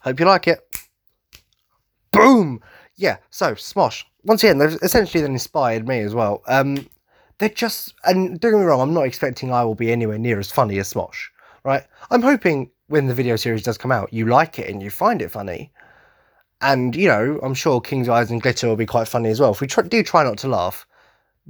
Hope 0.00 0.18
you 0.18 0.26
like 0.26 0.48
it. 0.48 0.60
Boom! 2.12 2.60
Yeah, 2.96 3.18
so 3.30 3.54
Smosh. 3.54 4.04
Once 4.28 4.44
again, 4.44 4.58
they've 4.58 4.78
essentially 4.82 5.20
then 5.20 5.32
inspired 5.32 5.88
me 5.88 5.98
as 6.00 6.14
well. 6.14 6.42
Um, 6.46 6.86
they're 7.38 7.48
just, 7.48 7.94
and 8.04 8.38
don't 8.38 8.52
get 8.52 8.58
me 8.58 8.64
wrong, 8.64 8.80
I'm 8.80 8.94
not 8.94 9.06
expecting 9.06 9.52
I 9.52 9.64
will 9.64 9.74
be 9.74 9.90
anywhere 9.90 10.18
near 10.18 10.38
as 10.38 10.52
funny 10.52 10.78
as 10.78 10.92
Smosh 10.92 11.28
right? 11.64 11.84
I'm 12.10 12.22
hoping 12.22 12.70
when 12.86 13.06
the 13.06 13.14
video 13.14 13.36
series 13.36 13.62
does 13.62 13.78
come 13.78 13.92
out, 13.92 14.12
you 14.12 14.26
like 14.26 14.58
it 14.58 14.70
and 14.70 14.82
you 14.82 14.90
find 14.90 15.20
it 15.20 15.30
funny. 15.30 15.70
And, 16.60 16.96
you 16.96 17.06
know, 17.06 17.38
I'm 17.42 17.54
sure 17.54 17.80
King's 17.80 18.08
Eyes 18.08 18.30
and 18.30 18.42
Glitter 18.42 18.66
will 18.66 18.76
be 18.76 18.86
quite 18.86 19.06
funny 19.06 19.28
as 19.28 19.38
well. 19.38 19.52
If 19.52 19.60
we 19.60 19.66
try, 19.66 19.84
do 19.84 20.02
try 20.02 20.24
not 20.24 20.38
to 20.38 20.48
laugh, 20.48 20.86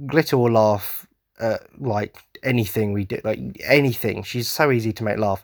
Glitter 0.05 0.37
will 0.37 0.51
laugh 0.51 1.07
at, 1.39 1.61
like, 1.79 2.17
anything 2.43 2.93
we 2.93 3.05
do, 3.05 3.19
like, 3.23 3.39
anything. 3.63 4.23
She's 4.23 4.49
so 4.49 4.71
easy 4.71 4.93
to 4.93 5.03
make 5.03 5.17
laugh. 5.17 5.43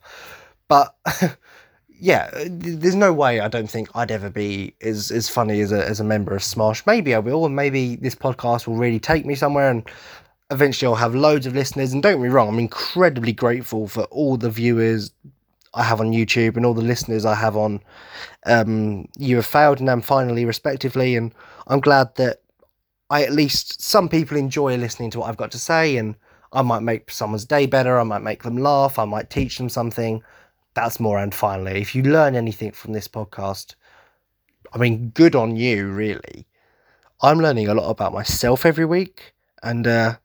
But, 0.68 0.94
yeah, 2.00 2.30
there's 2.48 2.96
no 2.96 3.14
way 3.14 3.40
I 3.40 3.48
don't 3.48 3.70
think 3.70 3.90
I'd 3.96 4.12
ever 4.12 4.30
be 4.30 4.76
as, 4.82 5.12
as 5.12 5.30
funny 5.30 5.62
as 5.62 5.72
a, 5.72 5.86
as 5.86 6.00
a 6.00 6.04
member 6.04 6.36
of 6.36 6.42
Smosh. 6.42 6.86
Maybe 6.86 7.16
I 7.16 7.20
will, 7.20 7.46
and 7.46 7.56
maybe 7.56 7.96
this 7.96 8.16
podcast 8.16 8.68
will 8.68 8.76
really 8.76 9.00
take 9.00 9.26
me 9.26 9.36
somewhere 9.36 9.70
and 9.70 9.88
eventually 10.52 10.88
I'll 10.88 10.96
have 10.96 11.16
loads 11.16 11.46
of 11.46 11.56
listeners. 11.56 11.94
And 11.94 12.04
don't 12.04 12.22
me 12.22 12.30
wrong, 12.30 12.50
I'm 12.50 12.60
incredibly 12.60 13.34
grateful 13.34 13.88
for 13.88 14.04
all 14.06 14.38
the 14.38 14.50
viewers 14.50 15.12
I 15.74 15.84
have 15.84 16.00
on 16.00 16.12
YouTube 16.12 16.56
and 16.56 16.66
all 16.66 16.74
the 16.74 16.82
listeners 16.82 17.26
I 17.26 17.36
have 17.36 17.58
on 17.58 17.82
um, 18.46 19.08
You 19.18 19.38
Have 19.38 19.46
Failed 19.46 19.80
and 19.80 19.90
I'm 19.90 20.02
Finally, 20.02 20.46
respectively. 20.46 21.16
And 21.16 21.34
I'm 21.68 21.80
glad 21.80 22.16
that 22.16 22.42
I 23.10 23.24
at 23.24 23.34
least 23.34 23.82
some 23.82 24.10
people 24.10 24.38
enjoy 24.38 24.78
listening 24.78 25.12
to 25.12 25.20
what 25.20 25.30
I've 25.30 25.38
got 25.38 25.52
to 25.52 25.60
say. 25.60 25.98
And 25.98 26.16
I 26.54 26.62
might 26.62 26.82
make 26.82 27.12
someone's 27.12 27.46
day 27.46 27.66
better. 27.66 28.00
I 28.00 28.04
might 28.04 28.22
make 28.22 28.44
them 28.44 28.58
laugh. 28.58 28.98
I 28.98 29.06
might 29.06 29.30
teach 29.30 29.58
them 29.58 29.70
something. 29.70 30.24
That's 30.76 31.00
more 31.00 31.18
and 31.18 31.34
finally. 31.34 31.82
If 31.82 31.96
you 31.96 32.04
learn 32.04 32.36
anything 32.36 32.72
from 32.72 32.94
this 32.94 33.08
podcast, 33.08 33.76
I 34.74 34.78
mean, 34.78 35.10
good 35.10 35.36
on 35.36 35.56
you, 35.56 35.88
really. 35.88 36.46
I'm 37.22 37.40
learning 37.40 37.70
a 37.70 37.74
lot 37.74 37.90
about 37.90 38.14
myself 38.14 38.66
every 38.66 38.86
week. 38.86 39.34
And 39.64 39.88
uh, 39.88 40.18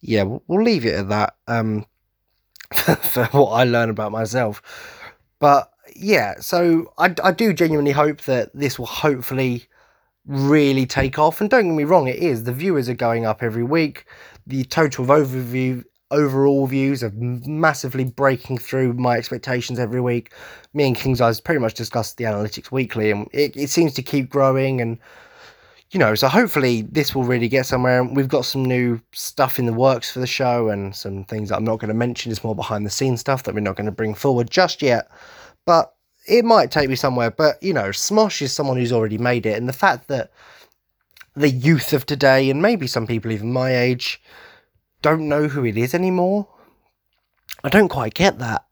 yeah, 0.00 0.24
we'll, 0.24 0.42
we'll 0.46 0.62
leave 0.62 0.84
it 0.84 0.94
at 0.94 1.08
that 1.08 1.36
um, 1.48 1.86
for 2.72 3.24
what 3.32 3.52
I 3.52 3.64
learn 3.64 3.88
about 3.88 4.12
myself. 4.12 4.62
But 5.38 5.70
yeah, 5.96 6.34
so 6.40 6.92
I, 6.98 7.14
I 7.24 7.32
do 7.32 7.54
genuinely 7.54 7.92
hope 7.92 8.20
that 8.22 8.50
this 8.54 8.78
will 8.78 8.86
hopefully 8.86 9.64
really 10.26 10.84
take 10.84 11.18
off. 11.18 11.40
And 11.40 11.48
don't 11.48 11.68
get 11.68 11.74
me 11.74 11.84
wrong, 11.84 12.06
it 12.06 12.16
is. 12.16 12.44
The 12.44 12.52
viewers 12.52 12.88
are 12.88 12.94
going 12.94 13.24
up 13.24 13.42
every 13.42 13.64
week. 13.64 14.04
The 14.46 14.64
total 14.64 15.10
of 15.10 15.26
overview 15.26 15.84
overall 16.10 16.66
views 16.66 17.02
of 17.02 17.14
massively 17.16 18.04
breaking 18.04 18.58
through 18.58 18.94
my 18.94 19.16
expectations 19.16 19.78
every 19.78 20.00
week. 20.00 20.32
Me 20.74 20.86
and 20.86 20.96
King's 20.96 21.20
Eyes 21.20 21.40
pretty 21.40 21.60
much 21.60 21.74
discuss 21.74 22.14
the 22.14 22.24
analytics 22.24 22.70
weekly, 22.70 23.10
and 23.10 23.28
it, 23.32 23.56
it 23.56 23.70
seems 23.70 23.94
to 23.94 24.02
keep 24.02 24.30
growing. 24.30 24.80
And 24.80 24.98
you 25.90 25.98
know, 25.98 26.14
so 26.14 26.28
hopefully 26.28 26.82
this 26.82 27.14
will 27.14 27.24
really 27.24 27.48
get 27.48 27.64
somewhere. 27.64 28.00
And 28.00 28.14
we've 28.14 28.28
got 28.28 28.44
some 28.44 28.64
new 28.64 29.00
stuff 29.12 29.58
in 29.58 29.66
the 29.66 29.72
works 29.72 30.10
for 30.10 30.20
the 30.20 30.26
show 30.26 30.68
and 30.68 30.94
some 30.94 31.24
things 31.24 31.50
I'm 31.50 31.64
not 31.64 31.78
going 31.78 31.88
to 31.88 31.94
mention. 31.94 32.30
It's 32.30 32.44
more 32.44 32.54
behind 32.54 32.84
the 32.84 32.90
scenes 32.90 33.20
stuff 33.20 33.44
that 33.44 33.54
we're 33.54 33.60
not 33.60 33.76
going 33.76 33.86
to 33.86 33.92
bring 33.92 34.14
forward 34.14 34.50
just 34.50 34.82
yet. 34.82 35.10
But 35.64 35.94
it 36.26 36.44
might 36.44 36.70
take 36.70 36.90
me 36.90 36.94
somewhere. 36.94 37.30
But, 37.30 37.62
you 37.62 37.72
know, 37.72 37.88
Smosh 37.88 38.42
is 38.42 38.52
someone 38.52 38.76
who's 38.76 38.92
already 38.92 39.16
made 39.16 39.46
it. 39.46 39.56
And 39.56 39.66
the 39.66 39.72
fact 39.72 40.08
that 40.08 40.30
the 41.34 41.48
youth 41.48 41.94
of 41.94 42.04
today, 42.04 42.50
and 42.50 42.60
maybe 42.60 42.86
some 42.86 43.06
people 43.06 43.32
even 43.32 43.52
my 43.52 43.74
age, 43.74 44.20
don't 45.02 45.28
know 45.28 45.48
who 45.48 45.64
it 45.64 45.76
is 45.76 45.94
anymore, 45.94 46.48
I 47.64 47.68
don't 47.68 47.88
quite 47.88 48.14
get 48.14 48.38
that. 48.38 48.64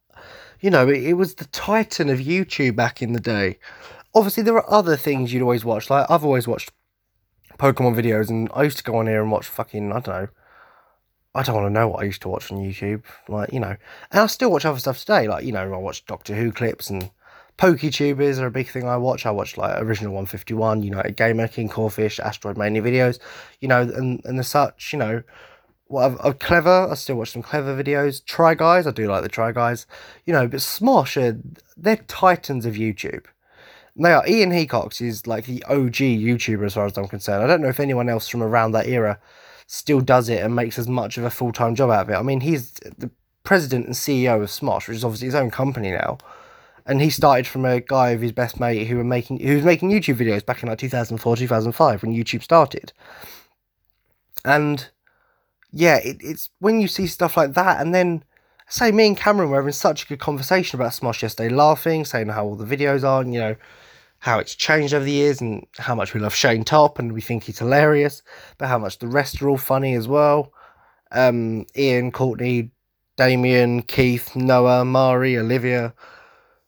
You 0.60 0.70
know, 0.70 0.88
it, 0.88 1.02
it 1.02 1.12
was 1.14 1.34
the 1.34 1.44
titan 1.46 2.08
of 2.08 2.18
YouTube 2.18 2.76
back 2.76 3.02
in 3.02 3.12
the 3.12 3.20
day. 3.20 3.58
Obviously, 4.14 4.42
there 4.42 4.56
are 4.56 4.70
other 4.70 4.96
things 4.96 5.32
you'd 5.32 5.42
always 5.42 5.64
watch. 5.64 5.90
Like, 5.90 6.10
I've 6.10 6.24
always 6.24 6.48
watched 6.48 6.72
Pokemon 7.58 7.94
videos, 7.94 8.28
and 8.30 8.48
I 8.54 8.62
used 8.62 8.78
to 8.78 8.84
go 8.84 8.96
on 8.96 9.06
here 9.06 9.22
and 9.22 9.30
watch 9.30 9.46
fucking 9.46 9.92
I 9.92 10.00
don't 10.00 10.08
know. 10.22 10.28
I 11.34 11.42
don't 11.42 11.54
want 11.54 11.66
to 11.66 11.70
know 11.70 11.88
what 11.88 12.00
I 12.00 12.06
used 12.06 12.22
to 12.22 12.28
watch 12.28 12.50
on 12.50 12.58
YouTube, 12.58 13.02
like 13.28 13.52
you 13.52 13.60
know, 13.60 13.76
and 14.10 14.20
I 14.20 14.26
still 14.26 14.50
watch 14.50 14.64
other 14.64 14.78
stuff 14.78 15.00
today. 15.00 15.28
Like 15.28 15.44
you 15.44 15.52
know, 15.52 15.72
I 15.72 15.76
watch 15.76 16.06
Doctor 16.06 16.34
Who 16.34 16.50
clips 16.50 16.88
and 16.88 17.10
PokeTubers 17.58 18.38
are 18.38 18.46
a 18.46 18.50
big 18.50 18.68
thing 18.68 18.86
I 18.86 18.96
watch. 18.96 19.26
I 19.26 19.30
watch 19.30 19.56
like 19.56 19.80
Original 19.80 20.14
One 20.14 20.26
Fifty 20.26 20.54
One, 20.54 20.82
United 20.82 21.16
Gamer, 21.16 21.48
King 21.48 21.68
Corfish, 21.68 22.18
Asteroid 22.20 22.56
Mania 22.56 22.82
videos, 22.82 23.18
you 23.60 23.68
know, 23.68 23.82
and 23.82 24.22
and 24.24 24.38
the 24.38 24.44
such, 24.44 24.92
you 24.92 24.98
know. 24.98 25.22
Well, 25.88 26.16
Clevver. 26.16 26.90
I 26.90 26.94
still 26.94 27.16
watch 27.16 27.30
some 27.30 27.42
Clevver 27.42 27.80
videos. 27.80 28.24
Try 28.24 28.54
guys, 28.54 28.86
I 28.86 28.90
do 28.90 29.06
like 29.06 29.22
the 29.22 29.28
try 29.28 29.52
guys, 29.52 29.86
you 30.24 30.32
know. 30.32 30.48
But 30.48 30.60
Smosh 30.60 31.16
are 31.16 31.40
they're 31.76 31.96
titans 31.96 32.66
of 32.66 32.74
YouTube. 32.74 33.26
They 33.94 34.12
are. 34.12 34.26
Ian 34.26 34.50
Hecox 34.50 35.00
is 35.00 35.26
like 35.26 35.46
the 35.46 35.62
OG 35.64 35.94
YouTuber 35.94 36.66
as 36.66 36.74
far 36.74 36.86
as 36.86 36.98
I'm 36.98 37.08
concerned. 37.08 37.42
I 37.42 37.46
don't 37.46 37.62
know 37.62 37.68
if 37.68 37.80
anyone 37.80 38.08
else 38.08 38.28
from 38.28 38.42
around 38.42 38.72
that 38.72 38.86
era 38.86 39.18
still 39.66 40.00
does 40.00 40.28
it 40.28 40.42
and 40.42 40.54
makes 40.54 40.78
as 40.78 40.88
much 40.88 41.18
of 41.18 41.24
a 41.24 41.30
full 41.30 41.52
time 41.52 41.74
job 41.74 41.90
out 41.90 42.02
of 42.02 42.10
it. 42.10 42.16
I 42.16 42.22
mean, 42.22 42.40
he's 42.40 42.72
the 42.72 43.10
president 43.44 43.86
and 43.86 43.94
CEO 43.94 44.42
of 44.42 44.48
Smosh, 44.48 44.88
which 44.88 44.98
is 44.98 45.04
obviously 45.04 45.26
his 45.26 45.34
own 45.34 45.50
company 45.50 45.92
now. 45.92 46.18
And 46.84 47.00
he 47.00 47.10
started 47.10 47.46
from 47.46 47.64
a 47.64 47.80
guy 47.80 48.10
of 48.10 48.20
his 48.20 48.32
best 48.32 48.60
mate 48.60 48.86
who 48.86 48.96
were 48.96 49.04
making 49.04 49.40
who 49.40 49.56
was 49.56 49.64
making 49.64 49.90
YouTube 49.90 50.16
videos 50.16 50.44
back 50.44 50.62
in 50.62 50.68
like 50.68 50.78
2004, 50.78 51.36
2005 51.36 52.02
when 52.02 52.14
YouTube 52.14 52.42
started. 52.42 52.92
And 54.44 54.90
yeah, 55.76 55.96
it, 55.96 56.16
it's 56.20 56.48
when 56.58 56.80
you 56.80 56.88
see 56.88 57.06
stuff 57.06 57.36
like 57.36 57.52
that, 57.52 57.80
and 57.82 57.94
then 57.94 58.24
say 58.66 58.90
me 58.90 59.08
and 59.08 59.16
Cameron 59.16 59.50
were 59.50 59.56
having 59.56 59.72
such 59.72 60.04
a 60.04 60.06
good 60.06 60.18
conversation 60.18 60.80
about 60.80 60.92
Smosh 60.92 61.20
yesterday, 61.20 61.54
laughing, 61.54 62.06
saying 62.06 62.28
how 62.28 62.46
all 62.46 62.56
the 62.56 62.64
videos 62.64 63.04
are, 63.04 63.20
and, 63.20 63.34
you 63.34 63.40
know, 63.40 63.56
how 64.20 64.38
it's 64.38 64.54
changed 64.54 64.94
over 64.94 65.04
the 65.04 65.12
years 65.12 65.42
and 65.42 65.66
how 65.76 65.94
much 65.94 66.14
we 66.14 66.20
love 66.20 66.34
Shane 66.34 66.64
Topp 66.64 66.98
and 66.98 67.12
we 67.12 67.20
think 67.20 67.44
he's 67.44 67.58
hilarious, 67.58 68.22
but 68.56 68.68
how 68.68 68.78
much 68.78 68.98
the 68.98 69.06
rest 69.06 69.42
are 69.42 69.50
all 69.50 69.58
funny 69.58 69.94
as 69.94 70.08
well. 70.08 70.50
Um, 71.12 71.66
Ian, 71.76 72.10
Courtney, 72.10 72.70
Damien, 73.16 73.82
Keith, 73.82 74.34
Noah, 74.34 74.84
Mari, 74.86 75.36
Olivia, 75.36 75.92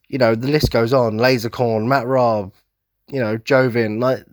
you 0.09 0.18
know, 0.18 0.34
the 0.34 0.48
list 0.48 0.70
goes 0.70 0.92
on. 0.92 1.16
Lasercorn, 1.16 1.86
Matt 1.86 2.04
Raub, 2.04 2.52
you 3.09 3.20
know, 3.20 3.38
Joven, 3.38 4.00
like 4.00 4.24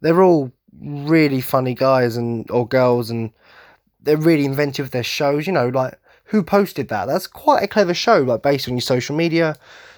they're 0.00 0.22
all 0.22 0.50
really 0.82 1.42
funny 1.42 1.74
guys 1.74 2.16
and 2.16 2.50
or 2.50 2.66
girls 2.66 3.10
and 3.10 3.30
they're 4.02 4.16
really 4.16 4.44
inventive 4.44 4.86
with 4.86 4.92
their 4.92 5.02
shows, 5.02 5.46
you 5.46 5.52
know, 5.52 5.68
like 5.68 5.98
who 6.24 6.42
posted 6.42 6.88
that? 6.88 7.06
That's 7.06 7.26
quite 7.26 7.62
a 7.62 7.68
clever 7.68 7.94
show, 7.94 8.18
like 8.18 8.42
based 8.42 8.68
on 8.68 8.74
your 8.74 8.82
social 8.82 9.16
media. 9.16 9.56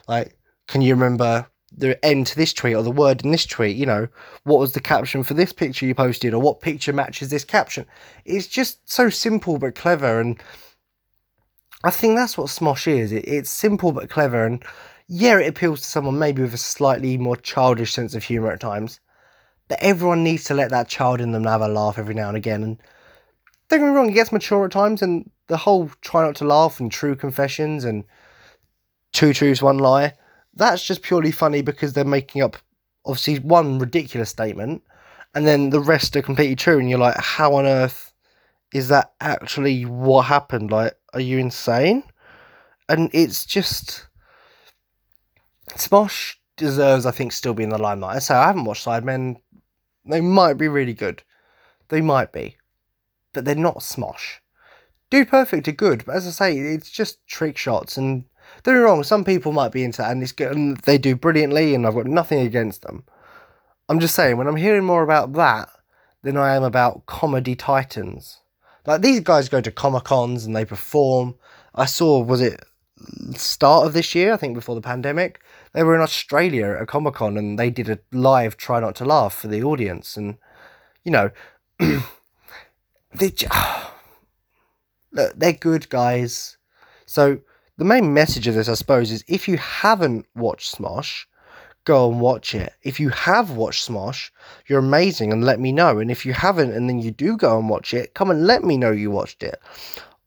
Like, 0.08 0.36
can 0.66 0.82
you 0.82 0.94
remember 0.94 1.46
the 1.76 2.02
end 2.04 2.26
to 2.26 2.36
this 2.36 2.52
tweet 2.52 2.76
or 2.76 2.82
the 2.82 2.90
word 2.90 3.24
in 3.24 3.30
this 3.30 3.46
tweet. 3.46 3.76
You 3.76 3.86
know, 3.86 4.08
what 4.44 4.60
was 4.60 4.72
the 4.72 4.80
caption 4.80 5.22
for 5.22 5.34
this 5.34 5.52
picture 5.52 5.86
you 5.86 5.94
posted, 5.94 6.34
or 6.34 6.40
what 6.40 6.60
picture 6.60 6.92
matches 6.92 7.30
this 7.30 7.44
caption? 7.44 7.86
It's 8.24 8.46
just 8.46 8.88
so 8.90 9.10
simple 9.10 9.58
but 9.58 9.74
clever, 9.74 10.20
and 10.20 10.40
I 11.84 11.90
think 11.90 12.16
that's 12.16 12.36
what 12.36 12.48
Smosh 12.48 12.86
is. 12.86 13.12
It, 13.12 13.26
it's 13.26 13.50
simple 13.50 13.92
but 13.92 14.10
clever, 14.10 14.44
and 14.44 14.62
yeah, 15.08 15.38
it 15.38 15.48
appeals 15.48 15.80
to 15.80 15.86
someone 15.86 16.18
maybe 16.18 16.42
with 16.42 16.54
a 16.54 16.58
slightly 16.58 17.18
more 17.18 17.36
childish 17.36 17.92
sense 17.92 18.14
of 18.14 18.24
humour 18.24 18.52
at 18.52 18.60
times. 18.60 19.00
But 19.68 19.78
everyone 19.80 20.22
needs 20.24 20.44
to 20.44 20.54
let 20.54 20.70
that 20.70 20.88
child 20.88 21.20
in 21.20 21.32
them 21.32 21.44
have 21.44 21.62
a 21.62 21.68
laugh 21.68 21.98
every 21.98 22.14
now 22.14 22.28
and 22.28 22.36
again. 22.36 22.62
And 22.62 22.78
don't 23.72 23.80
get 23.80 23.90
me 23.90 23.96
wrong, 23.96 24.10
it 24.10 24.14
gets 24.14 24.32
mature 24.32 24.64
at 24.64 24.72
times, 24.72 25.02
and 25.02 25.30
the 25.48 25.56
whole 25.56 25.90
try 26.00 26.24
not 26.24 26.36
to 26.36 26.44
laugh 26.44 26.80
and 26.80 26.90
true 26.90 27.16
confessions 27.16 27.84
and 27.84 28.04
two 29.12 29.32
truths, 29.32 29.62
one 29.62 29.78
lie, 29.78 30.14
that's 30.54 30.84
just 30.84 31.02
purely 31.02 31.32
funny 31.32 31.62
because 31.62 31.92
they're 31.92 32.04
making 32.04 32.42
up 32.42 32.56
obviously 33.04 33.38
one 33.38 33.78
ridiculous 33.78 34.30
statement 34.30 34.82
and 35.34 35.46
then 35.46 35.70
the 35.70 35.80
rest 35.80 36.14
are 36.16 36.22
completely 36.22 36.56
true 36.56 36.78
and 36.78 36.88
you're 36.90 36.98
like, 36.98 37.16
how 37.18 37.54
on 37.54 37.66
earth 37.66 38.12
is 38.72 38.88
that 38.88 39.12
actually 39.20 39.84
what 39.84 40.22
happened? 40.22 40.70
Like, 40.70 40.94
are 41.14 41.20
you 41.20 41.38
insane? 41.38 42.02
And 42.88 43.10
it's 43.12 43.44
just 43.46 44.06
Smosh 45.70 46.34
deserves, 46.56 47.06
I 47.06 47.10
think, 47.10 47.32
still 47.32 47.54
be 47.54 47.62
in 47.62 47.70
the 47.70 47.78
limelight. 47.78 48.16
I 48.16 48.18
say 48.18 48.34
I 48.34 48.46
haven't 48.46 48.64
watched 48.64 48.84
Sidemen. 48.84 49.36
They 50.04 50.20
might 50.20 50.54
be 50.54 50.68
really 50.68 50.94
good. 50.94 51.22
They 51.88 52.00
might 52.00 52.32
be. 52.32 52.56
But 53.32 53.44
they're 53.44 53.54
not 53.54 53.78
Smosh. 53.78 54.38
Dude 55.10 55.28
Perfect 55.28 55.68
are 55.68 55.72
good, 55.72 56.04
but 56.04 56.16
as 56.16 56.26
I 56.26 56.30
say, 56.30 56.58
it's 56.58 56.90
just 56.90 57.26
trick 57.26 57.56
shots 57.56 57.96
and 57.96 58.24
don't 58.62 58.74
be 58.74 58.78
wrong, 58.78 59.02
some 59.02 59.24
people 59.24 59.52
might 59.52 59.72
be 59.72 59.84
into 59.84 59.98
that 59.98 60.10
and 60.10 60.22
it's 60.22 60.32
good 60.32 60.56
and 60.56 60.76
they 60.78 60.98
do 60.98 61.16
brilliantly 61.16 61.74
and 61.74 61.86
I've 61.86 61.94
got 61.94 62.06
nothing 62.06 62.40
against 62.40 62.82
them. 62.82 63.04
I'm 63.88 64.00
just 64.00 64.14
saying 64.14 64.36
when 64.36 64.46
I'm 64.46 64.56
hearing 64.56 64.84
more 64.84 65.02
about 65.02 65.32
that 65.34 65.68
than 66.22 66.36
I 66.36 66.54
am 66.54 66.62
about 66.62 67.06
comedy 67.06 67.54
titans. 67.54 68.38
Like 68.86 69.02
these 69.02 69.20
guys 69.20 69.48
go 69.48 69.60
to 69.60 69.70
Comic 69.70 70.04
Cons 70.04 70.44
and 70.44 70.56
they 70.56 70.64
perform. 70.64 71.34
I 71.74 71.84
saw 71.84 72.20
was 72.20 72.40
it 72.40 72.64
start 73.34 73.86
of 73.86 73.92
this 73.92 74.14
year, 74.14 74.32
I 74.32 74.36
think 74.36 74.54
before 74.54 74.74
the 74.74 74.80
pandemic, 74.80 75.40
they 75.72 75.82
were 75.82 75.94
in 75.94 76.00
Australia 76.00 76.74
at 76.76 76.82
a 76.82 76.86
Comic 76.86 77.14
Con 77.14 77.36
and 77.36 77.58
they 77.58 77.70
did 77.70 77.88
a 77.88 77.98
live 78.12 78.56
try 78.56 78.80
not 78.80 78.94
to 78.96 79.04
laugh 79.04 79.34
for 79.34 79.48
the 79.48 79.62
audience 79.62 80.16
and 80.16 80.36
you 81.04 81.10
know 81.10 81.30
they 83.14 83.30
just, 83.30 83.52
look, 85.12 85.34
they're 85.36 85.52
good 85.52 85.88
guys. 85.88 86.56
So 87.06 87.40
the 87.78 87.84
main 87.84 88.14
message 88.14 88.46
of 88.46 88.54
this, 88.54 88.68
I 88.68 88.74
suppose, 88.74 89.10
is 89.10 89.24
if 89.28 89.48
you 89.48 89.58
haven't 89.58 90.26
watched 90.34 90.76
Smosh, 90.76 91.26
go 91.84 92.10
and 92.10 92.20
watch 92.20 92.54
it. 92.54 92.74
If 92.82 93.00
you 93.00 93.08
have 93.10 93.50
watched 93.50 93.88
Smosh, 93.88 94.30
you're 94.66 94.78
amazing 94.78 95.32
and 95.32 95.44
let 95.44 95.60
me 95.60 95.72
know. 95.72 95.98
And 95.98 96.10
if 96.10 96.24
you 96.24 96.32
haven't 96.32 96.72
and 96.72 96.88
then 96.88 97.00
you 97.00 97.10
do 97.10 97.36
go 97.36 97.58
and 97.58 97.68
watch 97.68 97.94
it, 97.94 98.14
come 98.14 98.30
and 98.30 98.46
let 98.46 98.62
me 98.62 98.76
know 98.76 98.90
you 98.90 99.10
watched 99.10 99.42
it. 99.42 99.60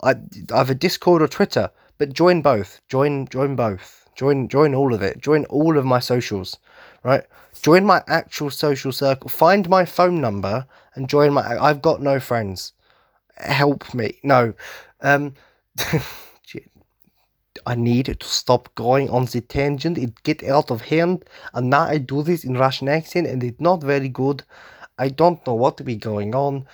I, 0.03 0.15
a 0.51 0.75
Discord 0.75 1.21
or 1.21 1.27
Twitter, 1.27 1.71
but 1.97 2.13
join 2.13 2.41
both. 2.41 2.81
Join 2.89 3.27
join 3.27 3.55
both. 3.55 4.09
Join 4.15 4.47
join 4.47 4.75
all 4.75 4.93
of 4.93 5.01
it. 5.01 5.21
Join 5.21 5.45
all 5.45 5.77
of 5.77 5.86
my 5.86 5.99
socials, 5.99 6.57
right? 7.03 7.23
Join 7.61 7.86
my 7.86 8.03
actual 8.07 8.49
social 8.49 8.91
circle. 8.91 9.29
Find 9.29 9.67
my 9.69 9.86
phone 9.86 10.21
number 10.21 10.67
and 10.93 11.09
join 11.09 11.33
my. 11.33 11.57
I've 11.57 11.81
got 11.81 12.01
no 12.01 12.19
friends. 12.19 12.73
Help 13.38 13.93
me. 13.93 14.19
No. 14.23 14.53
Um. 15.01 15.33
I 17.65 17.75
need 17.75 18.05
to 18.19 18.27
stop 18.27 18.73
going 18.75 19.09
on 19.09 19.25
the 19.25 19.41
tangent. 19.41 19.97
It 19.97 20.21
get 20.23 20.43
out 20.43 20.69
of 20.69 20.81
hand, 20.81 21.25
and 21.53 21.69
now 21.69 21.83
I 21.83 21.97
do 21.97 22.21
this 22.21 22.43
in 22.43 22.57
Russian 22.57 22.89
accent, 22.89 23.27
and 23.27 23.43
it's 23.43 23.61
not 23.61 23.81
very 23.81 24.09
good. 24.09 24.43
I 24.97 25.09
don't 25.09 25.45
know 25.47 25.55
what 25.55 25.77
to 25.77 25.83
be 25.83 25.95
going 25.95 26.36
on. 26.36 26.67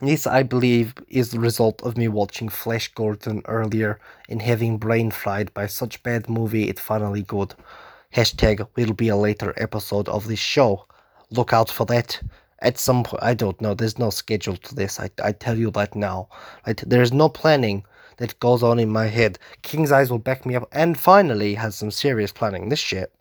This, 0.00 0.26
I 0.26 0.42
believe, 0.42 0.94
is 1.08 1.30
the 1.30 1.40
result 1.40 1.82
of 1.82 1.96
me 1.96 2.08
watching 2.08 2.48
Flash 2.48 2.88
Gordon 2.94 3.42
earlier 3.46 4.00
and 4.28 4.40
having 4.40 4.78
brain 4.78 5.10
fried 5.10 5.52
by 5.52 5.66
such 5.66 6.02
bad 6.02 6.28
movie 6.28 6.68
it 6.68 6.78
finally 6.78 7.22
good. 7.22 7.54
Hashtag 8.14 8.66
will 8.76 8.94
be 8.94 9.08
a 9.08 9.16
later 9.16 9.52
episode 9.56 10.08
of 10.08 10.26
this 10.26 10.38
show. 10.38 10.86
Look 11.30 11.52
out 11.52 11.70
for 11.70 11.84
that. 11.86 12.20
At 12.62 12.78
some 12.78 13.04
point, 13.04 13.22
I 13.22 13.34
don't 13.34 13.60
know. 13.60 13.74
There's 13.74 13.98
no 13.98 14.10
schedule 14.10 14.56
to 14.56 14.74
this. 14.74 15.00
I, 15.00 15.10
I 15.22 15.32
tell 15.32 15.56
you 15.56 15.70
that 15.72 15.94
now. 15.94 16.28
Right? 16.66 16.82
There's 16.86 17.12
no 17.12 17.28
planning 17.28 17.84
that 18.18 18.38
goes 18.40 18.62
on 18.62 18.78
in 18.78 18.90
my 18.90 19.06
head. 19.06 19.38
King's 19.62 19.90
Eyes 19.90 20.10
will 20.10 20.18
back 20.18 20.44
me 20.44 20.54
up 20.54 20.68
and 20.72 20.98
finally 20.98 21.54
has 21.54 21.74
some 21.74 21.90
serious 21.90 22.32
planning. 22.32 22.68
This 22.68 22.78
shit. 22.78 23.14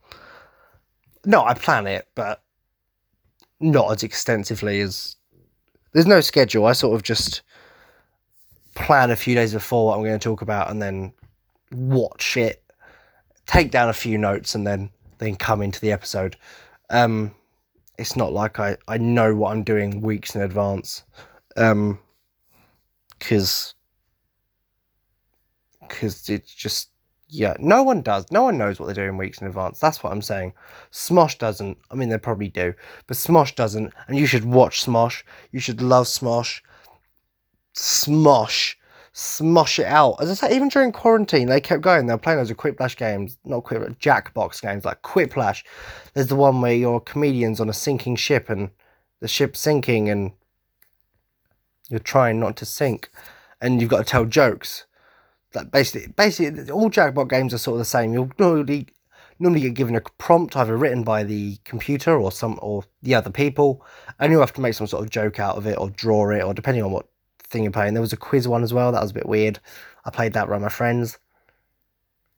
No, 1.25 1.43
I 1.45 1.53
plan 1.53 1.87
it, 1.87 2.07
but 2.15 2.43
not 3.59 3.91
as 3.91 4.03
extensively 4.03 4.81
as. 4.81 5.15
There's 5.93 6.05
no 6.05 6.21
schedule. 6.21 6.65
I 6.65 6.73
sort 6.73 6.95
of 6.95 7.03
just 7.03 7.41
plan 8.75 9.09
a 9.09 9.15
few 9.15 9.35
days 9.35 9.53
before 9.53 9.87
what 9.87 9.95
I'm 9.97 10.03
going 10.03 10.19
to 10.19 10.23
talk 10.23 10.41
about 10.41 10.69
and 10.69 10.81
then 10.81 11.13
watch 11.71 12.37
it, 12.37 12.63
take 13.45 13.71
down 13.71 13.89
a 13.89 13.93
few 13.93 14.17
notes, 14.17 14.53
and 14.53 14.67
then 14.67 14.89
then 15.17 15.35
come 15.35 15.61
into 15.61 15.79
the 15.81 15.91
episode. 15.91 16.35
Um, 16.89 17.35
it's 17.99 18.15
not 18.15 18.31
like 18.31 18.59
I, 18.59 18.77
I 18.87 18.97
know 18.97 19.35
what 19.35 19.51
I'm 19.51 19.63
doing 19.63 20.01
weeks 20.01 20.35
in 20.35 20.41
advance. 20.41 21.03
Um, 21.57 21.99
because 23.17 23.75
because 25.81 26.29
it's 26.29 26.53
just 26.53 26.89
yeah, 27.27 27.55
no 27.59 27.83
one 27.83 28.01
does. 28.01 28.25
No 28.31 28.43
one 28.43 28.57
knows 28.57 28.79
what 28.79 28.87
they're 28.87 29.05
doing 29.05 29.17
weeks 29.17 29.39
in 29.39 29.47
advance. 29.47 29.79
That's 29.79 30.01
what 30.01 30.11
I'm 30.11 30.21
saying. 30.21 30.53
Smosh 30.91 31.37
doesn't. 31.37 31.77
I 31.91 31.95
mean, 31.95 32.09
they 32.09 32.17
probably 32.17 32.47
do, 32.47 32.73
but 33.05 33.17
Smosh 33.17 33.53
doesn't. 33.53 33.93
And 34.07 34.17
you 34.17 34.25
should 34.25 34.45
watch 34.45 34.83
Smosh. 34.83 35.23
You 35.51 35.59
should 35.59 35.81
love 35.81 36.05
Smosh. 36.07 36.61
Smosh. 37.75 38.75
Smosh 39.19 39.79
it 39.79 39.85
out. 39.85 40.15
As 40.21 40.29
I 40.29 40.33
say, 40.33 40.55
even 40.55 40.69
during 40.69 40.93
quarantine, 40.93 41.49
they 41.49 41.59
kept 41.59 41.81
going. 41.81 42.05
They 42.05 42.13
were 42.13 42.17
playing 42.17 42.39
those 42.39 42.53
Quiplash 42.53 42.95
games, 42.95 43.37
not 43.43 43.65
Quick, 43.65 43.99
Jackbox 43.99 44.61
games 44.61 44.85
like 44.85 45.01
Quiplash. 45.01 45.63
There's 46.13 46.27
the 46.27 46.37
one 46.37 46.61
where 46.61 46.73
you're 46.73 47.01
comedians 47.01 47.59
on 47.59 47.67
a 47.67 47.73
sinking 47.73 48.15
ship 48.15 48.49
and 48.49 48.69
the 49.19 49.27
ship's 49.27 49.59
sinking 49.59 50.07
and 50.07 50.31
you're 51.89 51.99
trying 51.99 52.39
not 52.39 52.55
to 52.57 52.65
sink 52.65 53.09
and 53.59 53.81
you've 53.81 53.89
got 53.89 53.97
to 53.97 54.03
tell 54.05 54.23
jokes 54.23 54.85
like 55.53 55.69
basically 55.69 56.13
basically 56.15 56.71
all 56.71 56.89
Jackbox 56.89 57.29
games 57.29 57.53
are 57.53 57.57
sort 57.57 57.75
of 57.75 57.79
the 57.79 57.85
same. 57.85 58.13
You'll 58.13 58.31
normally 58.39 58.87
normally 59.37 59.61
get 59.61 59.73
given 59.73 59.95
a 59.95 60.01
prompt 60.17 60.55
either 60.55 60.77
written 60.77 61.03
by 61.03 61.23
the 61.23 61.57
computer 61.65 62.17
or 62.17 62.31
some 62.31 62.57
or 62.61 62.83
the 63.01 63.15
other 63.15 63.31
people, 63.31 63.85
and 64.19 64.31
you'll 64.31 64.41
have 64.41 64.53
to 64.53 64.61
make 64.61 64.75
some 64.75 64.87
sort 64.87 65.03
of 65.03 65.09
joke 65.09 65.39
out 65.39 65.57
of 65.57 65.65
it 65.65 65.77
or 65.77 65.89
draw 65.89 66.29
it 66.29 66.41
or 66.41 66.53
depending 66.53 66.83
on 66.83 66.91
what 66.91 67.07
thing 67.49 67.63
you're 67.63 67.71
playing. 67.71 67.93
There 67.93 68.01
was 68.01 68.13
a 68.13 68.17
quiz 68.17 68.47
one 68.47 68.63
as 68.63 68.73
well 68.73 68.91
that 68.91 69.01
was 69.01 69.11
a 69.11 69.15
bit 69.15 69.27
weird. 69.27 69.59
I 70.05 70.09
played 70.09 70.33
that 70.33 70.49
with 70.49 70.61
my 70.61 70.69
friends. 70.69 71.17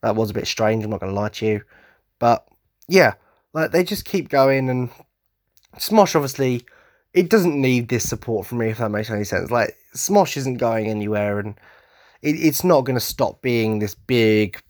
That 0.01 0.16
was 0.16 0.30
a 0.30 0.34
bit 0.34 0.47
strange. 0.47 0.84
I'm 0.84 0.89
not 0.89 0.99
gonna 0.99 1.14
lie 1.14 1.30
to 1.30 1.45
you, 1.45 1.62
but 2.20 2.47
yeah, 2.88 3.14
like 3.53 3.72
they 3.72 3.84
just 3.84 4.05
keep 4.05 4.30
going 4.30 4.70
and 4.70 4.89
Smosh 5.78 6.16
obviously 6.16 6.66
it 7.14 7.30
doesn't 7.30 7.59
need 7.59 7.89
this 7.89 8.07
support 8.07 8.47
from 8.47 8.59
me 8.59 8.70
if 8.70 8.78
that 8.80 8.89
makes 8.89 9.09
any 9.09 9.24
sense. 9.24 9.51
Like 9.51 9.76
Smosh 9.95 10.38
isn't 10.38 10.57
going 10.57 10.88
anywhere 10.88 11.39
and 11.39 11.55
it, 12.22 12.36
it's 12.36 12.64
not 12.64 12.82
going 12.82 12.95
to 12.95 13.05
stop 13.05 13.41
being 13.41 13.80
this 13.80 13.95
big 13.95 14.62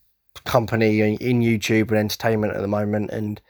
company 0.45 1.01
in, 1.01 1.17
in 1.17 1.41
YouTube 1.41 1.89
and 1.89 1.97
entertainment 1.97 2.53
at 2.53 2.61
the 2.61 2.67
moment, 2.67 3.11
and 3.11 3.41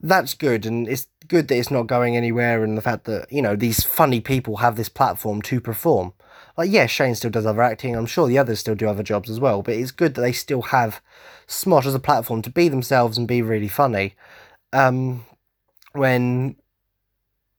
that's 0.00 0.34
good. 0.34 0.66
And 0.66 0.88
it's 0.88 1.06
good 1.26 1.48
that 1.48 1.56
it's 1.56 1.70
not 1.70 1.86
going 1.86 2.16
anywhere, 2.16 2.64
and 2.64 2.76
the 2.76 2.82
fact 2.82 3.04
that 3.04 3.30
you 3.32 3.42
know 3.42 3.56
these 3.56 3.84
funny 3.84 4.20
people 4.20 4.56
have 4.56 4.76
this 4.76 4.88
platform 4.88 5.42
to 5.42 5.60
perform. 5.60 6.12
Like, 6.58 6.72
yeah, 6.72 6.86
Shane 6.86 7.14
still 7.14 7.30
does 7.30 7.46
other 7.46 7.62
acting. 7.62 7.94
I'm 7.94 8.04
sure 8.04 8.26
the 8.26 8.36
others 8.36 8.58
still 8.58 8.74
do 8.74 8.88
other 8.88 9.04
jobs 9.04 9.30
as 9.30 9.38
well, 9.38 9.62
but 9.62 9.74
it's 9.74 9.92
good 9.92 10.14
that 10.14 10.22
they 10.22 10.32
still 10.32 10.62
have 10.62 11.00
Smosh 11.46 11.86
as 11.86 11.94
a 11.94 12.00
platform 12.00 12.42
to 12.42 12.50
be 12.50 12.68
themselves 12.68 13.16
and 13.16 13.28
be 13.28 13.42
really 13.42 13.68
funny. 13.68 14.16
Um, 14.72 15.24
when 15.92 16.56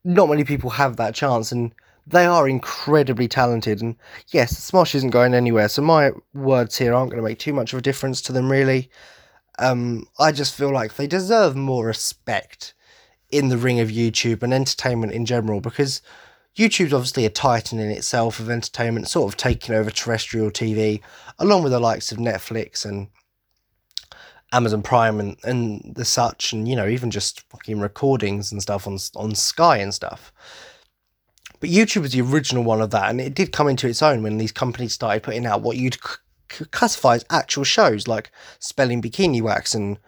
not 0.04 0.28
many 0.28 0.44
people 0.44 0.68
have 0.68 0.96
that 0.96 1.14
chance, 1.14 1.50
and 1.50 1.74
they 2.06 2.26
are 2.26 2.46
incredibly 2.46 3.26
talented. 3.26 3.80
And 3.80 3.96
yes, 4.28 4.70
Smosh 4.70 4.94
isn't 4.94 5.10
going 5.10 5.32
anywhere, 5.32 5.70
so 5.70 5.80
my 5.80 6.10
words 6.34 6.76
here 6.76 6.92
aren't 6.92 7.10
going 7.10 7.22
to 7.22 7.28
make 7.28 7.38
too 7.38 7.54
much 7.54 7.72
of 7.72 7.78
a 7.78 7.82
difference 7.82 8.20
to 8.22 8.34
them, 8.34 8.50
really. 8.52 8.90
Um, 9.58 10.08
I 10.18 10.30
just 10.30 10.54
feel 10.54 10.74
like 10.74 10.96
they 10.96 11.06
deserve 11.06 11.56
more 11.56 11.86
respect 11.86 12.74
in 13.30 13.48
the 13.48 13.56
ring 13.56 13.80
of 13.80 13.88
YouTube 13.88 14.42
and 14.42 14.52
entertainment 14.52 15.14
in 15.14 15.24
general 15.24 15.62
because 15.62 16.02
YouTube's 16.56 16.92
obviously 16.92 17.24
a 17.24 17.30
titan 17.30 17.78
in 17.78 17.90
itself 17.90 18.40
of 18.40 18.50
entertainment, 18.50 19.08
sort 19.08 19.32
of 19.32 19.36
taking 19.36 19.74
over 19.74 19.90
terrestrial 19.90 20.50
TV, 20.50 21.00
along 21.38 21.62
with 21.62 21.72
the 21.72 21.80
likes 21.80 22.10
of 22.10 22.18
Netflix 22.18 22.84
and 22.84 23.08
Amazon 24.52 24.82
Prime 24.82 25.20
and, 25.20 25.36
and 25.44 25.94
the 25.94 26.04
such, 26.04 26.52
and 26.52 26.66
you 26.66 26.74
know, 26.74 26.88
even 26.88 27.10
just 27.10 27.48
fucking 27.50 27.80
recordings 27.80 28.50
and 28.50 28.60
stuff 28.60 28.86
on 28.86 28.98
on 29.14 29.34
Sky 29.34 29.76
and 29.78 29.94
stuff. 29.94 30.32
But 31.60 31.70
YouTube 31.70 32.02
was 32.02 32.12
the 32.12 32.22
original 32.22 32.64
one 32.64 32.80
of 32.80 32.90
that, 32.90 33.10
and 33.10 33.20
it 33.20 33.34
did 33.34 33.52
come 33.52 33.68
into 33.68 33.86
its 33.86 34.02
own 34.02 34.22
when 34.22 34.38
these 34.38 34.52
companies 34.52 34.94
started 34.94 35.22
putting 35.22 35.46
out 35.46 35.60
what 35.60 35.76
you'd 35.76 35.98
c- 36.50 36.64
classify 36.72 37.16
as 37.16 37.24
actual 37.30 37.64
shows, 37.64 38.08
like 38.08 38.32
Spelling 38.58 39.00
Bikini 39.02 39.40
Wax 39.42 39.74
and 39.74 39.98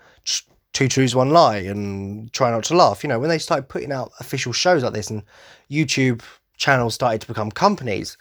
Two 0.73 0.89
Truths 0.89 1.15
One 1.15 1.31
Lie 1.31 1.59
and 1.59 2.33
Try 2.33 2.51
Not 2.51 2.65
to 2.65 2.77
Laugh. 2.77 3.03
You 3.03 3.09
know, 3.09 3.19
when 3.19 3.29
they 3.29 3.39
started 3.39 3.69
putting 3.69 3.93
out 3.93 4.13
official 4.21 4.53
shows 4.53 4.83
like 4.83 4.95
this 4.95 5.11
and 5.11 5.23
YouTube 5.71 6.23
channels 6.57 6.95
started 6.95 7.21
to 7.21 7.27
become 7.27 7.51
companies, 7.51 8.17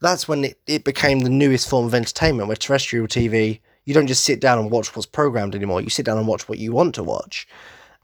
that's 0.00 0.28
when 0.28 0.44
it, 0.44 0.60
it 0.66 0.84
became 0.84 1.20
the 1.20 1.30
newest 1.30 1.68
form 1.68 1.86
of 1.86 1.94
entertainment 1.94 2.48
where 2.48 2.56
terrestrial 2.56 3.06
TV, 3.06 3.60
you 3.84 3.94
don't 3.94 4.06
just 4.06 4.24
sit 4.24 4.40
down 4.40 4.58
and 4.58 4.70
watch 4.70 4.94
what's 4.94 5.06
programmed 5.06 5.54
anymore. 5.54 5.80
You 5.80 5.90
sit 5.90 6.06
down 6.06 6.18
and 6.18 6.26
watch 6.26 6.48
what 6.48 6.58
you 6.58 6.72
want 6.72 6.94
to 6.96 7.02
watch. 7.02 7.46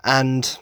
And 0.04 0.56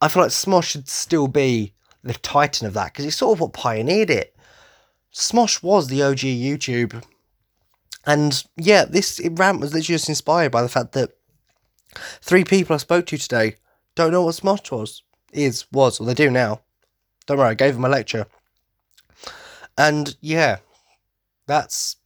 I 0.00 0.08
feel 0.08 0.22
like 0.22 0.32
Smosh 0.32 0.64
should 0.64 0.88
still 0.88 1.28
be 1.28 1.74
the 2.02 2.14
titan 2.14 2.66
of 2.66 2.74
that 2.74 2.92
because 2.92 3.04
it's 3.04 3.16
sort 3.16 3.36
of 3.36 3.40
what 3.40 3.52
pioneered 3.52 4.10
it. 4.10 4.34
Smosh 5.12 5.62
was 5.62 5.88
the 5.88 6.02
OG 6.02 6.18
YouTube. 6.18 7.02
And 8.06 8.44
yeah, 8.56 8.84
this 8.84 9.20
rant 9.32 9.60
was 9.60 9.74
literally 9.74 9.96
just 9.96 10.08
inspired 10.08 10.52
by 10.52 10.62
the 10.62 10.68
fact 10.68 10.92
that 10.92 11.10
three 12.20 12.44
people 12.44 12.74
I 12.74 12.78
spoke 12.78 13.06
to 13.06 13.18
today 13.18 13.56
don't 13.96 14.12
know 14.12 14.22
what 14.22 14.34
Smosh 14.34 14.70
was, 14.70 15.02
is, 15.32 15.66
was, 15.72 15.98
or 15.98 16.06
they 16.06 16.14
do 16.14 16.30
now. 16.30 16.60
Don't 17.26 17.38
worry, 17.38 17.50
I 17.50 17.54
gave 17.54 17.74
them 17.74 17.84
a 17.84 17.88
lecture. 17.88 18.26
And 19.76 20.16
yeah, 20.20 20.58
that's. 21.46 21.96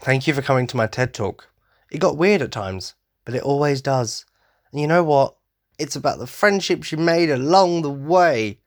Thank 0.00 0.26
you 0.26 0.34
for 0.34 0.42
coming 0.42 0.66
to 0.68 0.76
my 0.76 0.86
TED 0.86 1.12
talk. 1.12 1.48
It 1.90 1.98
got 1.98 2.16
weird 2.16 2.40
at 2.40 2.52
times, 2.52 2.94
but 3.24 3.34
it 3.34 3.42
always 3.42 3.82
does. 3.82 4.24
And 4.70 4.80
you 4.80 4.86
know 4.86 5.02
what? 5.02 5.36
It's 5.78 5.96
about 5.96 6.18
the 6.18 6.26
friendships 6.26 6.92
you 6.92 6.98
made 6.98 7.30
along 7.30 7.82
the 7.82 7.90
way. 7.90 8.60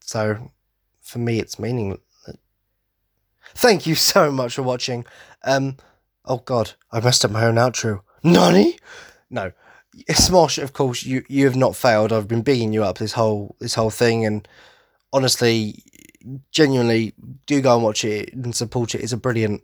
So, 0.00 0.52
for 1.00 1.18
me, 1.18 1.40
it's 1.40 1.58
meaningless. 1.58 2.00
Thank 3.54 3.86
you 3.86 3.94
so 3.94 4.30
much 4.30 4.54
for 4.54 4.62
watching. 4.62 5.04
Um, 5.44 5.76
oh 6.24 6.38
God, 6.38 6.72
I 6.90 7.00
messed 7.00 7.24
up 7.24 7.30
my 7.30 7.44
own 7.44 7.56
outro. 7.56 8.00
Nani? 8.22 8.78
No, 9.32 9.50
Smosh. 10.10 10.62
Of 10.62 10.72
course, 10.74 11.02
you 11.02 11.24
you 11.28 11.46
have 11.46 11.56
not 11.56 11.74
failed. 11.74 12.12
I've 12.12 12.28
been 12.28 12.42
bigging 12.42 12.72
you 12.72 12.84
up 12.84 12.98
this 12.98 13.12
whole 13.12 13.56
this 13.58 13.74
whole 13.74 13.90
thing, 13.90 14.24
and 14.24 14.46
honestly, 15.12 15.82
genuinely, 16.50 17.14
do 17.46 17.60
go 17.60 17.74
and 17.74 17.82
watch 17.82 18.04
it 18.04 18.32
and 18.34 18.54
support 18.54 18.94
it. 18.94 19.02
It's 19.02 19.12
a 19.12 19.16
brilliant, 19.16 19.62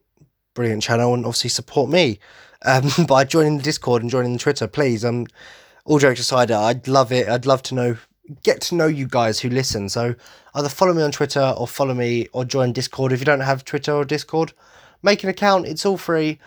brilliant 0.54 0.82
channel, 0.82 1.14
and 1.14 1.24
obviously 1.24 1.50
support 1.50 1.90
me 1.90 2.18
um, 2.64 2.90
by 3.06 3.24
joining 3.24 3.58
the 3.58 3.62
Discord 3.62 4.02
and 4.02 4.10
joining 4.10 4.32
the 4.32 4.38
Twitter, 4.38 4.66
please. 4.66 5.04
Um, 5.04 5.26
all 5.84 5.98
jokes 5.98 6.20
aside, 6.20 6.50
I'd 6.50 6.88
love 6.88 7.12
it. 7.12 7.28
I'd 7.28 7.46
love 7.46 7.62
to 7.64 7.74
know, 7.74 7.96
get 8.42 8.60
to 8.62 8.74
know 8.74 8.86
you 8.86 9.06
guys 9.06 9.40
who 9.40 9.48
listen. 9.48 9.88
So 9.88 10.14
either 10.54 10.68
follow 10.68 10.92
me 10.92 11.02
on 11.02 11.12
Twitter 11.12 11.54
or 11.56 11.66
follow 11.66 11.94
me 11.94 12.28
or 12.32 12.44
join 12.44 12.72
Discord. 12.72 13.12
If 13.12 13.20
you 13.20 13.24
don't 13.24 13.40
have 13.40 13.64
Twitter 13.64 13.92
or 13.92 14.04
Discord, 14.04 14.52
make 15.02 15.22
an 15.22 15.30
account. 15.30 15.66
It's 15.66 15.86
all 15.86 15.96
free 15.96 16.38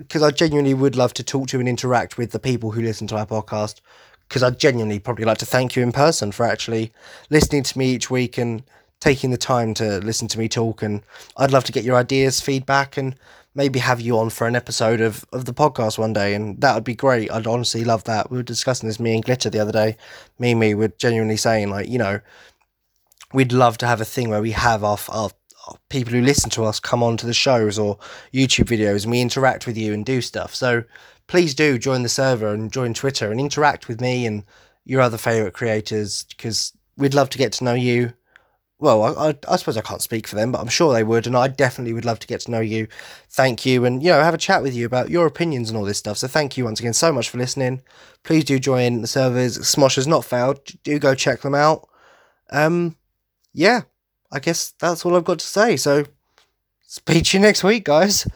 because 0.00 0.22
I 0.22 0.30
genuinely 0.30 0.74
would 0.74 0.96
love 0.96 1.14
to 1.14 1.22
talk 1.22 1.48
to 1.48 1.60
and 1.60 1.68
interact 1.68 2.18
with 2.18 2.32
the 2.32 2.38
people 2.38 2.72
who 2.72 2.82
listen 2.82 3.06
to 3.08 3.16
our 3.16 3.26
podcast. 3.26 3.80
Because 4.28 4.42
I'd 4.42 4.60
genuinely 4.60 5.00
probably 5.00 5.24
like 5.24 5.38
to 5.38 5.46
thank 5.46 5.74
you 5.74 5.82
in 5.82 5.92
person 5.92 6.30
for 6.30 6.46
actually 6.46 6.92
listening 7.30 7.64
to 7.64 7.78
me 7.78 7.92
each 7.92 8.10
week 8.10 8.38
and 8.38 8.62
taking 9.00 9.30
the 9.30 9.36
time 9.36 9.74
to 9.74 9.98
listen 9.98 10.28
to 10.28 10.38
me 10.38 10.48
talk. 10.48 10.82
And 10.82 11.02
I'd 11.36 11.50
love 11.50 11.64
to 11.64 11.72
get 11.72 11.84
your 11.84 11.96
ideas, 11.96 12.40
feedback, 12.40 12.96
and 12.96 13.16
maybe 13.54 13.80
have 13.80 14.00
you 14.00 14.18
on 14.18 14.30
for 14.30 14.46
an 14.46 14.54
episode 14.54 15.00
of, 15.00 15.24
of 15.32 15.46
the 15.46 15.52
podcast 15.52 15.98
one 15.98 16.12
day. 16.12 16.34
And 16.34 16.60
that 16.60 16.74
would 16.74 16.84
be 16.84 16.94
great. 16.94 17.30
I'd 17.30 17.46
honestly 17.46 17.82
love 17.82 18.04
that. 18.04 18.30
We 18.30 18.36
were 18.36 18.44
discussing 18.44 18.88
this, 18.88 19.00
me 19.00 19.14
and 19.14 19.24
Glitter, 19.24 19.50
the 19.50 19.58
other 19.58 19.72
day. 19.72 19.96
Me 20.38 20.52
and 20.52 20.60
me 20.60 20.74
were 20.74 20.88
genuinely 20.88 21.36
saying, 21.36 21.70
like, 21.70 21.88
you 21.88 21.98
know, 21.98 22.20
we'd 23.32 23.52
love 23.52 23.78
to 23.78 23.86
have 23.86 24.00
a 24.00 24.04
thing 24.04 24.28
where 24.28 24.42
we 24.42 24.52
have 24.52 24.84
our, 24.84 24.98
our 25.08 25.30
people 25.88 26.12
who 26.12 26.22
listen 26.22 26.50
to 26.50 26.64
us 26.64 26.80
come 26.80 27.02
on 27.02 27.16
to 27.18 27.26
the 27.26 27.34
shows 27.34 27.78
or 27.78 27.98
YouTube 28.32 28.66
videos 28.66 29.02
and 29.02 29.10
we 29.10 29.20
interact 29.20 29.66
with 29.66 29.76
you 29.76 29.92
and 29.92 30.04
do 30.04 30.20
stuff. 30.20 30.54
So 30.54 30.84
please 31.26 31.54
do 31.54 31.78
join 31.78 32.02
the 32.02 32.08
server 32.08 32.48
and 32.48 32.72
join 32.72 32.94
Twitter 32.94 33.30
and 33.30 33.40
interact 33.40 33.88
with 33.88 34.00
me 34.00 34.26
and 34.26 34.44
your 34.84 35.00
other 35.00 35.18
favorite 35.18 35.54
creators 35.54 36.24
because 36.24 36.72
we'd 36.96 37.14
love 37.14 37.30
to 37.30 37.38
get 37.38 37.52
to 37.52 37.64
know 37.64 37.74
you 37.74 38.12
well, 38.80 39.02
I, 39.02 39.28
I, 39.28 39.34
I, 39.46 39.56
suppose 39.56 39.76
I 39.76 39.82
can't 39.82 40.00
speak 40.00 40.26
for 40.26 40.36
them, 40.36 40.52
but 40.52 40.60
I'm 40.60 40.68
sure 40.68 40.92
they 40.92 41.04
would, 41.04 41.26
and 41.26 41.36
I 41.36 41.48
definitely 41.48 41.92
would 41.92 42.06
love 42.06 42.18
to 42.20 42.26
get 42.26 42.40
to 42.40 42.50
know 42.50 42.60
you. 42.60 42.88
Thank 43.28 43.66
you, 43.66 43.84
and 43.84 44.02
you 44.02 44.10
know, 44.10 44.20
have 44.20 44.34
a 44.34 44.38
chat 44.38 44.62
with 44.62 44.74
you 44.74 44.86
about 44.86 45.10
your 45.10 45.26
opinions 45.26 45.68
and 45.68 45.76
all 45.76 45.84
this 45.84 45.98
stuff. 45.98 46.16
So 46.16 46.26
thank 46.26 46.56
you 46.56 46.64
once 46.64 46.80
again 46.80 46.94
so 46.94 47.12
much 47.12 47.28
for 47.28 47.38
listening. 47.38 47.82
Please 48.24 48.44
do 48.44 48.58
join 48.58 49.02
the 49.02 49.06
servers. 49.06 49.58
Smosh 49.58 49.96
has 49.96 50.06
not 50.06 50.24
failed. 50.24 50.60
Do 50.82 50.98
go 50.98 51.14
check 51.14 51.42
them 51.42 51.54
out. 51.54 51.88
Um, 52.50 52.96
yeah, 53.52 53.82
I 54.32 54.38
guess 54.38 54.72
that's 54.78 55.04
all 55.04 55.16
I've 55.16 55.24
got 55.24 55.40
to 55.40 55.46
say. 55.46 55.76
So, 55.76 56.04
speak 56.86 57.24
to 57.26 57.36
you 57.38 57.42
next 57.42 57.64
week, 57.64 57.84
guys. 57.84 58.26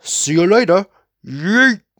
See 0.00 0.32
you 0.32 0.46
later. 0.46 0.86
Yeet. 1.24 1.84